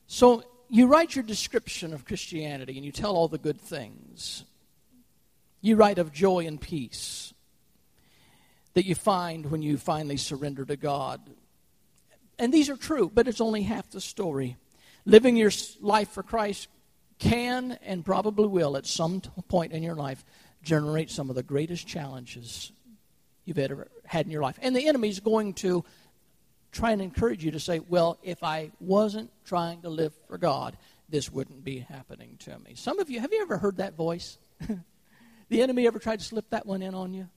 So 0.07 0.43
you 0.69 0.87
write 0.87 1.15
your 1.15 1.23
description 1.23 1.93
of 1.93 2.05
Christianity 2.05 2.77
and 2.77 2.85
you 2.85 2.91
tell 2.91 3.15
all 3.15 3.27
the 3.27 3.37
good 3.37 3.59
things. 3.59 4.45
You 5.61 5.75
write 5.75 5.97
of 5.97 6.13
joy 6.13 6.45
and 6.45 6.61
peace 6.61 7.33
that 8.73 8.85
you 8.85 8.95
find 8.95 9.51
when 9.51 9.61
you 9.61 9.77
finally 9.77 10.17
surrender 10.17 10.63
to 10.65 10.75
God. 10.75 11.21
And 12.37 12.53
these 12.53 12.69
are 12.69 12.77
true, 12.77 13.11
but 13.13 13.27
it's 13.27 13.41
only 13.41 13.63
half 13.63 13.89
the 13.89 13.99
story. 13.99 14.57
Living 15.05 15.35
your 15.35 15.51
life 15.81 16.09
for 16.09 16.23
Christ 16.23 16.67
can 17.17 17.77
and 17.83 18.05
probably 18.05 18.47
will 18.47 18.77
at 18.77 18.85
some 18.85 19.21
point 19.47 19.73
in 19.73 19.83
your 19.83 19.95
life 19.95 20.23
generate 20.63 21.09
some 21.09 21.29
of 21.29 21.35
the 21.35 21.43
greatest 21.43 21.87
challenges 21.87 22.71
you've 23.49 23.59
ever 23.59 23.89
had 24.05 24.25
in 24.25 24.31
your 24.31 24.41
life. 24.41 24.57
And 24.61 24.75
the 24.75 24.87
enemy's 24.87 25.19
going 25.19 25.53
to 25.55 25.83
try 26.71 26.91
and 26.91 27.01
encourage 27.01 27.43
you 27.43 27.51
to 27.51 27.59
say, 27.59 27.79
well, 27.79 28.17
if 28.23 28.43
I 28.43 28.71
wasn't 28.79 29.31
trying 29.43 29.81
to 29.81 29.89
live 29.89 30.13
for 30.27 30.37
God, 30.37 30.77
this 31.09 31.31
wouldn't 31.31 31.63
be 31.63 31.79
happening 31.79 32.37
to 32.39 32.57
me. 32.59 32.75
Some 32.75 32.99
of 32.99 33.09
you, 33.09 33.19
have 33.19 33.33
you 33.33 33.41
ever 33.41 33.57
heard 33.57 33.77
that 33.77 33.95
voice? 33.95 34.37
the 35.49 35.61
enemy 35.61 35.87
ever 35.87 35.99
tried 35.99 36.19
to 36.19 36.25
slip 36.25 36.49
that 36.51 36.65
one 36.65 36.81
in 36.81 36.93
on 36.93 37.13
you? 37.13 37.27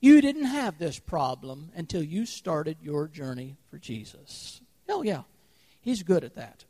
You 0.00 0.20
didn't 0.20 0.46
have 0.46 0.78
this 0.78 0.98
problem 0.98 1.70
until 1.76 2.02
you 2.02 2.26
started 2.26 2.78
your 2.82 3.06
journey 3.06 3.56
for 3.70 3.78
Jesus. 3.78 4.60
Oh, 4.88 5.02
yeah, 5.02 5.22
he's 5.82 6.02
good 6.02 6.24
at 6.24 6.34
that. 6.34 6.64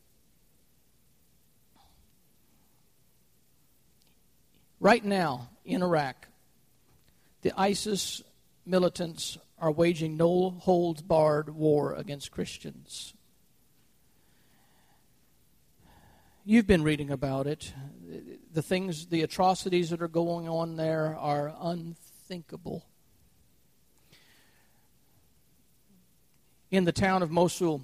Right 4.81 5.05
now 5.05 5.49
in 5.65 5.83
Iraq, 5.83 6.27
the 7.43 7.53
ISIS 7.57 8.23
militants 8.65 9.39
are 9.59 9.71
waging 9.71 10.17
no 10.17 10.51
holds 10.51 11.03
barred 11.03 11.51
war 11.51 11.95
against 11.95 12.31
Christians. 12.31 13.15
You've 16.45 16.67
been 16.67 16.83
reading 16.83 17.11
about 17.11 17.47
it. 17.47 17.73
The 18.53 18.63
things, 18.63 19.07
the 19.07 19.23
atrocities 19.23 19.91
that 19.91 20.03
are 20.03 20.09
going 20.09 20.49
on 20.49 20.77
there 20.77 21.17
are 21.17 21.55
unthinkable. 21.61 22.87
In 26.71 26.85
the 26.85 26.93
town 26.93 27.23
of 27.23 27.31
Mosul, 27.31 27.83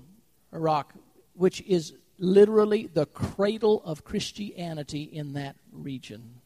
Iraq, 0.53 0.95
which 1.35 1.61
is 1.63 1.93
literally 2.19 2.87
the 2.87 3.07
cradle 3.07 3.83
of 3.85 4.05
Christianity 4.05 5.03
in 5.03 5.35
that 5.35 5.57
region. 5.71 6.41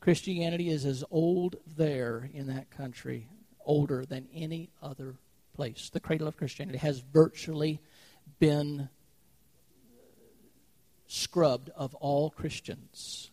Christianity 0.00 0.70
is 0.70 0.86
as 0.86 1.04
old 1.10 1.56
there 1.76 2.28
in 2.32 2.46
that 2.46 2.70
country 2.70 3.28
older 3.64 4.04
than 4.06 4.26
any 4.34 4.70
other 4.82 5.16
place. 5.54 5.90
The 5.92 6.00
cradle 6.00 6.26
of 6.26 6.38
Christianity 6.38 6.78
has 6.78 7.00
virtually 7.00 7.80
been 8.38 8.88
scrubbed 11.06 11.70
of 11.76 11.94
all 11.96 12.30
Christians. 12.30 13.30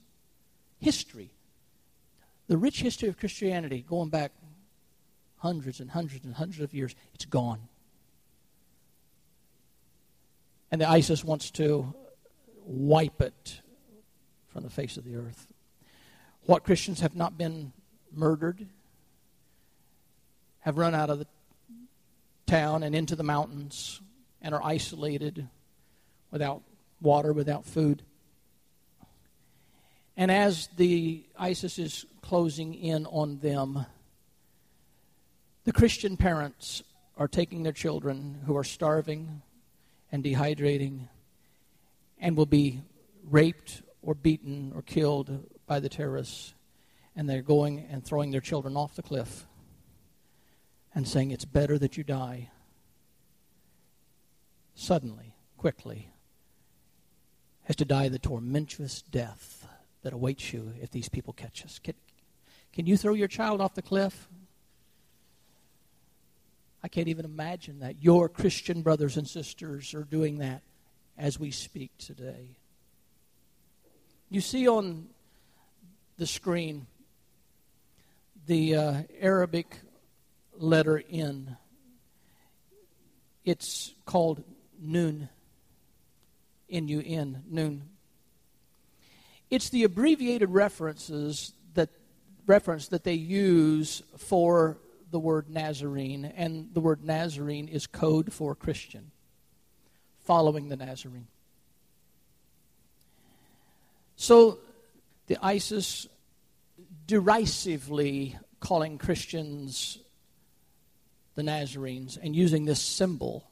History. 0.79 1.31
The 2.47 2.57
rich 2.57 2.81
history 2.81 3.07
of 3.07 3.17
Christianity 3.17 3.85
going 3.87 4.09
back 4.09 4.31
hundreds 5.37 5.79
and 5.79 5.91
hundreds 5.91 6.25
and 6.25 6.33
hundreds 6.33 6.61
of 6.61 6.73
years, 6.73 6.95
it's 7.13 7.25
gone. 7.25 7.69
And 10.69 10.81
the 10.81 10.89
ISIS 10.89 11.23
wants 11.23 11.49
to 11.51 11.93
wipe 12.65 13.21
it 13.21 13.61
from 14.49 14.63
the 14.63 14.69
face 14.69 14.97
of 14.97 15.05
the 15.05 15.15
earth. 15.15 15.47
What 16.47 16.63
Christians 16.63 17.01
have 17.01 17.13
not 17.13 17.37
been 17.37 17.73
murdered, 18.09 18.65
have 20.59 20.77
run 20.77 20.95
out 20.95 21.09
of 21.09 21.19
the 21.19 21.27
town 22.45 22.83
and 22.83 22.95
into 22.95 23.17
the 23.17 23.23
mountains 23.23 23.99
and 24.41 24.55
are 24.55 24.63
isolated 24.63 25.49
without 26.31 26.61
water, 27.01 27.33
without 27.33 27.65
food. 27.65 28.01
And 30.15 30.31
as 30.31 30.69
the 30.77 31.25
ISIS 31.37 31.79
is 31.79 32.05
closing 32.21 32.75
in 32.75 33.05
on 33.07 33.39
them, 33.39 33.85
the 35.65 35.73
Christian 35.73 36.15
parents 36.15 36.81
are 37.17 37.27
taking 37.27 37.63
their 37.63 37.73
children 37.73 38.39
who 38.45 38.55
are 38.55 38.63
starving 38.63 39.41
and 40.13 40.23
dehydrating 40.23 41.09
and 42.21 42.37
will 42.37 42.45
be 42.45 42.83
raped 43.29 43.81
or 44.01 44.13
beaten 44.15 44.71
or 44.73 44.81
killed 44.81 45.43
by 45.67 45.79
the 45.79 45.89
terrorists, 45.89 46.53
and 47.15 47.29
they're 47.29 47.41
going 47.41 47.85
and 47.91 48.03
throwing 48.03 48.31
their 48.31 48.41
children 48.41 48.75
off 48.75 48.95
the 48.95 49.03
cliff 49.03 49.45
and 50.95 51.07
saying, 51.07 51.31
It's 51.31 51.45
better 51.45 51.77
that 51.77 51.97
you 51.97 52.03
die 52.03 52.49
suddenly, 54.73 55.35
quickly, 55.57 56.11
as 57.67 57.75
to 57.75 57.85
die 57.85 58.09
the 58.09 58.19
tormentuous 58.19 59.01
death 59.01 59.67
that 60.03 60.13
awaits 60.13 60.53
you 60.53 60.73
if 60.81 60.89
these 60.91 61.09
people 61.09 61.33
catch 61.33 61.65
us. 61.65 61.79
Can, 61.79 61.95
can 62.71 62.85
you 62.85 62.95
throw 62.95 63.13
your 63.13 63.27
child 63.27 63.59
off 63.59 63.75
the 63.75 63.81
cliff? 63.81 64.27
I 66.83 66.87
can't 66.87 67.07
even 67.07 67.25
imagine 67.25 67.79
that. 67.79 68.01
Your 68.01 68.29
Christian 68.29 68.81
brothers 68.81 69.17
and 69.17 69.27
sisters 69.27 69.93
are 69.93 70.03
doing 70.03 70.37
that 70.37 70.61
as 71.17 71.39
we 71.39 71.51
speak 71.51 71.91
today. 71.97 72.57
You 74.29 74.41
see 74.41 74.67
on 74.67 75.07
the 76.17 76.27
screen 76.27 76.87
the 78.47 78.75
uh, 78.75 79.01
Arabic 79.19 79.67
letter 80.57 81.03
N. 81.09 81.57
It's 83.43 83.93
called 84.05 84.43
Nun. 84.81 85.29
N 86.69 86.87
U 86.87 87.01
N, 87.05 87.43
Nun. 87.49 87.83
It's 89.49 89.69
the 89.69 89.83
abbreviated 89.83 90.49
references 90.49 91.53
that 91.75 91.89
reference 92.45 92.89
that 92.89 93.03
they 93.03 93.13
use 93.13 94.03
for 94.17 94.77
the 95.11 95.19
word 95.19 95.49
Nazarene, 95.49 96.25
and 96.25 96.69
the 96.73 96.81
word 96.81 97.03
Nazarene 97.05 97.69
is 97.69 97.87
code 97.87 98.33
for 98.33 98.53
Christian, 98.55 99.11
following 100.25 100.67
the 100.67 100.75
Nazarene. 100.75 101.27
So 104.17 104.59
the 105.27 105.37
ISIS 105.41 106.07
derisively 107.05 108.37
calling 108.59 108.97
Christians 108.97 109.99
the 111.35 111.43
Nazarenes 111.43 112.17
and 112.17 112.35
using 112.35 112.65
this 112.65 112.81
symbol 112.81 113.49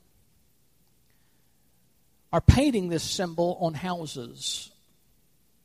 are 2.34 2.41
painting 2.41 2.89
this 2.89 3.03
symbol 3.03 3.57
on 3.61 3.73
houses 3.73 4.71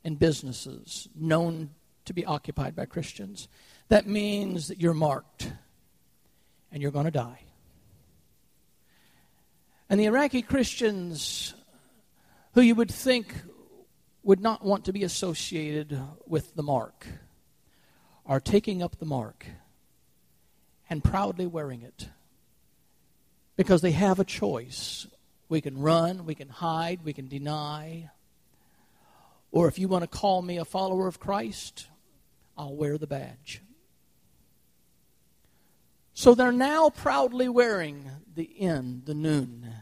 and 0.04 0.18
businesses 0.18 1.08
known 1.14 1.70
to 2.04 2.12
be 2.12 2.24
occupied 2.24 2.76
by 2.76 2.84
Christians. 2.84 3.48
That 3.88 4.06
means 4.06 4.68
that 4.68 4.80
you're 4.80 4.94
marked 4.94 5.50
and 6.70 6.82
you're 6.82 6.92
going 6.92 7.06
to 7.06 7.10
die. 7.10 7.40
And 9.88 9.98
the 9.98 10.04
Iraqi 10.04 10.42
Christians, 10.42 11.54
who 12.54 12.60
you 12.60 12.76
would 12.76 12.90
think 12.90 13.34
would 14.22 14.40
not 14.40 14.64
want 14.64 14.84
to 14.84 14.92
be 14.92 15.04
associated 15.04 15.98
with 16.26 16.54
the 16.54 16.62
mark, 16.62 17.06
are 18.26 18.40
taking 18.40 18.82
up 18.82 18.98
the 18.98 19.06
mark 19.06 19.46
and 20.88 21.02
proudly 21.02 21.46
wearing 21.46 21.82
it 21.82 22.08
because 23.56 23.82
they 23.82 23.92
have 23.92 24.18
a 24.18 24.24
choice. 24.24 25.06
We 25.48 25.60
can 25.60 25.78
run, 25.78 26.26
we 26.26 26.34
can 26.34 26.48
hide, 26.48 27.00
we 27.04 27.12
can 27.12 27.28
deny. 27.28 28.10
Or 29.52 29.68
if 29.68 29.78
you 29.78 29.88
want 29.88 30.02
to 30.02 30.08
call 30.08 30.42
me 30.42 30.58
a 30.58 30.64
follower 30.64 31.06
of 31.06 31.18
Christ, 31.18 31.88
I'll 32.56 32.74
wear 32.74 32.98
the 32.98 33.06
badge. 33.06 33.62
So 36.14 36.34
they're 36.34 36.52
now 36.52 36.90
proudly 36.90 37.48
wearing 37.48 38.10
the 38.34 38.50
N, 38.60 39.02
the 39.06 39.14
Nun. 39.14 39.74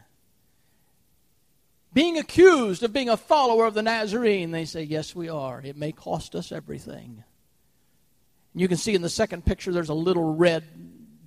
Being 1.99 2.17
accused 2.17 2.81
of 2.83 2.93
being 2.93 3.09
a 3.09 3.17
follower 3.17 3.65
of 3.65 3.73
the 3.73 3.83
Nazarene, 3.83 4.51
they 4.51 4.63
say, 4.63 4.83
Yes, 4.83 5.13
we 5.13 5.27
are. 5.27 5.61
It 5.61 5.75
may 5.75 5.91
cost 5.91 6.33
us 6.33 6.53
everything. 6.53 7.25
You 8.55 8.69
can 8.69 8.77
see 8.77 8.95
in 8.95 9.01
the 9.01 9.09
second 9.09 9.45
picture 9.45 9.73
there's 9.73 9.89
a 9.89 9.93
little 9.93 10.33
red 10.35 10.63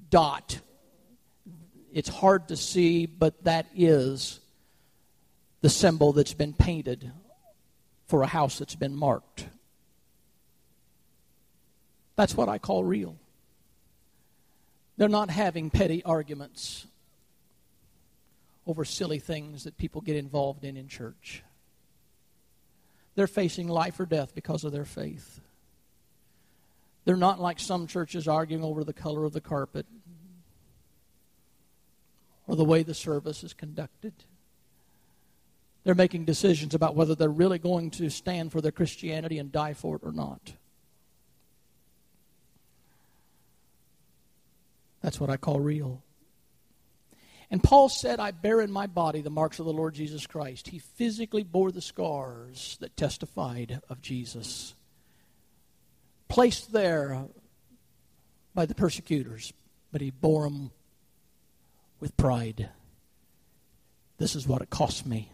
dot. 0.08 0.58
It's 1.92 2.08
hard 2.08 2.48
to 2.48 2.56
see, 2.56 3.04
but 3.04 3.44
that 3.44 3.66
is 3.76 4.40
the 5.60 5.68
symbol 5.68 6.14
that's 6.14 6.32
been 6.32 6.54
painted 6.54 7.12
for 8.06 8.22
a 8.22 8.26
house 8.26 8.58
that's 8.58 8.74
been 8.74 8.96
marked. 8.96 9.46
That's 12.16 12.34
what 12.34 12.48
I 12.48 12.56
call 12.56 12.82
real. 12.82 13.18
They're 14.96 15.10
not 15.10 15.28
having 15.28 15.68
petty 15.68 16.02
arguments 16.02 16.86
over 18.66 18.84
silly 18.84 19.18
things 19.18 19.64
that 19.64 19.76
people 19.76 20.00
get 20.00 20.16
involved 20.16 20.64
in 20.64 20.76
in 20.76 20.88
church. 20.88 21.42
They're 23.14 23.26
facing 23.26 23.68
life 23.68 23.98
or 24.00 24.06
death 24.06 24.34
because 24.34 24.64
of 24.64 24.72
their 24.72 24.84
faith. 24.84 25.40
They're 27.04 27.16
not 27.16 27.40
like 27.40 27.58
some 27.58 27.86
churches 27.86 28.28
arguing 28.28 28.62
over 28.62 28.84
the 28.84 28.92
color 28.92 29.24
of 29.24 29.32
the 29.32 29.40
carpet 29.40 29.86
or 32.46 32.56
the 32.56 32.64
way 32.64 32.82
the 32.82 32.94
service 32.94 33.42
is 33.42 33.52
conducted. 33.52 34.14
They're 35.84 35.94
making 35.96 36.26
decisions 36.26 36.74
about 36.74 36.94
whether 36.94 37.14
they're 37.14 37.28
really 37.28 37.58
going 37.58 37.90
to 37.92 38.08
stand 38.08 38.52
for 38.52 38.60
their 38.60 38.70
Christianity 38.70 39.38
and 39.38 39.50
die 39.50 39.74
for 39.74 39.96
it 39.96 40.02
or 40.04 40.12
not. 40.12 40.52
That's 45.02 45.18
what 45.18 45.30
I 45.30 45.36
call 45.36 45.58
real. 45.58 46.02
And 47.52 47.62
Paul 47.62 47.90
said, 47.90 48.18
I 48.18 48.30
bear 48.30 48.62
in 48.62 48.72
my 48.72 48.86
body 48.86 49.20
the 49.20 49.28
marks 49.28 49.58
of 49.58 49.66
the 49.66 49.72
Lord 49.74 49.94
Jesus 49.94 50.26
Christ. 50.26 50.68
He 50.68 50.78
physically 50.78 51.42
bore 51.44 51.70
the 51.70 51.82
scars 51.82 52.78
that 52.80 52.96
testified 52.96 53.82
of 53.90 54.00
Jesus 54.00 54.74
placed 56.28 56.72
there 56.72 57.26
by 58.54 58.64
the 58.64 58.74
persecutors, 58.74 59.52
but 59.92 60.00
he 60.00 60.10
bore 60.10 60.44
them 60.44 60.70
with 62.00 62.16
pride. 62.16 62.70
This 64.16 64.34
is 64.34 64.48
what 64.48 64.62
it 64.62 64.70
cost 64.70 65.04
me 65.04 65.30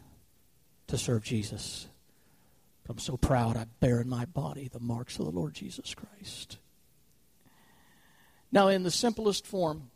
to 0.89 0.99
serve 0.99 1.23
Jesus. 1.23 1.87
I'm 2.89 2.99
so 2.99 3.17
proud 3.17 3.57
I 3.57 3.67
bear 3.79 4.01
in 4.01 4.09
my 4.09 4.25
body 4.25 4.67
the 4.67 4.81
marks 4.81 5.21
of 5.21 5.27
the 5.27 5.31
Lord 5.31 5.55
Jesus 5.55 5.95
Christ. 5.95 6.59
Now, 8.51 8.67
in 8.67 8.83
the 8.83 8.91
simplest 8.91 9.47
form, 9.47 9.91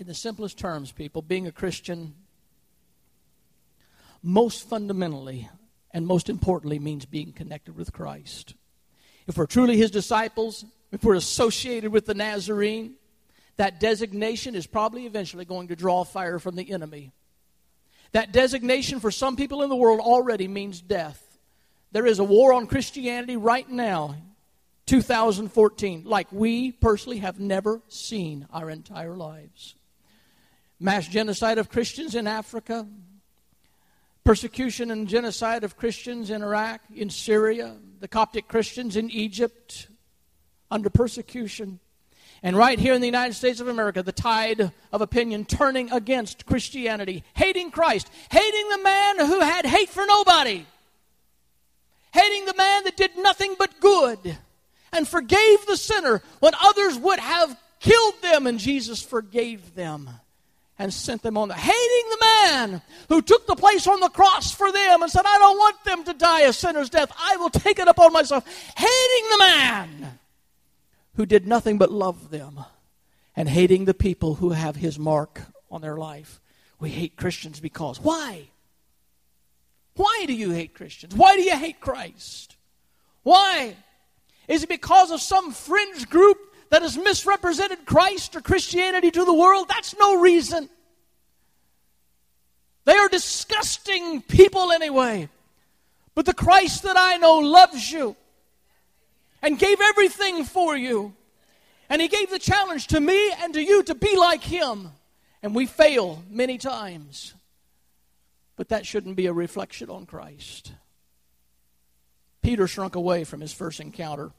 in 0.00 0.06
the 0.06 0.14
simplest 0.14 0.58
terms, 0.58 0.92
people, 0.92 1.22
being 1.22 1.46
a 1.46 1.52
Christian 1.52 2.14
most 4.22 4.68
fundamentally 4.68 5.48
and 5.92 6.06
most 6.06 6.28
importantly 6.28 6.78
means 6.78 7.04
being 7.04 7.32
connected 7.32 7.76
with 7.76 7.92
Christ 7.92 8.54
if 9.30 9.38
we're 9.38 9.46
truly 9.46 9.76
his 9.76 9.92
disciples, 9.92 10.64
if 10.90 11.04
we're 11.04 11.14
associated 11.14 11.92
with 11.92 12.04
the 12.04 12.14
Nazarene, 12.14 12.94
that 13.58 13.78
designation 13.78 14.56
is 14.56 14.66
probably 14.66 15.06
eventually 15.06 15.44
going 15.44 15.68
to 15.68 15.76
draw 15.76 16.02
fire 16.02 16.40
from 16.40 16.56
the 16.56 16.68
enemy. 16.68 17.12
That 18.10 18.32
designation 18.32 18.98
for 18.98 19.12
some 19.12 19.36
people 19.36 19.62
in 19.62 19.68
the 19.68 19.76
world 19.76 20.00
already 20.00 20.48
means 20.48 20.80
death. 20.80 21.22
There 21.92 22.06
is 22.06 22.18
a 22.18 22.24
war 22.24 22.52
on 22.52 22.66
Christianity 22.66 23.36
right 23.36 23.68
now, 23.68 24.16
2014, 24.86 26.02
like 26.04 26.26
we 26.32 26.72
personally 26.72 27.18
have 27.18 27.38
never 27.38 27.82
seen 27.86 28.48
our 28.52 28.68
entire 28.68 29.14
lives. 29.14 29.76
Mass 30.82 31.06
genocide 31.06 31.58
of 31.58 31.68
Christians 31.68 32.14
in 32.14 32.26
Africa, 32.26 32.88
persecution 34.24 34.90
and 34.90 35.06
genocide 35.06 35.62
of 35.62 35.76
Christians 35.76 36.30
in 36.30 36.42
Iraq, 36.42 36.80
in 36.94 37.10
Syria, 37.10 37.76
the 38.00 38.08
Coptic 38.08 38.48
Christians 38.48 38.96
in 38.96 39.10
Egypt 39.10 39.88
under 40.70 40.88
persecution. 40.88 41.80
And 42.42 42.56
right 42.56 42.78
here 42.78 42.94
in 42.94 43.02
the 43.02 43.06
United 43.06 43.34
States 43.34 43.60
of 43.60 43.68
America, 43.68 44.02
the 44.02 44.10
tide 44.10 44.72
of 44.90 45.02
opinion 45.02 45.44
turning 45.44 45.92
against 45.92 46.46
Christianity, 46.46 47.24
hating 47.34 47.72
Christ, 47.72 48.10
hating 48.30 48.68
the 48.70 48.82
man 48.82 49.18
who 49.26 49.40
had 49.40 49.66
hate 49.66 49.90
for 49.90 50.06
nobody, 50.06 50.64
hating 52.14 52.46
the 52.46 52.54
man 52.54 52.84
that 52.84 52.96
did 52.96 53.18
nothing 53.18 53.54
but 53.58 53.80
good 53.80 54.38
and 54.94 55.06
forgave 55.06 55.66
the 55.66 55.76
sinner 55.76 56.22
when 56.38 56.54
others 56.58 56.96
would 56.96 57.18
have 57.18 57.54
killed 57.80 58.22
them, 58.22 58.46
and 58.46 58.58
Jesus 58.58 59.02
forgave 59.02 59.74
them 59.74 60.08
and 60.80 60.94
sent 60.94 61.20
them 61.22 61.36
on 61.36 61.48
the 61.48 61.54
hating 61.54 62.10
the 62.10 62.18
man 62.20 62.82
who 63.10 63.20
took 63.20 63.46
the 63.46 63.54
place 63.54 63.86
on 63.86 64.00
the 64.00 64.08
cross 64.08 64.50
for 64.50 64.72
them 64.72 65.02
and 65.02 65.12
said, 65.12 65.26
I 65.26 65.36
don't 65.36 65.58
want 65.58 65.84
them 65.84 66.04
to 66.04 66.14
die 66.14 66.40
a 66.40 66.54
sinner's 66.54 66.88
death. 66.88 67.12
I 67.20 67.36
will 67.36 67.50
take 67.50 67.78
it 67.78 67.86
upon 67.86 68.14
myself. 68.14 68.46
Hating 68.74 69.30
the 69.30 69.38
man 69.38 70.18
who 71.16 71.26
did 71.26 71.46
nothing 71.46 71.76
but 71.76 71.92
love 71.92 72.30
them 72.30 72.60
and 73.36 73.46
hating 73.46 73.84
the 73.84 73.92
people 73.92 74.36
who 74.36 74.50
have 74.50 74.76
his 74.76 74.98
mark 74.98 75.42
on 75.70 75.82
their 75.82 75.98
life. 75.98 76.40
We 76.80 76.88
hate 76.88 77.14
Christians 77.14 77.60
because 77.60 78.00
why? 78.00 78.48
Why 79.96 80.24
do 80.26 80.32
you 80.32 80.50
hate 80.50 80.74
Christians? 80.74 81.14
Why 81.14 81.36
do 81.36 81.42
you 81.42 81.56
hate 81.58 81.80
Christ? 81.80 82.56
Why? 83.22 83.76
Is 84.48 84.62
it 84.62 84.70
because 84.70 85.10
of 85.10 85.20
some 85.20 85.52
fringe 85.52 86.08
group 86.08 86.38
that 86.70 86.82
has 86.82 86.96
misrepresented 86.96 87.84
Christ 87.84 88.34
or 88.36 88.40
Christianity 88.40 89.10
to 89.10 89.24
the 89.24 89.34
world, 89.34 89.68
that's 89.68 89.96
no 89.98 90.20
reason. 90.20 90.68
They 92.84 92.94
are 92.94 93.08
disgusting 93.08 94.22
people 94.22 94.72
anyway. 94.72 95.28
But 96.14 96.26
the 96.26 96.34
Christ 96.34 96.84
that 96.84 96.96
I 96.96 97.16
know 97.18 97.38
loves 97.38 97.90
you 97.90 98.16
and 99.42 99.58
gave 99.58 99.80
everything 99.80 100.44
for 100.44 100.76
you. 100.76 101.14
And 101.88 102.00
He 102.00 102.08
gave 102.08 102.30
the 102.30 102.38
challenge 102.38 102.88
to 102.88 103.00
me 103.00 103.32
and 103.40 103.54
to 103.54 103.62
you 103.62 103.82
to 103.84 103.94
be 103.94 104.16
like 104.16 104.42
Him. 104.42 104.90
And 105.42 105.54
we 105.54 105.66
fail 105.66 106.22
many 106.28 106.58
times. 106.58 107.34
But 108.56 108.68
that 108.68 108.86
shouldn't 108.86 109.16
be 109.16 109.26
a 109.26 109.32
reflection 109.32 109.88
on 109.88 110.06
Christ. 110.06 110.72
Peter 112.42 112.66
shrunk 112.66 112.94
away 112.94 113.24
from 113.24 113.40
his 113.40 113.52
first 113.52 113.80
encounter 113.80 114.32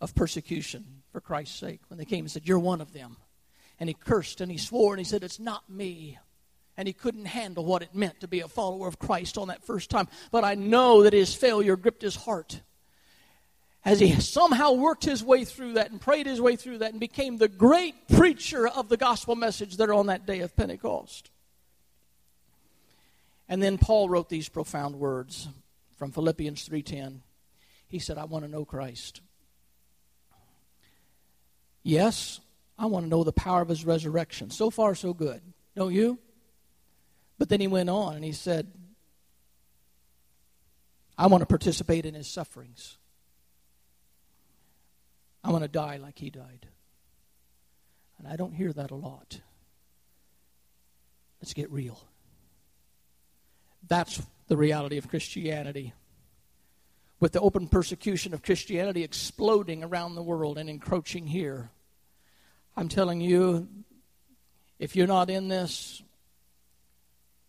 of 0.00 0.14
persecution 0.14 1.02
for 1.12 1.20
Christ's 1.20 1.58
sake 1.58 1.80
when 1.88 1.98
they 1.98 2.04
came 2.04 2.24
and 2.24 2.30
said, 2.30 2.46
You're 2.46 2.58
one 2.58 2.80
of 2.80 2.92
them. 2.92 3.16
And 3.78 3.88
he 3.88 3.94
cursed 3.94 4.40
and 4.40 4.50
he 4.50 4.58
swore 4.58 4.92
and 4.92 5.00
he 5.00 5.04
said, 5.04 5.22
It's 5.22 5.40
not 5.40 5.68
me. 5.68 6.18
And 6.76 6.86
he 6.86 6.92
couldn't 6.92 7.24
handle 7.26 7.64
what 7.64 7.82
it 7.82 7.94
meant 7.94 8.20
to 8.20 8.28
be 8.28 8.40
a 8.40 8.48
follower 8.48 8.86
of 8.86 8.98
Christ 8.98 9.38
on 9.38 9.48
that 9.48 9.64
first 9.64 9.88
time. 9.88 10.08
But 10.30 10.44
I 10.44 10.54
know 10.54 11.04
that 11.04 11.14
his 11.14 11.34
failure 11.34 11.76
gripped 11.76 12.02
his 12.02 12.16
heart 12.16 12.60
as 13.86 14.00
he 14.00 14.20
somehow 14.20 14.72
worked 14.72 15.04
his 15.04 15.22
way 15.22 15.44
through 15.44 15.74
that 15.74 15.90
and 15.90 16.00
prayed 16.00 16.26
his 16.26 16.40
way 16.40 16.56
through 16.56 16.78
that 16.78 16.90
and 16.90 17.00
became 17.00 17.36
the 17.36 17.48
great 17.48 18.08
preacher 18.08 18.66
of 18.66 18.88
the 18.88 18.96
gospel 18.96 19.36
message 19.36 19.76
there 19.76 19.94
on 19.94 20.06
that 20.06 20.26
day 20.26 20.40
of 20.40 20.54
Pentecost. 20.56 21.30
And 23.48 23.62
then 23.62 23.78
Paul 23.78 24.08
wrote 24.08 24.28
these 24.28 24.48
profound 24.48 24.96
words 24.96 25.48
from 25.96 26.10
Philippians 26.10 26.64
3:10. 26.64 27.22
He 27.86 28.00
said, 28.00 28.18
"I 28.18 28.24
want 28.24 28.44
to 28.44 28.50
know 28.50 28.64
Christ. 28.64 29.20
Yes, 31.86 32.40
I 32.76 32.86
want 32.86 33.04
to 33.04 33.08
know 33.08 33.22
the 33.22 33.30
power 33.30 33.62
of 33.62 33.68
his 33.68 33.84
resurrection. 33.84 34.50
So 34.50 34.70
far, 34.70 34.96
so 34.96 35.14
good. 35.14 35.40
Don't 35.76 35.94
you? 35.94 36.18
But 37.38 37.48
then 37.48 37.60
he 37.60 37.68
went 37.68 37.88
on 37.88 38.16
and 38.16 38.24
he 38.24 38.32
said, 38.32 38.72
I 41.16 41.28
want 41.28 41.42
to 41.42 41.46
participate 41.46 42.04
in 42.04 42.14
his 42.14 42.26
sufferings. 42.26 42.98
I 45.44 45.52
want 45.52 45.62
to 45.62 45.68
die 45.68 45.98
like 45.98 46.18
he 46.18 46.28
died. 46.28 46.66
And 48.18 48.26
I 48.26 48.34
don't 48.34 48.52
hear 48.52 48.72
that 48.72 48.90
a 48.90 48.96
lot. 48.96 49.40
Let's 51.40 51.54
get 51.54 51.70
real. 51.70 52.00
That's 53.86 54.20
the 54.48 54.56
reality 54.56 54.98
of 54.98 55.08
Christianity. 55.08 55.92
With 57.20 57.30
the 57.30 57.40
open 57.40 57.68
persecution 57.68 58.34
of 58.34 58.42
Christianity 58.42 59.04
exploding 59.04 59.84
around 59.84 60.16
the 60.16 60.22
world 60.22 60.58
and 60.58 60.68
encroaching 60.68 61.28
here, 61.28 61.70
I'm 62.76 62.88
telling 62.88 63.20
you, 63.20 63.68
if 64.78 64.96
you're 64.96 65.06
not 65.06 65.30
in 65.30 65.48
this 65.48 66.02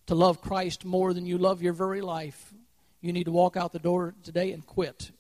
to 0.06 0.16
love 0.16 0.42
Christ 0.42 0.86
more 0.86 1.14
than 1.14 1.26
you 1.26 1.38
love 1.38 1.62
your 1.62 1.74
very 1.74 2.00
life, 2.00 2.54
you 3.02 3.12
need 3.12 3.26
to 3.26 3.32
walk 3.32 3.58
out 3.58 3.74
the 3.74 3.80
door 3.80 4.16
today 4.24 4.54
and 4.54 4.66
quit. 4.66 5.12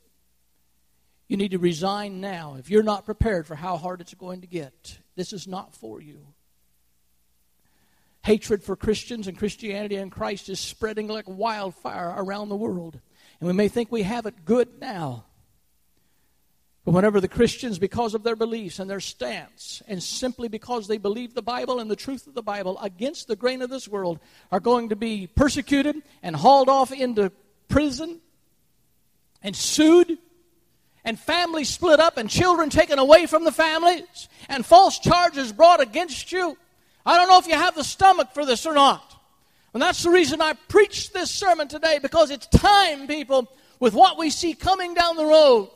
You 1.28 1.36
need 1.36 1.52
to 1.52 1.60
resign 1.60 2.22
now. 2.22 2.56
If 2.58 2.70
you're 2.70 2.84
not 2.84 3.06
prepared 3.06 3.48
for 3.48 3.56
how 3.56 3.76
hard 3.76 4.00
it's 4.00 4.14
going 4.14 4.42
to 4.42 4.48
get, 4.48 4.98
this 5.18 5.34
is 5.34 5.46
not 5.46 5.74
for 5.76 6.02
you. 6.02 6.26
Hatred 8.24 8.64
for 8.64 8.78
Christians 8.78 9.28
and 9.28 9.38
Christianity 9.38 9.96
and 9.96 10.12
Christ 10.12 10.48
is 10.48 10.60
spreading 10.60 11.08
like 11.08 11.26
wildfire 11.28 12.14
around 12.18 12.48
the 12.48 12.56
world. 12.56 13.00
And 13.40 13.48
we 13.48 13.54
may 13.54 13.68
think 13.68 13.92
we 13.92 14.04
have 14.04 14.26
it 14.26 14.46
good 14.46 14.80
now. 14.80 15.26
But 16.88 16.94
whenever 16.94 17.20
the 17.20 17.28
Christians, 17.28 17.80
because 17.80 18.14
of 18.14 18.24
their 18.24 18.38
beliefs 18.38 18.80
and 18.80 18.90
their 18.90 19.02
stance, 19.02 19.84
and 19.90 20.02
simply 20.02 20.48
because 20.48 20.88
they 20.88 20.98
believe 20.98 21.34
the 21.34 21.42
Bible 21.42 21.82
and 21.82 21.92
the 21.92 21.98
truth 21.98 22.28
of 22.28 22.34
the 22.34 22.42
Bible 22.42 22.80
against 22.80 23.28
the 23.28 23.36
grain 23.36 23.62
of 23.62 23.70
this 23.70 23.90
world, 23.90 24.20
are 24.54 24.62
going 24.62 24.88
to 24.88 24.96
be 24.96 25.28
persecuted 25.28 25.98
and 26.24 26.34
hauled 26.34 26.70
off 26.70 26.94
into 26.94 27.30
prison 27.68 28.22
and 29.44 29.54
sued, 29.54 30.18
and 31.04 31.20
families 31.20 31.68
split 31.68 32.00
up 32.00 32.16
and 32.16 32.30
children 32.30 32.70
taken 32.70 33.00
away 33.00 33.26
from 33.26 33.44
the 33.44 33.52
families, 33.52 34.30
and 34.48 34.66
false 34.66 34.98
charges 34.98 35.52
brought 35.52 35.82
against 35.82 36.32
you, 36.32 36.58
I 37.06 37.18
don't 37.18 37.28
know 37.28 37.40
if 37.40 37.48
you 37.48 37.56
have 37.56 37.76
the 37.76 37.84
stomach 37.84 38.30
for 38.34 38.46
this 38.46 38.66
or 38.66 38.74
not. 38.74 39.14
And 39.74 39.84
that's 39.84 40.04
the 40.04 40.10
reason 40.10 40.40
I 40.40 40.54
preach 40.54 41.12
this 41.12 41.32
sermon 41.32 41.68
today 41.68 42.00
because 42.02 42.32
it's 42.32 42.48
time, 42.48 43.08
people, 43.08 43.52
with 43.78 43.94
what 43.94 44.18
we 44.18 44.30
see 44.30 44.54
coming 44.54 44.94
down 44.94 45.18
the 45.18 45.26
road. 45.26 45.68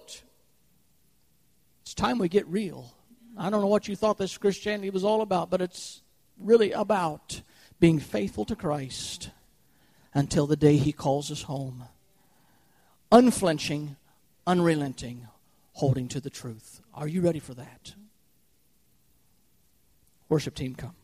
It's 1.91 1.95
time 2.01 2.19
we 2.19 2.29
get 2.29 2.47
real. 2.47 2.89
I 3.37 3.49
don't 3.49 3.59
know 3.59 3.67
what 3.67 3.89
you 3.89 3.97
thought 3.97 4.17
this 4.17 4.37
Christianity 4.37 4.89
was 4.89 5.03
all 5.03 5.21
about, 5.21 5.49
but 5.49 5.61
it's 5.61 6.01
really 6.39 6.71
about 6.71 7.41
being 7.81 7.99
faithful 7.99 8.45
to 8.45 8.55
Christ 8.55 9.29
until 10.13 10.47
the 10.47 10.55
day 10.55 10.77
He 10.77 10.93
calls 10.93 11.29
us 11.29 11.41
home. 11.41 11.83
Unflinching, 13.11 13.97
unrelenting, 14.47 15.27
holding 15.73 16.07
to 16.07 16.21
the 16.21 16.29
truth. 16.29 16.79
Are 16.93 17.09
you 17.09 17.19
ready 17.19 17.39
for 17.39 17.55
that? 17.55 17.93
Worship 20.29 20.55
team, 20.55 20.75
come. 20.75 20.95